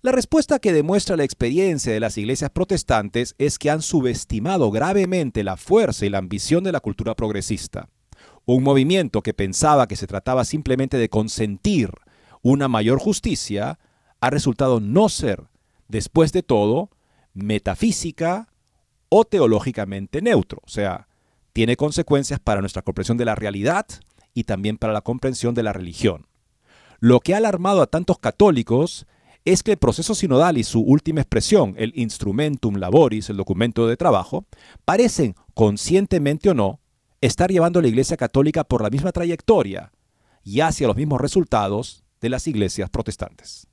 La 0.02 0.12
respuesta 0.12 0.58
que 0.58 0.72
demuestra 0.72 1.16
la 1.16 1.24
experiencia 1.24 1.92
de 1.92 2.00
las 2.00 2.16
iglesias 2.18 2.50
protestantes 2.50 3.34
es 3.38 3.58
que 3.58 3.70
han 3.70 3.82
subestimado 3.82 4.70
gravemente 4.70 5.44
la 5.44 5.56
fuerza 5.56 6.06
y 6.06 6.10
la 6.10 6.18
ambición 6.18 6.64
de 6.64 6.72
la 6.72 6.80
cultura 6.80 7.14
progresista. 7.14 7.88
Un 8.44 8.62
movimiento 8.62 9.22
que 9.22 9.34
pensaba 9.34 9.88
que 9.88 9.96
se 9.96 10.06
trataba 10.06 10.44
simplemente 10.44 10.96
de 10.96 11.08
consentir 11.08 11.90
una 12.42 12.68
mayor 12.68 12.98
justicia 12.98 13.78
ha 14.20 14.30
resultado 14.30 14.80
no 14.80 15.08
ser, 15.08 15.44
después 15.88 16.32
de 16.32 16.42
todo, 16.42 16.90
metafísica 17.34 18.48
o 19.08 19.24
teológicamente 19.24 20.22
neutro. 20.22 20.60
O 20.64 20.68
sea, 20.68 21.08
tiene 21.52 21.76
consecuencias 21.76 22.40
para 22.40 22.60
nuestra 22.60 22.82
comprensión 22.82 23.18
de 23.18 23.24
la 23.24 23.34
realidad 23.34 23.86
y 24.34 24.44
también 24.44 24.78
para 24.78 24.92
la 24.92 25.00
comprensión 25.00 25.54
de 25.54 25.62
la 25.62 25.72
religión. 25.72 26.26
Lo 27.00 27.20
que 27.20 27.34
ha 27.34 27.38
alarmado 27.38 27.82
a 27.82 27.86
tantos 27.86 28.18
católicos 28.18 29.06
es 29.44 29.62
que 29.62 29.72
el 29.72 29.78
proceso 29.78 30.14
sinodal 30.14 30.58
y 30.58 30.64
su 30.64 30.80
última 30.80 31.22
expresión, 31.22 31.74
el 31.78 31.92
instrumentum 31.96 32.76
laboris, 32.76 33.30
el 33.30 33.38
documento 33.38 33.86
de 33.86 33.96
trabajo, 33.96 34.44
parecen, 34.84 35.34
conscientemente 35.54 36.50
o 36.50 36.54
no, 36.54 36.80
estar 37.20 37.50
llevando 37.50 37.78
a 37.78 37.82
la 37.82 37.88
Iglesia 37.88 38.16
Católica 38.16 38.64
por 38.64 38.82
la 38.82 38.90
misma 38.90 39.12
trayectoria 39.12 39.92
y 40.44 40.60
hacia 40.60 40.86
los 40.86 40.96
mismos 40.96 41.20
resultados 41.20 42.04
de 42.20 42.28
las 42.28 42.46
iglesias 42.46 42.90
protestantes. 42.90 43.66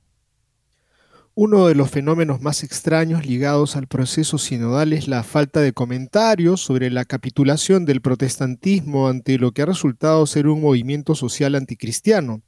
Uno 1.40 1.68
de 1.68 1.76
los 1.76 1.88
fenómenos 1.88 2.40
más 2.40 2.64
extraños 2.64 3.24
ligados 3.24 3.76
al 3.76 3.86
proceso 3.86 4.38
sinodal 4.38 4.92
es 4.92 5.06
la 5.06 5.22
falta 5.22 5.60
de 5.60 5.72
comentarios 5.72 6.60
sobre 6.60 6.90
la 6.90 7.04
capitulación 7.04 7.84
del 7.84 8.00
protestantismo 8.00 9.06
ante 9.06 9.38
lo 9.38 9.52
que 9.52 9.62
ha 9.62 9.66
resultado 9.66 10.26
ser 10.26 10.48
un 10.48 10.60
movimiento 10.60 11.14
social 11.14 11.54
anticristiano. 11.54 12.42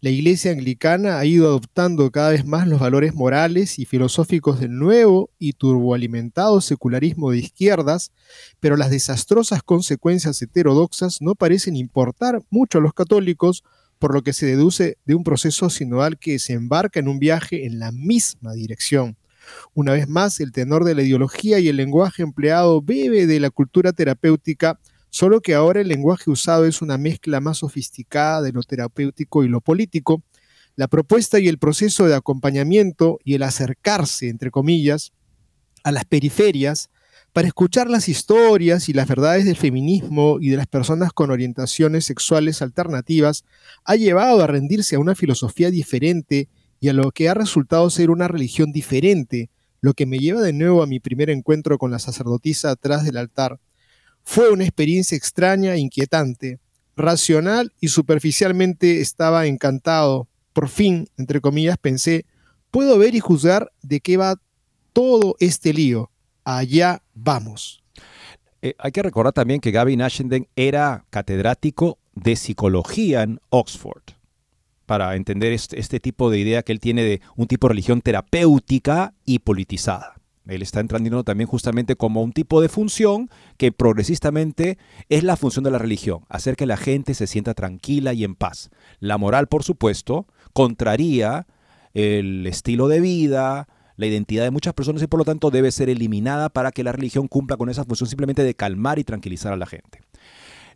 La 0.00 0.10
Iglesia 0.10 0.50
anglicana 0.50 1.20
ha 1.20 1.24
ido 1.24 1.46
adoptando 1.46 2.10
cada 2.10 2.30
vez 2.30 2.44
más 2.44 2.66
los 2.66 2.80
valores 2.80 3.14
morales 3.14 3.78
y 3.78 3.84
filosóficos 3.84 4.58
del 4.58 4.76
nuevo 4.76 5.30
y 5.38 5.52
turboalimentado 5.52 6.60
secularismo 6.60 7.30
de 7.30 7.38
izquierdas, 7.38 8.10
pero 8.58 8.76
las 8.76 8.90
desastrosas 8.90 9.62
consecuencias 9.62 10.42
heterodoxas 10.42 11.22
no 11.22 11.36
parecen 11.36 11.76
importar 11.76 12.42
mucho 12.50 12.78
a 12.78 12.80
los 12.80 12.92
católicos 12.92 13.62
por 14.02 14.14
lo 14.14 14.22
que 14.22 14.32
se 14.32 14.46
deduce 14.46 14.98
de 15.04 15.14
un 15.14 15.22
proceso 15.22 15.70
sinodal 15.70 16.18
que 16.18 16.40
se 16.40 16.54
embarca 16.54 16.98
en 16.98 17.06
un 17.06 17.20
viaje 17.20 17.66
en 17.66 17.78
la 17.78 17.92
misma 17.92 18.52
dirección. 18.52 19.16
Una 19.74 19.92
vez 19.92 20.08
más, 20.08 20.40
el 20.40 20.50
tenor 20.50 20.82
de 20.82 20.96
la 20.96 21.02
ideología 21.02 21.60
y 21.60 21.68
el 21.68 21.76
lenguaje 21.76 22.24
empleado 22.24 22.82
bebe 22.82 23.28
de 23.28 23.38
la 23.38 23.50
cultura 23.50 23.92
terapéutica, 23.92 24.80
solo 25.08 25.40
que 25.40 25.54
ahora 25.54 25.80
el 25.80 25.86
lenguaje 25.86 26.32
usado 26.32 26.66
es 26.66 26.82
una 26.82 26.98
mezcla 26.98 27.40
más 27.40 27.58
sofisticada 27.58 28.42
de 28.42 28.50
lo 28.50 28.64
terapéutico 28.64 29.44
y 29.44 29.48
lo 29.48 29.60
político. 29.60 30.24
La 30.74 30.88
propuesta 30.88 31.38
y 31.38 31.46
el 31.46 31.58
proceso 31.58 32.08
de 32.08 32.16
acompañamiento 32.16 33.20
y 33.22 33.34
el 33.34 33.44
acercarse, 33.44 34.30
entre 34.30 34.50
comillas, 34.50 35.12
a 35.84 35.92
las 35.92 36.06
periferias 36.06 36.90
para 37.32 37.48
escuchar 37.48 37.88
las 37.88 38.08
historias 38.10 38.88
y 38.88 38.92
las 38.92 39.08
verdades 39.08 39.46
del 39.46 39.56
feminismo 39.56 40.36
y 40.40 40.50
de 40.50 40.58
las 40.58 40.66
personas 40.66 41.12
con 41.12 41.30
orientaciones 41.30 42.04
sexuales 42.04 42.60
alternativas 42.60 43.44
ha 43.84 43.96
llevado 43.96 44.42
a 44.42 44.46
rendirse 44.46 44.96
a 44.96 44.98
una 44.98 45.14
filosofía 45.14 45.70
diferente 45.70 46.48
y 46.78 46.90
a 46.90 46.92
lo 46.92 47.10
que 47.10 47.30
ha 47.30 47.34
resultado 47.34 47.88
ser 47.88 48.10
una 48.10 48.28
religión 48.28 48.70
diferente, 48.70 49.48
lo 49.80 49.94
que 49.94 50.04
me 50.04 50.18
lleva 50.18 50.42
de 50.42 50.52
nuevo 50.52 50.82
a 50.82 50.86
mi 50.86 51.00
primer 51.00 51.30
encuentro 51.30 51.78
con 51.78 51.90
la 51.90 51.98
sacerdotisa 51.98 52.70
atrás 52.70 53.04
del 53.04 53.16
altar. 53.16 53.58
Fue 54.24 54.50
una 54.50 54.64
experiencia 54.64 55.16
extraña 55.16 55.74
e 55.74 55.78
inquietante. 55.78 56.60
Racional 56.96 57.72
y 57.80 57.88
superficialmente 57.88 59.00
estaba 59.00 59.46
encantado. 59.46 60.28
Por 60.52 60.68
fin, 60.68 61.08
entre 61.16 61.40
comillas, 61.40 61.78
pensé, 61.78 62.26
puedo 62.70 62.98
ver 62.98 63.14
y 63.14 63.20
juzgar 63.20 63.72
de 63.80 64.00
qué 64.00 64.18
va 64.18 64.36
todo 64.92 65.36
este 65.40 65.72
lío 65.72 66.11
allá 66.44 67.02
vamos. 67.14 67.82
Eh, 68.60 68.74
hay 68.78 68.92
que 68.92 69.02
recordar 69.02 69.32
también 69.32 69.60
que 69.60 69.70
Gavin 69.72 70.02
Ashenden 70.02 70.48
era 70.56 71.04
catedrático 71.10 71.98
de 72.14 72.36
psicología 72.36 73.22
en 73.22 73.40
Oxford 73.50 74.02
para 74.86 75.16
entender 75.16 75.52
este, 75.52 75.80
este, 75.80 76.00
tipo 76.00 76.30
de 76.30 76.38
idea 76.38 76.62
que 76.62 76.72
él 76.72 76.80
tiene 76.80 77.02
de 77.02 77.20
un 77.36 77.46
tipo 77.46 77.66
de 77.66 77.72
religión 77.72 78.02
terapéutica 78.02 79.14
y 79.24 79.38
politizada. 79.38 80.16
Él 80.46 80.62
está 80.62 80.80
entrando 80.80 81.22
también 81.22 81.48
justamente 81.48 81.94
como 81.94 82.22
un 82.22 82.32
tipo 82.32 82.60
de 82.60 82.68
función 82.68 83.30
que 83.56 83.70
progresistamente 83.70 84.76
es 85.08 85.22
la 85.22 85.36
función 85.36 85.64
de 85.64 85.70
la 85.70 85.78
religión, 85.78 86.24
hacer 86.28 86.56
que 86.56 86.66
la 86.66 86.76
gente 86.76 87.14
se 87.14 87.28
sienta 87.28 87.54
tranquila 87.54 88.12
y 88.12 88.24
en 88.24 88.34
paz. 88.34 88.70
La 88.98 89.18
moral, 89.18 89.46
por 89.46 89.62
supuesto, 89.62 90.26
contraría 90.52 91.46
el 91.94 92.46
estilo 92.46 92.88
de 92.88 93.00
vida, 93.00 93.68
la 94.02 94.08
identidad 94.08 94.44
de 94.44 94.50
muchas 94.50 94.74
personas 94.74 95.02
y 95.02 95.06
por 95.06 95.18
lo 95.18 95.24
tanto 95.24 95.50
debe 95.50 95.72
ser 95.72 95.88
eliminada 95.88 96.50
para 96.50 96.72
que 96.72 96.84
la 96.84 96.92
religión 96.92 97.28
cumpla 97.28 97.56
con 97.56 97.70
esa 97.70 97.84
función 97.84 98.08
simplemente 98.08 98.44
de 98.44 98.54
calmar 98.54 98.98
y 98.98 99.04
tranquilizar 99.04 99.52
a 99.52 99.56
la 99.56 99.66
gente. 99.66 100.00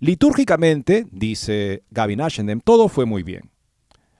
Litúrgicamente, 0.00 1.06
dice 1.10 1.82
Gavin 1.90 2.20
Ashenden, 2.20 2.60
todo 2.60 2.88
fue 2.88 3.04
muy 3.04 3.22
bien. 3.22 3.50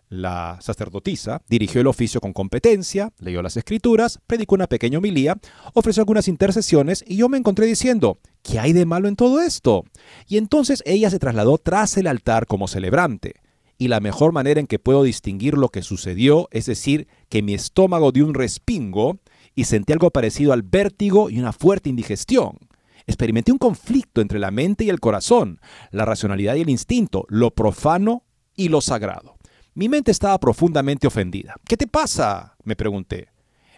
La 0.09 0.59
sacerdotisa 0.61 1.43
dirigió 1.49 1.81
el 1.81 1.89
oficio 1.89 2.21
con 2.21 2.33
competencia, 2.33 3.13
leyó 3.19 3.43
las 3.43 3.57
escrituras, 3.57 4.21
predicó 4.27 4.55
una 4.55 4.69
pequeña 4.69 4.99
homilía, 4.99 5.37
ofreció 5.75 6.03
algunas 6.03 6.29
intercesiones 6.29 7.05
y 7.07 7.17
yo 7.17 7.29
me 7.29 7.39
encontré 7.39 7.67
diciendo, 7.67 8.21
¿qué 8.43 8.61
hay 8.61 8.73
de 8.73 8.87
malo 8.87 9.09
en 9.09 9.17
todo 9.17 9.41
esto? 9.41 9.85
Y 10.29 10.37
entonces 10.37 10.83
ella 10.87 11.11
se 11.11 11.19
trasladó 11.19 11.59
tras 11.59 11.97
el 11.97 12.07
altar 12.07 12.47
como 12.47 12.69
celebrante 12.69 13.35
y 13.79 13.89
la 13.89 14.01
mejor 14.01 14.33
manera 14.33 14.61
en 14.61 14.67
que 14.67 14.79
puedo 14.79 15.03
distinguir 15.03 15.55
lo 15.55 15.69
que 15.71 15.83
sucedió 15.83 16.49
es 16.53 16.67
decir, 16.67 17.09
que 17.29 17.43
mi 17.43 17.55
estómago 17.55 18.13
dio 18.13 18.27
un 18.27 18.35
respingo 18.35 19.19
y 19.55 19.65
sentí 19.65 19.93
algo 19.93 20.11
parecido 20.11 20.53
al 20.53 20.63
vértigo 20.63 21.31
y 21.31 21.39
una 21.39 21.53
fuerte 21.53 21.89
indigestión. 21.89 22.59
Experimenté 23.07 23.53
un 23.53 23.59
conflicto 23.59 24.21
entre 24.21 24.39
la 24.39 24.51
mente 24.51 24.85
y 24.85 24.91
el 24.91 25.01
corazón, 25.01 25.61
la 25.91 26.05
racionalidad 26.05 26.57
y 26.57 26.63
el 26.63 26.71
instinto, 26.71 27.25
lo 27.29 27.53
profano 27.53 28.25
y 28.57 28.69
lo 28.69 28.81
sagrado. 28.81 29.37
Mi 29.75 29.89
mente 29.89 30.11
estaba 30.11 30.39
profundamente 30.39 31.07
ofendida. 31.07 31.55
¿Qué 31.69 31.77
te 31.77 31.87
pasa? 31.87 32.57
me 32.65 32.77
pregunté. 32.77 33.29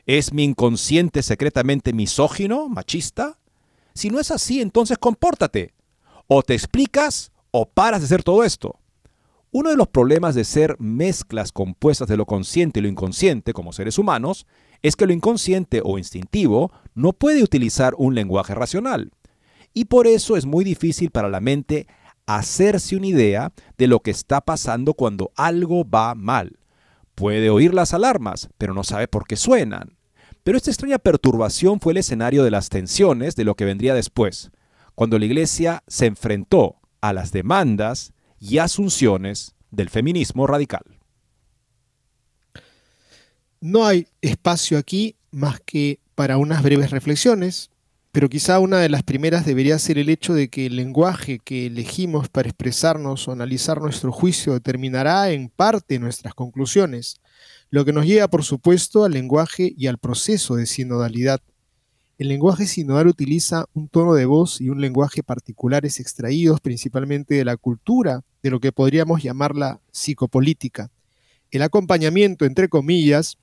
¿Es 0.06 0.32
mi 0.32 0.44
inconsciente 0.44 1.22
secretamente 1.22 1.92
misógino, 1.92 2.68
machista? 2.68 3.38
Si 3.94 4.08
no 4.08 4.18
es 4.18 4.30
así, 4.30 4.60
entonces 4.60 4.96
compórtate. 4.96 5.74
O 6.26 6.42
te 6.42 6.54
explicas 6.54 7.30
o 7.50 7.68
paras 7.68 8.00
de 8.00 8.06
hacer 8.06 8.22
todo 8.22 8.44
esto. 8.44 8.78
Uno 9.50 9.70
de 9.70 9.76
los 9.76 9.88
problemas 9.88 10.34
de 10.34 10.44
ser 10.44 10.76
mezclas 10.78 11.52
compuestas 11.52 12.06
de 12.08 12.18
lo 12.18 12.26
consciente 12.26 12.80
y 12.80 12.82
lo 12.82 12.88
inconsciente 12.88 13.54
como 13.54 13.72
seres 13.72 13.98
humanos 13.98 14.46
es 14.82 14.94
que 14.94 15.06
lo 15.06 15.12
inconsciente 15.14 15.80
o 15.82 15.96
instintivo 15.96 16.70
no 16.94 17.14
puede 17.14 17.42
utilizar 17.42 17.94
un 17.96 18.14
lenguaje 18.14 18.54
racional. 18.54 19.10
Y 19.72 19.86
por 19.86 20.06
eso 20.06 20.36
es 20.36 20.44
muy 20.44 20.64
difícil 20.64 21.10
para 21.10 21.30
la 21.30 21.40
mente 21.40 21.86
hacerse 22.26 22.94
una 22.94 23.06
idea 23.06 23.52
de 23.78 23.86
lo 23.86 24.00
que 24.00 24.10
está 24.10 24.42
pasando 24.42 24.92
cuando 24.92 25.32
algo 25.34 25.88
va 25.88 26.14
mal. 26.14 26.58
Puede 27.14 27.48
oír 27.48 27.72
las 27.72 27.94
alarmas, 27.94 28.50
pero 28.58 28.74
no 28.74 28.84
sabe 28.84 29.08
por 29.08 29.26
qué 29.26 29.36
suenan. 29.36 29.96
Pero 30.44 30.58
esta 30.58 30.70
extraña 30.70 30.98
perturbación 30.98 31.80
fue 31.80 31.94
el 31.94 31.98
escenario 31.98 32.44
de 32.44 32.50
las 32.50 32.68
tensiones 32.68 33.34
de 33.34 33.44
lo 33.44 33.54
que 33.54 33.64
vendría 33.64 33.94
después, 33.94 34.50
cuando 34.94 35.18
la 35.18 35.24
Iglesia 35.24 35.82
se 35.86 36.06
enfrentó 36.06 36.76
a 37.00 37.12
las 37.14 37.32
demandas 37.32 38.12
y 38.40 38.58
asunciones 38.58 39.54
del 39.70 39.90
feminismo 39.90 40.46
radical. 40.46 40.82
No 43.60 43.86
hay 43.86 44.06
espacio 44.22 44.78
aquí 44.78 45.16
más 45.30 45.60
que 45.60 46.00
para 46.14 46.36
unas 46.36 46.62
breves 46.62 46.90
reflexiones, 46.90 47.70
pero 48.12 48.28
quizá 48.28 48.58
una 48.58 48.78
de 48.78 48.88
las 48.88 49.02
primeras 49.02 49.44
debería 49.44 49.78
ser 49.78 49.98
el 49.98 50.08
hecho 50.08 50.34
de 50.34 50.48
que 50.48 50.66
el 50.66 50.76
lenguaje 50.76 51.38
que 51.38 51.66
elegimos 51.66 52.28
para 52.28 52.48
expresarnos 52.48 53.28
o 53.28 53.32
analizar 53.32 53.80
nuestro 53.80 54.12
juicio 54.12 54.54
determinará 54.54 55.30
en 55.30 55.50
parte 55.50 55.98
nuestras 55.98 56.34
conclusiones, 56.34 57.20
lo 57.70 57.84
que 57.84 57.92
nos 57.92 58.06
lleva 58.06 58.28
por 58.28 58.44
supuesto 58.44 59.04
al 59.04 59.12
lenguaje 59.12 59.72
y 59.76 59.88
al 59.88 59.98
proceso 59.98 60.56
de 60.56 60.66
sinodalidad. 60.66 61.40
El 62.18 62.26
lenguaje 62.26 62.66
sinodal 62.66 63.06
utiliza 63.06 63.66
un 63.74 63.88
tono 63.88 64.14
de 64.14 64.24
voz 64.24 64.60
y 64.60 64.70
un 64.70 64.80
lenguaje 64.80 65.22
particulares 65.22 66.00
extraídos 66.00 66.60
principalmente 66.60 67.36
de 67.36 67.44
la 67.44 67.56
cultura, 67.56 68.24
de 68.42 68.50
lo 68.50 68.58
que 68.58 68.72
podríamos 68.72 69.22
llamar 69.22 69.54
la 69.54 69.80
psicopolítica. 69.92 70.90
El 71.52 71.62
acompañamiento, 71.62 72.44
entre 72.44 72.68
comillas, 72.68 73.38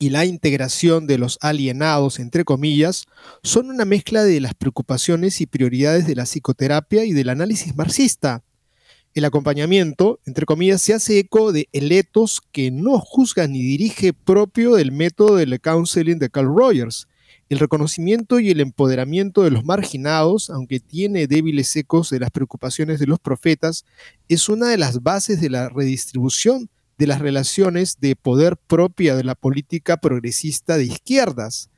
y 0.00 0.10
la 0.10 0.24
integración 0.24 1.06
de 1.06 1.16
los 1.16 1.38
alienados, 1.42 2.18
entre 2.18 2.44
comillas, 2.44 3.06
son 3.44 3.70
una 3.70 3.84
mezcla 3.84 4.24
de 4.24 4.40
las 4.40 4.54
preocupaciones 4.54 5.40
y 5.40 5.46
prioridades 5.46 6.04
de 6.04 6.16
la 6.16 6.24
psicoterapia 6.24 7.04
y 7.04 7.12
del 7.12 7.28
análisis 7.28 7.76
marxista. 7.76 8.42
El 9.14 9.24
acompañamiento, 9.24 10.18
entre 10.26 10.44
comillas, 10.44 10.82
se 10.82 10.94
hace 10.94 11.20
eco 11.20 11.52
de 11.52 11.68
el 11.70 11.92
etos 11.92 12.40
que 12.50 12.72
no 12.72 12.98
juzga 12.98 13.46
ni 13.46 13.62
dirige 13.62 14.12
propio 14.12 14.74
del 14.74 14.90
método 14.90 15.36
del 15.36 15.60
counseling 15.60 16.18
de 16.18 16.30
Carl 16.30 16.48
Rogers, 16.48 17.06
el 17.52 17.58
reconocimiento 17.58 18.40
y 18.40 18.50
el 18.50 18.60
empoderamiento 18.60 19.42
de 19.42 19.50
los 19.50 19.64
marginados, 19.64 20.50
aunque 20.50 20.80
tiene 20.80 21.26
débiles 21.26 21.74
ecos 21.76 22.10
de 22.10 22.20
las 22.20 22.30
preocupaciones 22.30 22.98
de 22.98 23.06
los 23.06 23.18
profetas, 23.18 23.84
es 24.28 24.48
una 24.48 24.68
de 24.68 24.78
las 24.78 25.02
bases 25.02 25.40
de 25.40 25.50
la 25.50 25.68
redistribución 25.68 26.70
de 26.98 27.06
las 27.06 27.20
relaciones 27.20 27.98
de 28.00 28.16
poder 28.16 28.56
propia 28.56 29.16
de 29.16 29.24
la 29.24 29.34
política 29.34 29.96
progresista 29.96 30.76
de 30.76 30.84
izquierdas. 30.84 31.70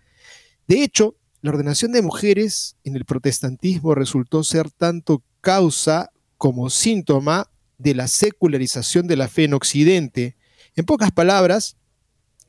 De 0.69 0.83
hecho, 0.83 1.17
la 1.41 1.51
ordenación 1.51 1.93
de 1.93 2.03
mujeres 2.03 2.77
en 2.85 2.97
el 2.97 3.05
protestantismo 3.05 3.95
resultó 3.95 4.45
ser 4.45 4.71
tanto 4.71 5.23
causa 5.41 6.11
como 6.37 6.69
síntoma 6.69 7.49
de 7.79 7.95
la 7.95 8.09
secularización 8.09 9.07
de 9.07 9.17
la 9.17 9.29
fe 9.29 9.45
en 9.45 9.55
Occidente. 9.55 10.37
En 10.77 10.85
pocas 10.85 11.11
palabras, 11.11 11.77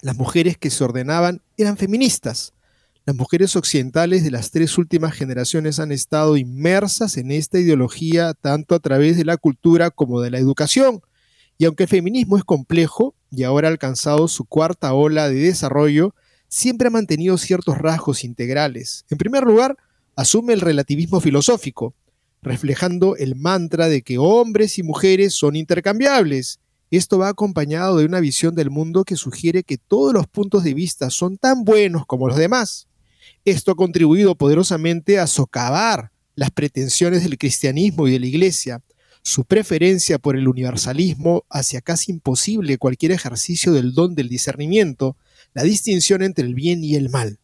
las 0.02 0.16
mujeres 0.16 0.58
que 0.58 0.70
se 0.70 0.84
ordenaban 0.84 1.42
eran 1.58 1.78
feministas. 1.78 2.55
Las 3.08 3.16
mujeres 3.16 3.56
occidentales 3.56 4.24
de 4.24 4.32
las 4.32 4.50
tres 4.50 4.80
últimas 4.80 5.14
generaciones 5.14 5.80
han 5.80 5.92
estado 5.92 6.38
inmersas 6.38 7.18
en 7.18 7.30
esta 7.30 7.60
ideología 7.60 8.34
tanto 8.34 8.74
a 8.74 8.80
través 8.80 9.16
de 9.16 9.26
la 9.26 9.38
cultura 9.38 9.92
como 9.92 10.22
de 10.22 10.32
la 10.32 10.40
educación. 10.40 11.02
Y 11.60 11.66
aunque 11.66 11.84
el 11.84 11.90
feminismo 11.90 12.36
es 12.36 12.44
complejo 12.44 13.14
y 13.30 13.44
ahora 13.44 13.68
ha 13.68 13.72
alcanzado 13.72 14.28
su 14.28 14.46
cuarta 14.46 14.92
ola 14.96 15.30
de 15.30 15.36
desarrollo, 15.36 16.16
siempre 16.48 16.88
ha 16.88 16.90
mantenido 16.92 17.38
ciertos 17.38 17.78
rasgos 17.78 18.24
integrales. 18.24 19.06
En 19.12 19.20
primer 19.20 19.44
lugar, 19.44 19.78
asume 20.16 20.54
el 20.54 20.62
relativismo 20.62 21.20
filosófico, 21.20 21.94
reflejando 22.42 23.16
el 23.18 23.36
mantra 23.36 23.88
de 23.88 24.02
que 24.02 24.18
hombres 24.18 24.80
y 24.80 24.84
mujeres 24.84 25.36
son 25.36 25.56
intercambiables. 25.56 26.60
Esto 26.90 27.20
va 27.20 27.30
acompañado 27.30 27.98
de 27.98 28.06
una 28.06 28.20
visión 28.20 28.56
del 28.56 28.72
mundo 28.72 29.04
que 29.04 29.16
sugiere 29.16 29.62
que 29.62 29.78
todos 29.78 30.12
los 30.12 30.26
puntos 30.26 30.64
de 30.64 30.74
vista 30.74 31.12
son 31.12 31.38
tan 31.38 31.66
buenos 31.66 32.08
como 32.08 32.28
los 32.28 32.38
demás. 32.38 32.88
Esto 33.44 33.72
ha 33.72 33.76
contribuido 33.76 34.36
poderosamente 34.36 35.20
a 35.20 35.28
socavar 35.28 36.12
las 36.36 36.52
pretensiones 36.52 37.24
del 37.24 37.38
cristianismo 37.38 38.08
y 38.08 38.12
de 38.12 38.20
la 38.20 38.26
iglesia, 38.26 38.82
su 39.22 39.46
preferencia 39.46 40.20
por 40.20 40.36
el 40.36 40.48
universalismo 40.48 41.46
hacia 41.50 41.82
casi 41.82 42.12
imposible 42.12 42.78
cualquier 42.78 43.12
ejercicio 43.12 43.72
del 43.72 43.94
don 43.94 44.14
del 44.16 44.30
discernimiento, 44.30 45.18
la 45.54 45.64
distinción 45.64 46.22
entre 46.22 46.46
el 46.46 46.54
bien 46.54 46.84
y 46.84 46.96
el 46.96 47.10
mal. 47.10 47.40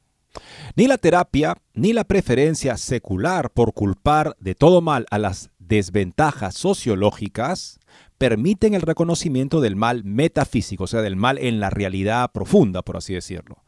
Ni 0.75 0.88
la 0.88 0.97
terapia, 0.97 1.57
ni 1.73 1.93
la 1.93 2.03
preferencia 2.03 2.77
secular 2.77 3.49
por 3.51 3.73
culpar 3.73 4.36
de 4.39 4.55
todo 4.55 4.82
mal 4.82 5.05
a 5.09 5.17
las 5.17 5.49
desventajas 5.59 6.55
sociológicas 6.55 7.79
permiten 8.17 8.75
el 8.75 8.82
reconocimiento 8.82 9.61
del 9.61 9.75
mal 9.75 10.03
metafísico, 10.03 10.84
o 10.84 10.88
sea, 10.88 11.01
del 11.01 11.15
mal 11.15 11.39
en 11.39 11.59
la 11.59 11.71
realidad 11.71 12.32
profunda, 12.32 12.84
por 12.84 12.97
así 12.97 13.15
decirlo. 13.15 13.63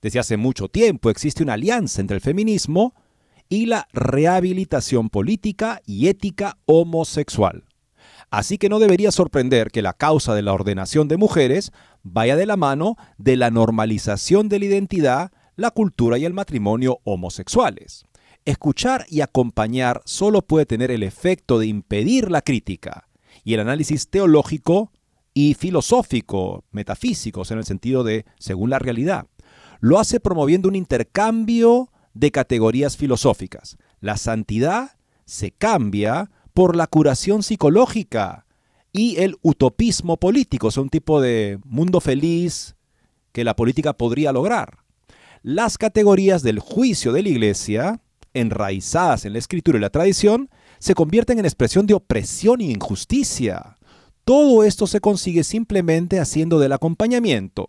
Desde 0.00 0.18
hace 0.18 0.36
mucho 0.36 0.68
tiempo 0.68 1.10
existe 1.10 1.42
una 1.42 1.54
alianza 1.54 2.00
entre 2.00 2.16
el 2.16 2.20
feminismo 2.20 2.94
y 3.48 3.66
la 3.66 3.88
rehabilitación 3.92 5.08
política 5.08 5.80
y 5.86 6.08
ética 6.08 6.58
homosexual. 6.66 7.64
Así 8.30 8.58
que 8.58 8.68
no 8.68 8.78
debería 8.78 9.10
sorprender 9.10 9.70
que 9.70 9.82
la 9.82 9.94
causa 9.94 10.34
de 10.34 10.42
la 10.42 10.52
ordenación 10.52 11.08
de 11.08 11.16
mujeres 11.16 11.72
vaya 12.02 12.36
de 12.36 12.46
la 12.46 12.56
mano 12.56 12.96
de 13.16 13.36
la 13.36 13.50
normalización 13.50 14.48
de 14.48 14.58
la 14.58 14.64
identidad, 14.66 15.32
la 15.56 15.70
cultura 15.70 16.18
y 16.18 16.24
el 16.24 16.34
matrimonio 16.34 17.00
homosexuales. 17.04 18.04
Escuchar 18.44 19.06
y 19.08 19.22
acompañar 19.22 20.02
solo 20.04 20.42
puede 20.42 20.66
tener 20.66 20.90
el 20.90 21.02
efecto 21.02 21.58
de 21.58 21.66
impedir 21.66 22.30
la 22.30 22.42
crítica 22.42 23.08
y 23.44 23.54
el 23.54 23.60
análisis 23.60 24.08
teológico 24.08 24.92
y 25.34 25.54
filosófico, 25.54 26.64
metafísicos 26.70 27.50
en 27.50 27.58
el 27.58 27.64
sentido 27.64 28.04
de 28.04 28.26
según 28.38 28.70
la 28.70 28.78
realidad. 28.78 29.26
Lo 29.80 29.98
hace 29.98 30.20
promoviendo 30.20 30.68
un 30.68 30.76
intercambio 30.76 31.90
de 32.14 32.30
categorías 32.30 32.96
filosóficas. 32.96 33.76
La 34.00 34.16
santidad 34.16 34.96
se 35.24 35.52
cambia 35.52 36.30
por 36.52 36.74
la 36.74 36.86
curación 36.86 37.42
psicológica 37.42 38.46
y 38.92 39.16
el 39.18 39.36
utopismo 39.42 40.16
político, 40.16 40.68
es 40.68 40.76
un 40.76 40.88
tipo 40.88 41.20
de 41.20 41.60
mundo 41.64 42.00
feliz 42.00 42.74
que 43.32 43.44
la 43.44 43.54
política 43.54 43.92
podría 43.92 44.32
lograr. 44.32 44.78
Las 45.42 45.78
categorías 45.78 46.42
del 46.42 46.58
juicio 46.58 47.12
de 47.12 47.22
la 47.22 47.28
iglesia, 47.28 48.00
enraizadas 48.34 49.24
en 49.24 49.34
la 49.34 49.38
escritura 49.38 49.78
y 49.78 49.80
la 49.80 49.90
tradición, 49.90 50.50
se 50.80 50.94
convierten 50.94 51.38
en 51.38 51.44
expresión 51.44 51.86
de 51.86 51.94
opresión 51.94 52.60
e 52.60 52.64
injusticia. 52.64 53.76
Todo 54.24 54.64
esto 54.64 54.86
se 54.86 55.00
consigue 55.00 55.44
simplemente 55.44 56.18
haciendo 56.18 56.58
del 56.58 56.72
acompañamiento, 56.72 57.68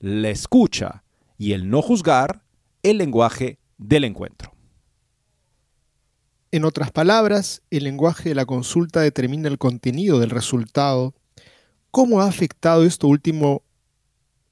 la 0.00 0.30
escucha 0.30 1.01
y 1.42 1.54
el 1.54 1.68
no 1.68 1.82
juzgar 1.82 2.44
el 2.84 2.98
lenguaje 2.98 3.58
del 3.76 4.04
encuentro. 4.04 4.54
En 6.52 6.64
otras 6.64 6.92
palabras, 6.92 7.62
el 7.68 7.82
lenguaje 7.82 8.28
de 8.28 8.36
la 8.36 8.46
consulta 8.46 9.00
determina 9.00 9.48
el 9.48 9.58
contenido 9.58 10.20
del 10.20 10.30
resultado. 10.30 11.14
¿Cómo 11.90 12.20
ha 12.20 12.28
afectado 12.28 12.84
esto 12.84 13.08
último 13.08 13.64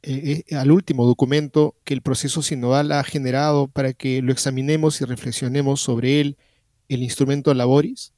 eh, 0.03 0.43
eh, 0.49 0.57
al 0.57 0.72
último 0.72 1.07
documento 1.07 1.76
que 1.84 1.95
el 1.95 2.03
proceso 2.03 2.43
sinodal 2.43 2.91
ha 2.91 3.05
generado 3.05 3.68
para 3.68 3.93
que 3.93 4.20
lo 4.20 4.32
examinemos 4.32 5.01
y 5.01 5.05
reflexionemos 5.05 5.80
sobre 5.80 6.20
él, 6.20 6.38
el 6.88 7.05
instrumento 7.05 7.55
laboris? 7.55 8.12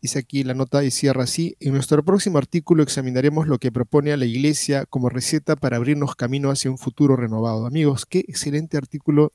Dice 0.00 0.20
aquí 0.20 0.44
la 0.44 0.54
nota 0.54 0.84
y 0.84 0.92
cierra 0.92 1.24
así. 1.24 1.56
En 1.58 1.72
nuestro 1.72 2.04
próximo 2.04 2.38
artículo 2.38 2.84
examinaremos 2.84 3.48
lo 3.48 3.58
que 3.58 3.72
propone 3.72 4.12
a 4.12 4.16
la 4.16 4.26
Iglesia 4.26 4.86
como 4.86 5.08
receta 5.08 5.56
para 5.56 5.76
abrirnos 5.76 6.14
camino 6.14 6.50
hacia 6.50 6.70
un 6.70 6.78
futuro 6.78 7.16
renovado. 7.16 7.66
Amigos, 7.66 8.06
qué 8.06 8.20
excelente 8.20 8.76
artículo 8.76 9.32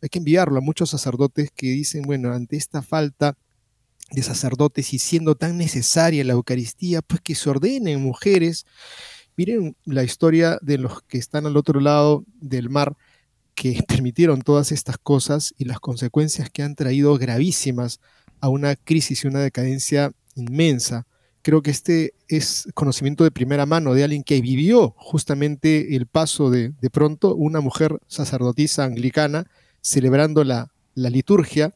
hay 0.00 0.08
que 0.08 0.18
enviarlo 0.18 0.58
a 0.58 0.60
muchos 0.60 0.90
sacerdotes 0.90 1.50
que 1.50 1.66
dicen, 1.66 2.02
bueno, 2.02 2.32
ante 2.32 2.56
esta 2.56 2.82
falta 2.82 3.36
de 4.12 4.22
sacerdotes 4.22 4.92
y 4.94 4.98
siendo 4.98 5.34
tan 5.34 5.56
necesaria 5.56 6.22
la 6.22 6.34
Eucaristía, 6.34 7.02
pues 7.02 7.20
que 7.20 7.34
se 7.34 7.50
ordenen 7.50 8.00
mujeres. 8.00 8.66
Miren 9.36 9.76
la 9.84 10.04
historia 10.04 10.58
de 10.62 10.78
los 10.78 11.02
que 11.02 11.18
están 11.18 11.46
al 11.46 11.56
otro 11.56 11.80
lado 11.80 12.24
del 12.40 12.70
mar, 12.70 12.96
que 13.56 13.82
permitieron 13.88 14.42
todas 14.42 14.70
estas 14.70 14.98
cosas 14.98 15.54
y 15.58 15.64
las 15.64 15.80
consecuencias 15.80 16.50
que 16.50 16.62
han 16.62 16.76
traído 16.76 17.16
gravísimas 17.18 17.98
a 18.44 18.50
una 18.50 18.76
crisis 18.76 19.24
y 19.24 19.26
una 19.26 19.40
decadencia 19.40 20.12
inmensa. 20.34 21.06
Creo 21.40 21.62
que 21.62 21.70
este 21.70 22.12
es 22.28 22.68
conocimiento 22.74 23.24
de 23.24 23.30
primera 23.30 23.64
mano 23.64 23.94
de 23.94 24.04
alguien 24.04 24.22
que 24.22 24.38
vivió 24.42 24.94
justamente 24.98 25.96
el 25.96 26.06
paso 26.06 26.50
de, 26.50 26.74
de 26.78 26.90
pronto, 26.90 27.34
una 27.34 27.62
mujer 27.62 27.98
sacerdotisa 28.06 28.84
anglicana, 28.84 29.46
celebrando 29.80 30.44
la, 30.44 30.70
liturgia 30.94 31.74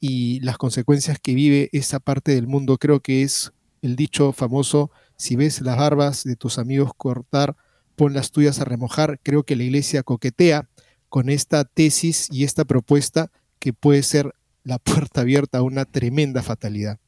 y 0.00 0.40
las 0.40 0.56
consecuencias 0.56 1.18
que 1.18 1.34
vive 1.34 1.68
esa 1.72 2.00
parte 2.00 2.34
del 2.34 2.46
mundo. 2.46 2.78
Creo 2.78 3.00
que 3.00 3.20
es 3.22 3.52
el 3.82 3.94
dicho 3.94 4.32
famoso, 4.32 4.90
si 5.18 5.36
ves 5.36 5.60
las 5.60 5.76
barbas 5.76 6.24
de 6.24 6.36
tus 6.36 6.58
amigos 6.58 6.92
cortar, 6.96 7.56
pon 7.94 8.14
las 8.14 8.30
tuyas 8.30 8.58
a 8.58 8.64
remojar. 8.64 9.20
Creo 9.22 9.42
que 9.42 9.54
la 9.54 9.64
iglesia 9.64 10.02
coquetea 10.02 10.66
con 11.10 11.28
esta 11.28 11.66
tesis 11.66 12.28
y 12.32 12.44
esta 12.44 12.64
propuesta 12.64 13.30
que 13.58 13.74
puede 13.74 14.02
ser 14.02 14.34
la 14.66 14.80
puerta 14.80 15.20
abierta 15.20 15.58
a 15.58 15.62
una 15.62 15.84
tremenda 15.84 16.42
fatalidad. 16.42 16.98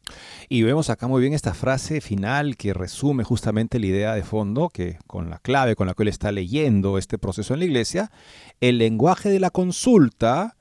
Y 0.48 0.62
vemos 0.62 0.90
acá 0.90 1.08
muy 1.08 1.20
bien 1.20 1.34
esta 1.34 1.54
frase 1.54 2.00
final 2.00 2.56
que 2.56 2.72
resume 2.72 3.24
justamente 3.24 3.80
la 3.80 3.86
idea 3.86 4.14
de 4.14 4.22
fondo, 4.22 4.68
que 4.68 4.98
con 5.08 5.28
la 5.28 5.40
clave 5.40 5.74
con 5.74 5.88
la 5.88 5.94
que 5.94 6.08
está 6.08 6.30
leyendo 6.30 6.98
este 6.98 7.18
proceso 7.18 7.54
en 7.54 7.60
la 7.60 7.66
iglesia, 7.66 8.12
el 8.60 8.78
lenguaje 8.78 9.28
de 9.28 9.40
la 9.40 9.50
consulta, 9.50 10.56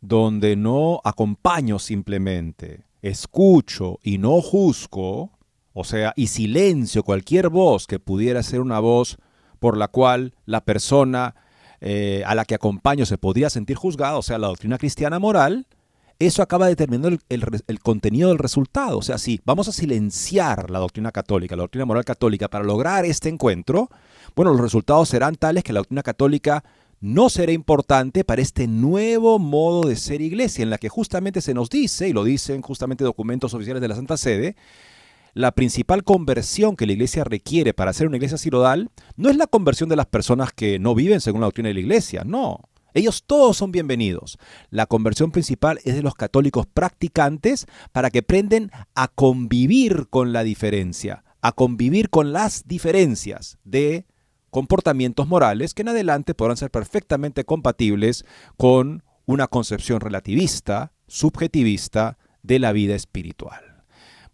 donde 0.00 0.56
no 0.56 1.00
acompaño 1.04 1.78
simplemente, 1.78 2.86
escucho 3.02 4.00
y 4.02 4.18
no 4.18 4.40
juzgo, 4.40 5.30
o 5.72 5.84
sea, 5.84 6.12
y 6.16 6.26
silencio 6.26 7.04
cualquier 7.04 7.50
voz 7.50 7.86
que 7.86 8.00
pudiera 8.00 8.42
ser 8.42 8.60
una 8.60 8.80
voz 8.80 9.16
por 9.60 9.76
la 9.76 9.86
cual 9.86 10.34
la 10.44 10.64
persona 10.64 11.36
eh, 11.80 12.24
a 12.26 12.34
la 12.34 12.44
que 12.44 12.56
acompaño 12.56 13.06
se 13.06 13.16
podría 13.16 13.48
sentir 13.48 13.76
juzgada, 13.76 14.18
o 14.18 14.22
sea, 14.22 14.38
la 14.38 14.48
doctrina 14.48 14.76
cristiana 14.76 15.20
moral, 15.20 15.68
eso 16.26 16.42
acaba 16.42 16.66
determinando 16.66 17.16
el, 17.28 17.80
contenido 17.80 18.28
del 18.28 18.38
resultado. 18.38 18.98
O 18.98 19.02
sea, 19.02 19.18
si 19.18 19.40
vamos 19.44 19.68
a 19.68 19.72
silenciar 19.72 20.70
la 20.70 20.78
doctrina 20.78 21.12
católica, 21.12 21.56
la 21.56 21.62
doctrina 21.62 21.84
moral 21.84 22.04
católica, 22.04 22.48
para 22.48 22.64
lograr 22.64 23.04
este 23.04 23.28
encuentro, 23.28 23.88
bueno, 24.34 24.52
los 24.52 24.60
resultados 24.60 25.08
serán 25.08 25.36
tales 25.36 25.64
que 25.64 25.72
la 25.72 25.80
doctrina 25.80 26.02
católica 26.02 26.64
no 27.00 27.28
será 27.28 27.52
importante 27.52 28.24
para 28.24 28.42
este 28.42 28.68
nuevo 28.68 29.38
modo 29.38 29.88
de 29.88 29.96
ser 29.96 30.20
iglesia, 30.20 30.62
en 30.62 30.70
la 30.70 30.78
que 30.78 30.88
justamente 30.88 31.40
se 31.40 31.52
nos 31.54 31.68
dice, 31.68 32.08
y 32.08 32.12
lo 32.12 32.22
dicen 32.22 32.62
justamente 32.62 33.02
documentos 33.02 33.54
oficiales 33.54 33.80
de 33.80 33.88
la 33.88 33.96
Santa 33.96 34.16
Sede, 34.16 34.54
la 35.34 35.52
principal 35.52 36.04
conversión 36.04 36.76
que 36.76 36.86
la 36.86 36.92
iglesia 36.92 37.24
requiere 37.24 37.74
para 37.74 37.92
ser 37.92 38.06
una 38.06 38.16
iglesia 38.16 38.38
sinodal 38.38 38.90
no 39.16 39.30
es 39.30 39.36
la 39.36 39.46
conversión 39.46 39.88
de 39.88 39.96
las 39.96 40.06
personas 40.06 40.52
que 40.52 40.78
no 40.78 40.94
viven 40.94 41.20
según 41.20 41.40
la 41.40 41.46
doctrina 41.46 41.68
de 41.68 41.74
la 41.74 41.80
iglesia, 41.80 42.22
no. 42.24 42.60
Ellos 42.94 43.24
todos 43.26 43.56
son 43.56 43.72
bienvenidos. 43.72 44.38
La 44.70 44.86
conversión 44.86 45.30
principal 45.30 45.80
es 45.84 45.94
de 45.94 46.02
los 46.02 46.14
católicos 46.14 46.66
practicantes 46.66 47.66
para 47.92 48.10
que 48.10 48.20
aprenden 48.20 48.70
a 48.94 49.08
convivir 49.08 50.08
con 50.10 50.32
la 50.32 50.44
diferencia, 50.44 51.24
a 51.40 51.52
convivir 51.52 52.10
con 52.10 52.32
las 52.32 52.66
diferencias 52.68 53.58
de 53.64 54.06
comportamientos 54.50 55.26
morales 55.26 55.72
que 55.72 55.82
en 55.82 55.88
adelante 55.88 56.34
podrán 56.34 56.58
ser 56.58 56.70
perfectamente 56.70 57.44
compatibles 57.44 58.24
con 58.58 59.02
una 59.24 59.46
concepción 59.46 60.00
relativista, 60.00 60.92
subjetivista 61.06 62.18
de 62.42 62.58
la 62.58 62.72
vida 62.72 62.94
espiritual. 62.94 63.84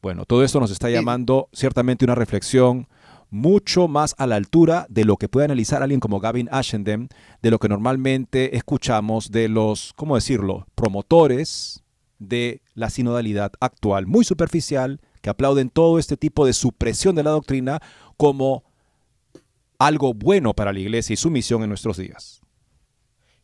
Bueno, 0.02 0.24
todo 0.24 0.44
esto 0.44 0.60
nos 0.60 0.70
está 0.70 0.90
llamando 0.90 1.48
ciertamente 1.52 2.04
una 2.04 2.14
reflexión 2.14 2.88
mucho 3.30 3.88
más 3.88 4.14
a 4.18 4.26
la 4.26 4.36
altura 4.36 4.86
de 4.88 5.04
lo 5.04 5.16
que 5.16 5.28
puede 5.28 5.44
analizar 5.44 5.82
alguien 5.82 6.00
como 6.00 6.20
Gavin 6.20 6.48
Ashenden, 6.50 7.08
de 7.42 7.50
lo 7.50 7.58
que 7.58 7.68
normalmente 7.68 8.56
escuchamos 8.56 9.30
de 9.30 9.48
los, 9.48 9.92
¿cómo 9.96 10.14
decirlo?, 10.14 10.66
promotores 10.74 11.82
de 12.18 12.62
la 12.74 12.90
sinodalidad 12.90 13.52
actual, 13.60 14.06
muy 14.06 14.24
superficial, 14.24 15.00
que 15.20 15.30
aplauden 15.30 15.68
todo 15.68 15.98
este 15.98 16.16
tipo 16.16 16.46
de 16.46 16.52
supresión 16.52 17.14
de 17.14 17.22
la 17.22 17.30
doctrina 17.30 17.80
como 18.16 18.64
algo 19.78 20.14
bueno 20.14 20.54
para 20.54 20.72
la 20.72 20.80
iglesia 20.80 21.14
y 21.14 21.16
su 21.16 21.30
misión 21.30 21.62
en 21.62 21.68
nuestros 21.68 21.96
días. 21.96 22.40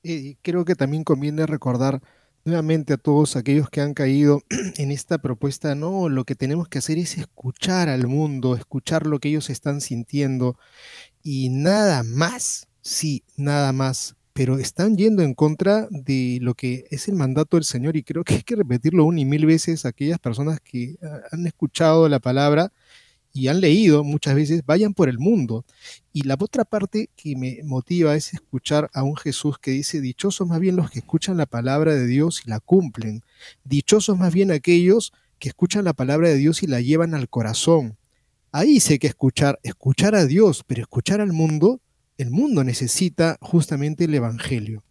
Y 0.03 0.35
creo 0.37 0.65
que 0.65 0.75
también 0.75 1.05
conviene 1.05 1.47
recordar 1.47 2.03
nuevamente 2.45 2.93
a 2.93 2.97
todos 2.97 3.37
aquellos 3.37 3.71
que 3.71 3.81
han 3.81 3.95
caído 3.95 4.43
en 4.77 4.91
esta 4.91 5.19
propuesta, 5.19 5.75
no, 5.75 6.09
lo 6.09 6.25
que 6.25 6.35
tenemos 6.35 6.69
que 6.69 6.79
hacer 6.79 6.99
es 6.99 7.19
escuchar 7.19 7.89
al 7.89 8.07
mundo, 8.07 8.55
escuchar 8.55 9.07
lo 9.07 9.19
que 9.19 9.31
ellos 9.31 9.51
están 9.51 9.81
sintiendo 9.81 10.59
y 11.23 11.49
nada 11.49 12.03
más, 12.03 12.69
sí, 12.83 13.25
nada 13.37 13.73
más, 13.73 14.17
pero 14.33 14.59
están 14.59 14.97
yendo 14.97 15.23
en 15.23 15.35
contra 15.35 15.87
de 15.91 16.39
lo 16.43 16.55
que 16.55 16.87
es 16.91 17.09
el 17.09 17.15
mandato 17.15 17.57
del 17.57 17.65
Señor 17.65 17.97
y 17.97 18.03
creo 18.03 18.25
que 18.25 18.35
hay 18.35 18.43
que 18.43 18.57
repetirlo 18.57 19.05
una 19.05 19.21
y 19.21 19.25
mil 19.25 19.47
veces 19.47 19.85
a 19.85 19.91
aquellas 19.91 20.19
personas 20.19 20.61
que 20.61 20.97
han 21.31 21.47
escuchado 21.47 22.09
la 22.09 22.19
palabra 22.19 22.73
y 23.37 23.49
han 23.49 23.61
leído 23.61 24.05
muchas 24.05 24.37
veces, 24.37 24.65
vayan 24.65 24.95
por 24.95 25.09
el 25.09 25.19
mundo. 25.19 25.65
Y 26.13 26.23
la 26.23 26.37
otra 26.39 26.65
parte 26.65 27.11
que 27.17 27.35
me 27.35 27.59
motiva 27.65 28.15
es 28.15 28.33
escuchar 28.33 28.89
a 28.95 29.03
un 29.03 29.17
Jesús 29.17 29.59
que 29.59 29.73
dice, 29.73 30.01
dichosos 30.01 30.47
más 30.47 30.61
bien 30.61 30.77
los 30.77 30.89
que 30.89 31.01
escuchan 31.01 31.37
la 31.37 31.47
palabra 31.47 31.97
de 31.97 32.07
Dios 32.07 32.43
y 32.47 32.49
la 32.49 32.61
cumplen. 32.61 33.23
Dichosos 33.65 34.17
más 34.17 34.33
bien 34.33 34.53
aquellos 34.53 35.13
que 35.41 35.49
escuchan 35.49 35.85
la 35.85 35.95
palabra 35.95 36.29
de 36.29 36.37
Dios 36.37 36.63
y 36.63 36.69
la 36.69 36.81
llevan 36.81 37.13
al 37.13 37.29
corazón. 37.29 37.99
Ahí 38.53 38.79
sé 38.79 39.01
que 39.01 39.09
escuchar, 39.09 39.59
escuchar 39.65 40.15
a 40.15 40.27
Dios, 40.27 40.63
pero 40.65 40.83
escuchar 40.83 41.21
al 41.21 41.33
mundo, 41.33 41.81
el 42.17 42.31
mundo 42.31 42.63
necesita 42.63 43.37
justamente 43.41 44.05
el 44.05 44.15
Evangelio. 44.15 44.85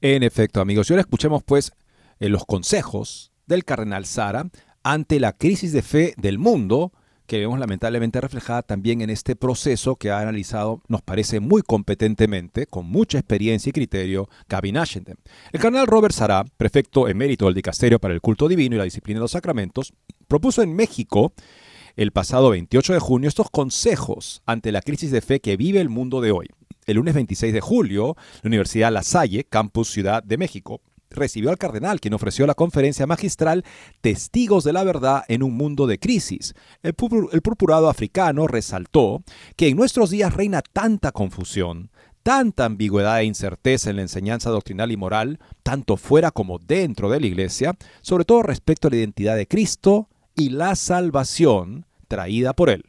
En 0.00 0.24
efecto, 0.24 0.60
amigos, 0.60 0.90
y 0.90 0.94
ahora 0.94 1.02
escuchemos 1.02 1.44
pues 1.44 1.70
eh, 2.18 2.28
los 2.28 2.44
consejos 2.44 3.30
del 3.46 3.64
cardenal 3.64 4.04
Sara 4.04 4.50
ante 4.82 5.20
la 5.20 5.32
crisis 5.32 5.72
de 5.72 5.82
fe 5.82 6.14
del 6.16 6.40
mundo 6.40 6.92
que 7.26 7.38
vemos 7.38 7.58
lamentablemente 7.58 8.20
reflejada 8.20 8.62
también 8.62 9.00
en 9.00 9.10
este 9.10 9.36
proceso 9.36 9.96
que 9.96 10.10
ha 10.10 10.20
analizado, 10.20 10.82
nos 10.88 11.02
parece 11.02 11.40
muy 11.40 11.62
competentemente, 11.62 12.66
con 12.66 12.86
mucha 12.86 13.18
experiencia 13.18 13.70
y 13.70 13.72
criterio, 13.72 14.28
Gavin 14.48 14.76
Ashenden. 14.76 15.16
El 15.52 15.60
cardenal 15.60 15.86
Robert 15.86 16.14
Sará, 16.14 16.44
prefecto 16.56 17.08
emérito 17.08 17.46
del 17.46 17.54
Dicasterio 17.54 17.98
para 17.98 18.14
el 18.14 18.20
Culto 18.20 18.48
Divino 18.48 18.76
y 18.76 18.78
la 18.78 18.84
Disciplina 18.84 19.18
de 19.18 19.22
los 19.22 19.32
Sacramentos, 19.32 19.92
propuso 20.28 20.62
en 20.62 20.74
México 20.74 21.32
el 21.96 22.10
pasado 22.10 22.50
28 22.50 22.92
de 22.92 22.98
junio 22.98 23.28
estos 23.28 23.50
consejos 23.50 24.42
ante 24.46 24.72
la 24.72 24.82
crisis 24.82 25.10
de 25.10 25.20
fe 25.20 25.40
que 25.40 25.56
vive 25.56 25.80
el 25.80 25.88
mundo 25.88 26.20
de 26.20 26.32
hoy. 26.32 26.48
El 26.86 26.96
lunes 26.96 27.14
26 27.14 27.54
de 27.54 27.60
julio, 27.60 28.16
la 28.42 28.48
Universidad 28.48 28.92
La 28.92 29.02
Salle, 29.02 29.44
Campus 29.44 29.90
Ciudad 29.90 30.22
de 30.22 30.36
México, 30.36 30.82
recibió 31.14 31.50
al 31.50 31.58
cardenal, 31.58 32.00
quien 32.00 32.14
ofreció 32.14 32.46
la 32.46 32.54
conferencia 32.54 33.06
magistral 33.06 33.64
Testigos 34.00 34.64
de 34.64 34.72
la 34.72 34.84
Verdad 34.84 35.24
en 35.28 35.42
un 35.42 35.54
mundo 35.54 35.86
de 35.86 35.98
crisis. 35.98 36.54
El, 36.82 36.94
purpurado 36.94 37.88
africano 37.88 38.46
resaltó 38.46 39.22
que 39.56 39.68
en 39.68 39.76
nuestros 39.76 40.10
días 40.10 40.34
reina 40.34 40.62
tanta 40.62 41.12
confusión, 41.12 41.90
tanta 42.22 42.64
ambigüedad 42.64 43.20
e 43.20 43.24
incerteza 43.24 43.90
en 43.90 43.96
la 43.96 44.02
enseñanza 44.02 44.50
doctrinal 44.50 44.92
y 44.92 44.96
moral, 44.96 45.38
tanto 45.62 45.96
fuera 45.96 46.30
como 46.30 46.58
dentro 46.58 47.10
de 47.10 47.20
la 47.20 47.26
Iglesia, 47.26 47.76
sobre 48.02 48.24
todo 48.24 48.42
respecto 48.42 48.88
a 48.88 48.90
la 48.90 48.96
identidad 48.96 49.36
de 49.36 49.46
Cristo 49.46 50.08
y 50.34 50.50
la 50.50 50.74
salvación 50.74 51.86
traída 52.08 52.52
por 52.52 52.70
Él. 52.70 52.84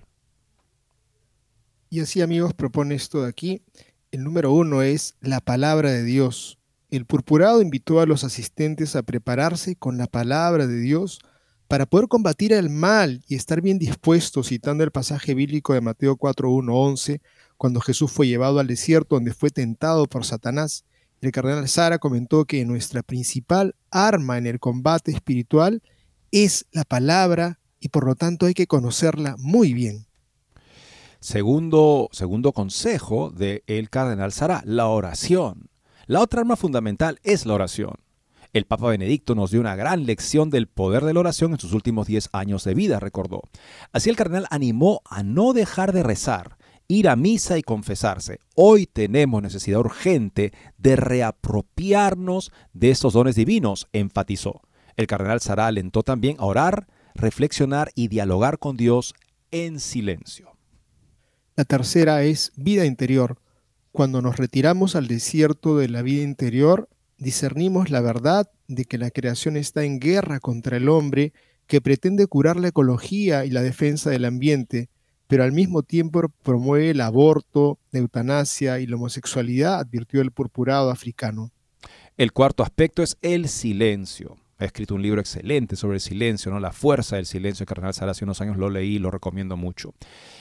Y 1.89 1.99
así 1.99 2.21
amigos 2.21 2.53
propone 2.53 2.95
esto 2.95 3.23
de 3.23 3.29
aquí. 3.29 3.61
El 4.11 4.23
número 4.23 4.51
uno 4.51 4.81
es 4.81 5.15
la 5.21 5.41
palabra 5.41 5.91
de 5.91 6.03
Dios. 6.03 6.57
El 6.95 7.05
purpurado 7.05 7.61
invitó 7.61 7.99
a 7.99 8.05
los 8.05 8.23
asistentes 8.23 8.95
a 8.95 9.03
prepararse 9.03 9.75
con 9.75 9.97
la 9.97 10.07
palabra 10.07 10.65
de 10.65 10.79
Dios 10.79 11.19
para 11.67 11.85
poder 11.85 12.07
combatir 12.07 12.53
el 12.53 12.69
mal 12.69 13.21
y 13.27 13.35
estar 13.35 13.59
bien 13.59 13.77
dispuestos, 13.77 14.47
citando 14.47 14.81
el 14.81 14.91
pasaje 14.91 15.33
bíblico 15.33 15.73
de 15.73 15.81
Mateo 15.81 16.15
4, 16.15 16.49
11, 16.49 17.21
cuando 17.57 17.81
Jesús 17.81 18.09
fue 18.13 18.27
llevado 18.27 18.59
al 18.59 18.67
desierto 18.67 19.15
donde 19.15 19.33
fue 19.33 19.49
tentado 19.49 20.05
por 20.05 20.23
Satanás. 20.23 20.85
El 21.19 21.33
cardenal 21.33 21.67
Sara 21.67 21.99
comentó 21.99 22.45
que 22.45 22.63
nuestra 22.63 23.03
principal 23.03 23.75
arma 23.91 24.37
en 24.37 24.45
el 24.47 24.61
combate 24.61 25.11
espiritual 25.11 25.83
es 26.31 26.65
la 26.71 26.85
palabra 26.85 27.59
y 27.81 27.89
por 27.89 28.05
lo 28.05 28.15
tanto 28.15 28.45
hay 28.45 28.53
que 28.53 28.67
conocerla 28.67 29.35
muy 29.37 29.73
bien. 29.73 30.05
Segundo, 31.19 32.07
segundo 32.13 32.53
consejo 32.53 33.31
del 33.31 33.63
el 33.67 33.89
cardenal 33.89 34.31
Sara, 34.31 34.61
la 34.65 34.87
oración. 34.87 35.69
La 36.07 36.21
otra 36.21 36.41
arma 36.41 36.55
fundamental 36.55 37.19
es 37.23 37.47
la 37.47 37.55
oración. 37.55 37.95
El 38.53 38.65
Papa 38.65 38.89
Benedicto 38.89 39.33
nos 39.33 39.49
dio 39.49 39.59
una 39.59 39.75
gran 39.75 40.05
lección 40.05 40.51
del 40.51 40.67
poder 40.67 41.03
de 41.03 41.15
la 41.15 41.19
oración 41.19 41.51
en 41.51 41.59
sus 41.59 41.73
últimos 41.73 42.05
10 42.05 42.29
años 42.31 42.63
de 42.63 42.75
vida, 42.75 42.99
recordó. 42.99 43.41
Así 43.91 44.11
el 44.11 44.15
cardenal 44.15 44.45
animó 44.51 45.01
a 45.03 45.23
no 45.23 45.51
dejar 45.53 45.93
de 45.93 46.03
rezar, 46.03 46.57
ir 46.87 47.09
a 47.09 47.15
misa 47.15 47.57
y 47.57 47.63
confesarse. 47.63 48.39
Hoy 48.53 48.85
tenemos 48.85 49.41
necesidad 49.41 49.79
urgente 49.79 50.53
de 50.77 50.95
reapropiarnos 50.95 52.51
de 52.71 52.91
estos 52.91 53.13
dones 53.13 53.35
divinos, 53.35 53.87
enfatizó. 53.91 54.61
El 54.95 55.07
cardenal 55.07 55.41
Sara 55.41 55.65
alentó 55.65 56.03
también 56.03 56.37
a 56.39 56.45
orar, 56.45 56.87
reflexionar 57.15 57.91
y 57.95 58.09
dialogar 58.09 58.59
con 58.59 58.77
Dios 58.77 59.15
en 59.49 59.79
silencio. 59.79 60.55
La 61.55 61.65
tercera 61.65 62.21
es 62.21 62.51
vida 62.55 62.85
interior. 62.85 63.39
Cuando 63.95 64.21
nos 64.21 64.35
retiramos 64.35 64.97
al 64.97 65.07
desierto 65.07 65.77
de 65.77 65.87
la 65.87 66.01
vida 66.01 66.21
interior, 66.21 66.89
discernimos 67.17 67.89
la 67.89 68.01
verdad 68.01 68.51
de 68.67 68.83
que 68.83 68.97
la 68.97 69.09
creación 69.09 69.55
está 69.55 69.85
en 69.85 70.01
guerra 70.01 70.41
contra 70.41 70.75
el 70.75 70.89
hombre 70.89 71.31
que 71.65 71.79
pretende 71.79 72.27
curar 72.27 72.57
la 72.57 72.67
ecología 72.67 73.45
y 73.45 73.51
la 73.51 73.61
defensa 73.61 74.09
del 74.09 74.25
ambiente, 74.25 74.89
pero 75.27 75.45
al 75.45 75.53
mismo 75.53 75.81
tiempo 75.81 76.23
promueve 76.43 76.89
el 76.89 76.99
aborto, 76.99 77.79
la 77.91 77.99
eutanasia 77.99 78.81
y 78.81 78.85
la 78.85 78.97
homosexualidad, 78.97 79.79
advirtió 79.79 80.19
el 80.19 80.31
purpurado 80.31 80.91
africano. 80.91 81.53
El 82.17 82.33
cuarto 82.33 82.63
aspecto 82.63 83.01
es 83.01 83.15
el 83.21 83.47
silencio 83.47 84.35
ha 84.57 84.65
escrito 84.65 84.95
un 84.95 85.01
libro 85.01 85.19
excelente 85.19 85.75
sobre 85.75 85.95
el 85.95 86.01
silencio, 86.01 86.51
¿no? 86.51 86.59
La 86.59 86.71
fuerza 86.71 87.17
del 87.17 87.25
silencio. 87.25 87.65
Cardenal 87.65 87.93
Sara 87.93 88.11
hace 88.11 88.23
unos 88.23 88.39
años 88.41 88.57
lo 88.57 88.69
leí 88.69 88.95
y 88.95 88.99
lo 88.99 89.11
recomiendo 89.11 89.57
mucho. 89.57 89.93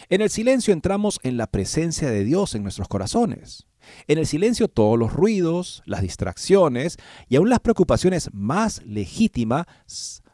En 0.09 0.21
el 0.21 0.31
silencio 0.31 0.73
entramos 0.73 1.19
en 1.23 1.37
la 1.37 1.47
presencia 1.47 2.11
de 2.11 2.25
Dios 2.25 2.55
en 2.55 2.63
nuestros 2.63 2.89
corazones. 2.89 3.67
En 4.07 4.19
el 4.19 4.27
silencio 4.27 4.69
todos 4.69 4.99
los 4.99 5.13
ruidos, 5.13 5.83
las 5.87 6.03
distracciones 6.03 6.97
y 7.29 7.37
aún 7.37 7.51
las 7.51 7.61
preocupaciones 7.61 8.31
más 8.33 8.83
legítimas 8.85 9.67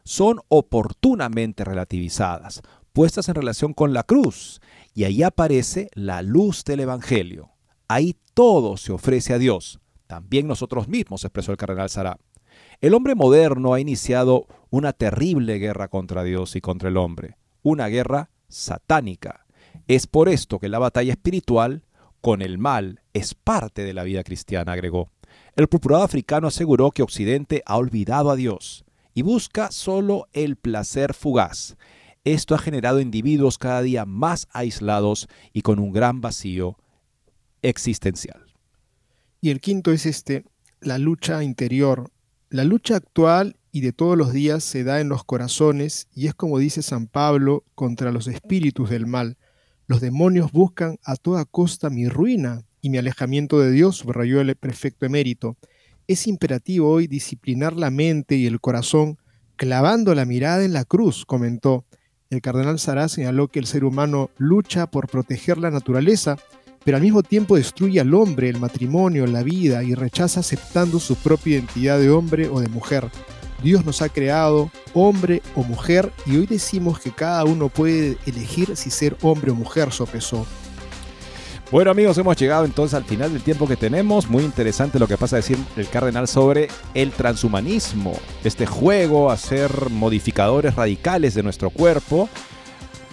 son 0.05 0.41
oportunamente 0.49 1.65
relativizadas, 1.65 2.63
puestas 2.93 3.29
en 3.29 3.35
relación 3.35 3.75
con 3.75 3.93
la 3.93 4.03
cruz. 4.03 4.61
Y 4.95 5.05
ahí 5.05 5.23
aparece 5.23 5.89
la 5.95 6.23
luz 6.23 6.65
del 6.65 6.81
Evangelio. 6.81 7.51
Ahí 7.89 8.17
todo 8.35 8.77
se 8.77 8.93
ofrece 8.93 9.35
a 9.35 9.39
Dios. 9.39 9.81
También 10.07 10.47
nosotros 10.47 10.89
mismos, 10.89 11.25
expresó 11.25 11.53
el 11.53 11.59
cardenal 11.59 11.91
Sara. 11.91 12.19
El 12.81 12.95
hombre 12.95 13.15
moderno 13.15 13.75
ha 13.75 13.81
iniciado 13.81 14.47
una 14.71 14.93
terrible 14.93 15.59
guerra 15.59 15.89
contra 15.89 16.25
Dios 16.25 16.57
y 16.57 16.61
contra 16.61 16.89
el 16.89 16.97
hombre, 16.97 17.37
una 17.63 17.87
guerra 17.89 18.31
satánica. 18.49 19.47
Es 19.91 20.07
por 20.07 20.29
esto 20.29 20.61
que 20.61 20.69
la 20.69 20.79
batalla 20.79 21.11
espiritual 21.11 21.83
con 22.21 22.43
el 22.43 22.59
mal 22.59 23.01
es 23.13 23.35
parte 23.35 23.83
de 23.83 23.93
la 23.93 24.05
vida 24.05 24.23
cristiana, 24.23 24.71
agregó. 24.71 25.11
El 25.57 25.67
procurado 25.67 26.05
africano 26.05 26.47
aseguró 26.47 26.93
que 26.93 27.03
Occidente 27.03 27.65
ha 27.67 27.77
olvidado 27.77 28.31
a 28.31 28.37
Dios 28.37 28.85
y 29.15 29.23
busca 29.23 29.73
solo 29.73 30.29
el 30.33 30.55
placer 30.55 31.13
fugaz. 31.13 31.77
Esto 32.23 32.55
ha 32.55 32.59
generado 32.59 33.01
individuos 33.01 33.59
cada 33.59 33.83
día 33.83 34.05
más 34.05 34.47
aislados 34.53 35.27
y 35.53 35.63
con 35.63 35.81
un 35.81 35.91
gran 35.91 36.21
vacío 36.21 36.77
existencial. 37.61 38.47
Y 39.41 39.51
el 39.51 39.61
quinto 39.61 39.91
es 39.91 40.07
este, 40.07 40.45
la 40.79 40.99
lucha 40.99 41.43
interior 41.43 42.13
la 42.51 42.65
lucha 42.65 42.97
actual 42.97 43.57
y 43.71 43.81
de 43.81 43.93
todos 43.93 44.19
los 44.19 44.33
días 44.33 44.65
se 44.65 44.83
da 44.83 45.01
en 45.01 45.09
los 45.09 45.23
corazones 45.23 46.09
y 46.13 46.27
es 46.27 46.35
como 46.35 46.59
dice 46.59 46.83
San 46.83 47.07
Pablo 47.07 47.65
contra 47.77 48.11
los 48.11 48.27
espíritus 48.27 48.91
del 48.91 49.07
mal. 49.07 49.39
Los 49.91 50.01
demonios 50.01 50.53
buscan 50.53 51.01
a 51.03 51.17
toda 51.17 51.45
costa 51.45 51.91
mi 51.91 52.09
ruina 52.09 52.63
y 52.81 52.91
mi 52.91 52.99
alejamiento 52.99 53.59
de 53.59 53.73
Dios, 53.73 53.97
subrayó 53.97 54.41
el 54.41 54.55
prefecto 54.55 55.05
emérito. 55.05 55.57
Es 56.07 56.29
imperativo 56.29 56.89
hoy 56.89 57.09
disciplinar 57.09 57.73
la 57.73 57.91
mente 57.91 58.37
y 58.37 58.47
el 58.47 58.61
corazón 58.61 59.19
clavando 59.57 60.15
la 60.15 60.27
mirada 60.27 60.65
en 60.65 60.75
la 60.75 60.85
cruz, 60.85 61.27
comentó. 61.27 61.87
El 62.31 62.41
cardenal 62.41 62.79
Sará 62.79 63.09
señaló 63.09 63.49
que 63.49 63.59
el 63.59 63.67
ser 63.67 63.83
humano 63.83 64.31
lucha 64.39 64.87
por 64.87 65.09
proteger 65.09 65.59
la 65.59 65.73
naturaleza, 65.73 66.37
pero 66.85 66.97
al 66.97 67.03
mismo 67.03 67.25
tiempo 67.25 67.57
destruye 67.57 67.99
al 67.99 68.15
hombre, 68.15 68.49
el 68.49 68.61
matrimonio, 68.61 69.27
la 69.27 69.43
vida 69.43 69.83
y 69.83 69.97
rechaza 69.97 70.39
aceptando 70.39 71.01
su 71.01 71.17
propia 71.17 71.55
identidad 71.55 71.99
de 71.99 72.11
hombre 72.11 72.49
o 72.49 72.61
de 72.61 72.69
mujer. 72.69 73.11
Dios 73.63 73.85
nos 73.85 74.03
ha 74.03 74.09
creado 74.09 74.71
hombre 74.95 75.43
o 75.55 75.63
mujer 75.63 76.13
y 76.27 76.37
hoy 76.37 76.47
decimos 76.47 76.99
que 76.99 77.11
cada 77.11 77.45
uno 77.45 77.69
puede 77.69 78.17
elegir 78.27 78.77
si 78.77 78.91
ser 78.91 79.17
hombre 79.23 79.51
o 79.51 79.55
mujer, 79.55 79.93
sopesó. 79.93 80.47
Bueno 81.71 81.93
amigos, 81.93 82.19
hemos 82.19 82.37
llegado 82.37 82.65
entonces 82.65 82.95
al 82.95 83.05
final 83.05 83.33
del 83.33 83.43
tiempo 83.43 83.69
que 83.69 83.77
tenemos. 83.77 84.29
Muy 84.29 84.43
interesante 84.43 84.99
lo 84.99 85.07
que 85.07 85.17
pasa 85.17 85.37
a 85.37 85.39
decir 85.39 85.57
el 85.77 85.89
cardenal 85.89 86.27
sobre 86.27 86.69
el 86.95 87.13
transhumanismo. 87.13 88.19
Este 88.43 88.67
juego, 88.67 89.31
hacer 89.31 89.89
modificadores 89.91 90.75
radicales 90.75 91.35
de 91.35 91.45
nuestro 91.45 91.71
cuerpo. 91.71 92.29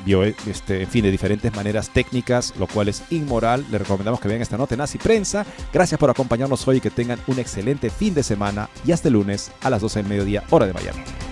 Este, 0.08 0.84
en 0.84 0.88
fin, 0.88 1.04
de 1.04 1.12
diferentes 1.12 1.54
maneras 1.54 1.90
técnicas, 1.90 2.54
lo 2.58 2.68
cual 2.68 2.88
es 2.88 3.04
inmoral. 3.10 3.66
Le 3.70 3.78
recomendamos 3.78 4.22
que 4.22 4.28
vean 4.28 4.42
esta 4.42 4.58
nota 4.58 4.76
en 4.76 4.80
Nazi 4.80 4.98
Prensa. 4.98 5.46
Gracias 5.74 6.00
por 6.00 6.10
acompañarnos 6.10 6.66
hoy 6.68 6.78
y 6.78 6.82
que 6.82 6.90
tengan 6.90 7.20
un 7.28 7.40
excelente 7.40 7.90
fin 7.90 8.14
de 8.14 8.24
semana 8.24 8.70
y 8.86 8.94
hasta 8.94 9.10
el 9.10 9.16
lunes 9.16 9.52
a 9.62 9.70
las 9.70 9.82
12 9.82 10.00
del 10.00 10.10
mediodía, 10.10 10.44
hora 10.50 10.66
de 10.66 10.74
Miami. 10.74 11.27